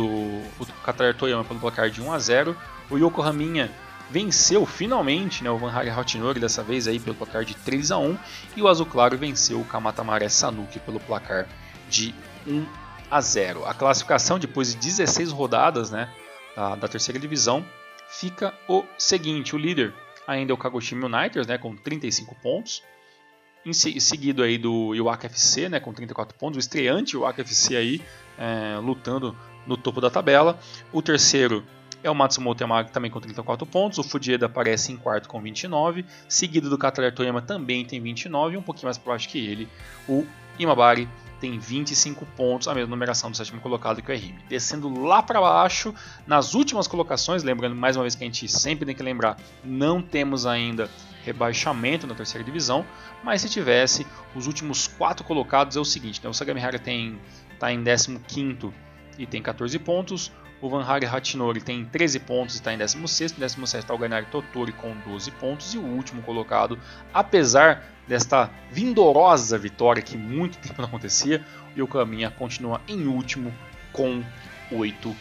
o 0.58 0.66
Katar 0.86 1.14
Toyama 1.14 1.44
pelo 1.44 1.60
placar 1.60 1.90
de 1.90 2.02
1 2.02 2.14
a 2.14 2.20
0. 2.20 2.56
O 2.90 2.98
Yokohama 2.98 3.70
venceu 4.10 4.66
finalmente 4.66 5.44
né, 5.44 5.50
o 5.50 5.58
Van 5.58 5.74
Hari 5.74 5.90
Hautinori 5.90 6.40
dessa 6.40 6.64
vez 6.64 6.88
aí 6.88 7.02
pelo 7.02 7.18
placar 7.18 7.44
de 7.44 7.54
3 7.54 7.92
a 7.92 7.98
1 7.98 8.18
e 8.56 8.62
o 8.62 8.70
Azul 8.70 8.86
Claro 8.86 9.18
venceu 9.18 9.60
o 9.60 9.66
Kamata 9.66 10.06
Maré 10.06 10.30
Sanuki 10.30 10.80
pelo 10.80 11.02
placar 11.02 11.50
de 11.90 12.16
1 12.48 12.83
a 13.14 13.22
0. 13.22 13.64
A 13.66 13.76
classificação 13.76 14.40
depois 14.40 14.74
de 14.74 14.80
16 14.80 15.32
rodadas 15.32 15.92
né, 15.92 16.12
da, 16.56 16.76
da 16.76 16.88
terceira 16.88 17.20
divisão 17.20 17.64
fica 18.10 18.54
o 18.68 18.84
seguinte: 18.98 19.56
o 19.56 19.60
líder 19.60 19.94
ainda 20.26 20.52
é 20.52 20.56
o 20.56 20.58
Kagoshima 20.58 21.06
United 21.06 21.48
né, 21.48 21.60
com 21.60 21.76
35 21.76 22.36
pontos. 22.42 22.82
Em 23.66 23.72
seguido 23.72 24.44
aí 24.44 24.58
do 24.58 24.94
Iwaka 24.94 25.28
FC, 25.28 25.70
né, 25.70 25.80
com 25.80 25.94
34 25.94 26.38
pontos, 26.38 26.58
o 26.58 26.60
estreante 26.60 27.16
Iwaka 27.16 27.44
FC 27.44 27.78
aí, 27.78 28.02
é, 28.38 28.78
lutando 28.80 29.38
no 29.66 29.78
topo 29.78 30.02
da 30.02 30.10
tabela. 30.10 30.60
O 30.92 31.02
terceiro 31.02 31.64
é 32.04 32.10
o 32.10 32.16
Matsumoto 32.16 32.62
Yamaga 32.62 32.90
também 32.90 33.10
com 33.10 33.22
34 33.22 33.66
pontos, 33.66 34.00
o 34.00 34.04
Fujieda 34.04 34.48
aparece 34.48 34.92
em 34.92 34.98
quarto 34.98 35.30
com 35.30 35.42
29, 35.42 36.04
seguido 36.28 36.70
do 36.70 36.78
Kataler 36.78 37.16
Toyama 37.16 37.42
também 37.42 37.86
tem 37.86 38.02
29, 38.02 38.56
e 38.56 38.58
um 38.58 38.62
pouquinho 38.62 38.88
mais 38.88 38.98
para 38.98 39.14
baixo 39.14 39.30
que 39.30 39.40
ele, 39.40 39.70
o 40.10 40.26
Imabari 40.60 41.08
tem 41.44 41.60
25 41.60 42.26
pontos, 42.38 42.70
a 42.70 42.74
mesma 42.74 42.90
numeração 42.90 43.30
do 43.30 43.36
sétimo 43.36 43.60
colocado 43.60 44.02
que 44.02 44.10
o 44.10 44.16
RM. 44.16 44.34
Descendo 44.48 45.04
lá 45.04 45.22
para 45.22 45.42
baixo, 45.42 45.94
nas 46.26 46.54
últimas 46.54 46.88
colocações, 46.88 47.44
lembrando 47.44 47.76
mais 47.76 47.98
uma 47.98 48.04
vez 48.04 48.16
que 48.16 48.24
a 48.24 48.28
gente 48.28 48.48
sempre 48.48 48.86
tem 48.86 48.96
que 48.96 49.04
lembrar, 49.04 49.38
não 49.62 50.02
temos 50.02 50.46
ainda 50.46 50.90
rebaixamento 51.26 52.08
na 52.08 52.16
terceira 52.16 52.46
divisão, 52.46 52.86
mas 53.22 53.42
se 53.42 53.50
tivesse, 53.50 54.08
os 54.34 54.48
últimos 54.48 54.88
quatro 54.88 55.26
colocados 55.26 55.76
é 55.76 55.82
o 55.82 55.84
seguinte, 55.84 56.22
né? 56.24 56.30
o 56.30 56.34
Sagamihara 56.34 56.80
tem 56.80 57.20
está 57.54 57.74
em 57.74 57.84
15 57.84 58.72
e 59.18 59.26
tem 59.26 59.42
14 59.42 59.78
pontos, 59.80 60.32
o 60.64 60.70
Van 60.70 60.82
Hare 60.82 61.06
Hatinori 61.06 61.60
tem 61.60 61.84
13 61.84 62.20
pontos 62.22 62.56
e 62.56 62.60
está 62.60 62.74
em 62.74 62.78
16. 62.78 63.34
Em 63.34 63.36
17 63.36 63.84
está 63.84 63.94
o 63.94 63.98
Gainari 63.98 64.26
Totori 64.28 64.72
com 64.72 64.96
12 65.06 65.30
pontos. 65.32 65.74
E 65.74 65.78
o 65.78 65.84
último 65.84 66.22
colocado, 66.22 66.80
apesar 67.14 67.84
desta 68.08 68.50
vindorosa 68.72 69.58
vitória 69.58 70.02
que 70.02 70.18
muito 70.18 70.58
tempo 70.60 70.82
não 70.82 70.88
acontecia, 70.88 71.46
o 71.76 71.80
Yokohama 71.82 72.32
continua 72.32 72.80
em 72.88 73.08
último 73.08 73.54
com 73.92 74.24
8 74.72 75.14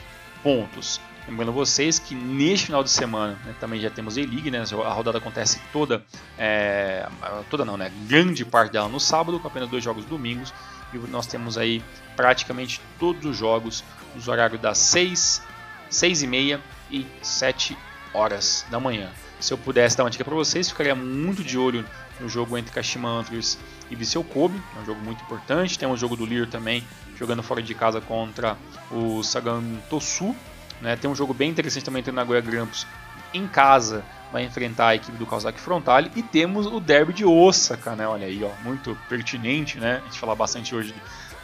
pontos. 0.45 1.01
Lembrando 1.27 1.53
vocês 1.53 1.99
que 1.99 2.15
neste 2.15 2.67
final 2.67 2.85
de 2.85 2.91
semana 2.91 3.37
né, 3.45 3.55
também 3.59 3.81
já 3.81 3.91
temos 3.91 4.17
A-League, 4.17 4.51
né, 4.51 4.63
a 4.85 4.93
rodada 4.93 5.19
acontece 5.19 5.61
toda, 5.73 6.05
é, 6.37 7.09
toda 7.49 7.65
não, 7.65 7.77
né, 7.77 7.93
grande 8.09 8.45
parte 8.45 8.73
dela 8.73 8.89
no 8.89 8.99
sábado, 8.99 9.39
com 9.39 9.47
apenas 9.47 9.69
dois 9.69 9.85
jogos 9.85 10.05
domingos, 10.05 10.53
e 10.93 10.99
nós 11.09 11.27
temos 11.27 11.57
aí 11.57 11.83
praticamente 12.17 12.81
todos 12.99 13.25
os 13.25 13.37
jogos 13.37 13.85
nos 14.15 14.29
horários 14.29 14.61
das 14.61 14.79
6, 14.79 15.43
6 15.91 16.23
e 16.23 16.27
meia 16.27 16.61
e 16.91 17.07
7 17.23 17.77
horas 18.13 18.65
da 18.71 18.79
manhã. 18.79 19.11
Se 19.41 19.53
eu 19.53 19.59
pudesse 19.59 19.97
dar 19.97 20.05
uma 20.05 20.11
dica 20.11 20.25
para 20.25 20.35
vocês, 20.35 20.69
ficaria 20.69 20.95
muito 20.95 21.43
de 21.43 21.59
olho 21.59 21.85
no 22.21 22.29
jogo 22.29 22.57
entre 22.57 22.73
Kashima 22.73 23.09
Antlers 23.09 23.59
e 23.91 23.97
Viseu 23.97 24.23
Kobe, 24.23 24.63
é 24.77 24.81
um 24.81 24.87
jogo 24.87 25.01
muito 25.01 25.23
importante. 25.25 25.79
Tem 25.79 25.89
um 25.89 25.97
jogo 25.97 26.15
do 26.15 26.25
Lear 26.25 26.47
também, 26.47 26.87
jogando 27.19 27.43
fora 27.43 27.61
de 27.61 27.75
casa 27.75 28.01
contra 28.01 28.57
o 28.91 29.23
Sagan 29.23 29.63
Tosu. 29.91 30.35
Né? 30.81 30.97
Tem 30.97 31.11
um 31.11 31.15
jogo 31.15 31.35
bem 31.35 31.51
interessante 31.51 31.85
também 31.85 32.01
entre 32.01 32.13
Nagoya 32.13 32.41
Grampus 32.41 32.87
em 33.33 33.47
casa, 33.47 34.05
vai 34.33 34.45
enfrentar 34.45 34.89
a 34.89 34.95
equipe 34.95 35.17
do 35.17 35.27
Kawasaki 35.27 35.61
Frontale. 35.61 36.11
E 36.17 36.23
temos 36.23 36.67
o 36.67 36.81
derby 36.81 37.13
de 37.13 37.25
Osaka, 37.25 37.95
né? 37.95 38.07
olha 38.07 38.27
aí, 38.27 38.43
ó, 38.43 38.51
muito 38.65 38.97
pertinente, 39.09 39.79
né? 39.79 40.01
a 40.03 40.05
gente 40.07 40.19
fala 40.19 40.35
bastante 40.35 40.75
hoje 40.75 40.95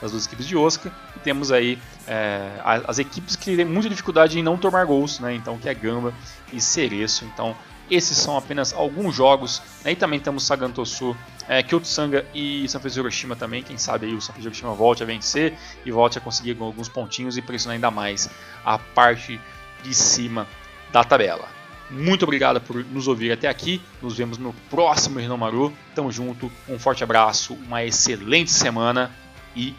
das 0.00 0.12
duas 0.12 0.26
equipes 0.26 0.46
de 0.46 0.56
Osaka. 0.56 0.92
E 1.16 1.18
temos 1.20 1.52
aí 1.52 1.78
é, 2.06 2.50
as 2.86 2.98
equipes 2.98 3.36
que 3.36 3.56
têm 3.56 3.64
muita 3.64 3.88
dificuldade 3.88 4.38
em 4.38 4.42
não 4.42 4.56
tomar 4.56 4.84
gols, 4.84 5.20
né? 5.20 5.34
Então, 5.34 5.58
que 5.58 5.68
é 5.68 5.74
Gamba 5.74 6.14
e 6.52 6.60
Cereço. 6.60 7.24
Então, 7.24 7.56
esses 7.90 8.16
são 8.16 8.36
apenas 8.36 8.72
alguns 8.72 9.14
jogos. 9.14 9.62
Né? 9.84 9.92
E 9.92 9.96
também 9.96 10.20
temos 10.20 10.44
Sagantosu, 10.44 11.16
é, 11.48 11.62
Kyoto 11.62 11.86
e 12.34 12.68
Sanfrecce 12.68 12.98
Hiroshima 12.98 13.34
também. 13.34 13.62
Quem 13.62 13.78
sabe 13.78 14.06
aí 14.06 14.14
o 14.14 14.20
Sanfrecce 14.20 14.46
Hiroshima 14.46 14.74
volte 14.74 15.02
a 15.02 15.06
vencer 15.06 15.54
e 15.84 15.90
volte 15.90 16.18
a 16.18 16.20
conseguir 16.20 16.56
alguns 16.60 16.88
pontinhos 16.88 17.36
e 17.36 17.42
pressionar 17.42 17.74
ainda 17.74 17.90
mais 17.90 18.30
a 18.64 18.78
parte 18.78 19.40
de 19.82 19.94
cima 19.94 20.46
da 20.92 21.02
tabela. 21.02 21.57
Muito 21.91 22.24
obrigado 22.24 22.61
por 22.61 22.84
nos 22.84 23.09
ouvir 23.09 23.32
até 23.32 23.49
aqui. 23.49 23.80
Nos 24.03 24.16
vemos 24.16 24.36
no 24.36 24.53
próximo 24.70 25.18
Rinomaru. 25.18 25.72
Tamo 25.95 26.12
junto, 26.12 26.51
um 26.68 26.78
forte 26.78 27.03
abraço, 27.03 27.55
uma 27.55 27.84
excelente 27.84 28.51
semana 28.51 29.11
e 29.57 29.74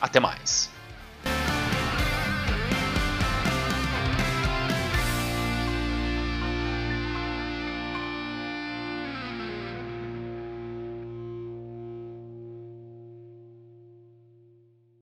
até 0.00 0.18
mais. 0.18 0.73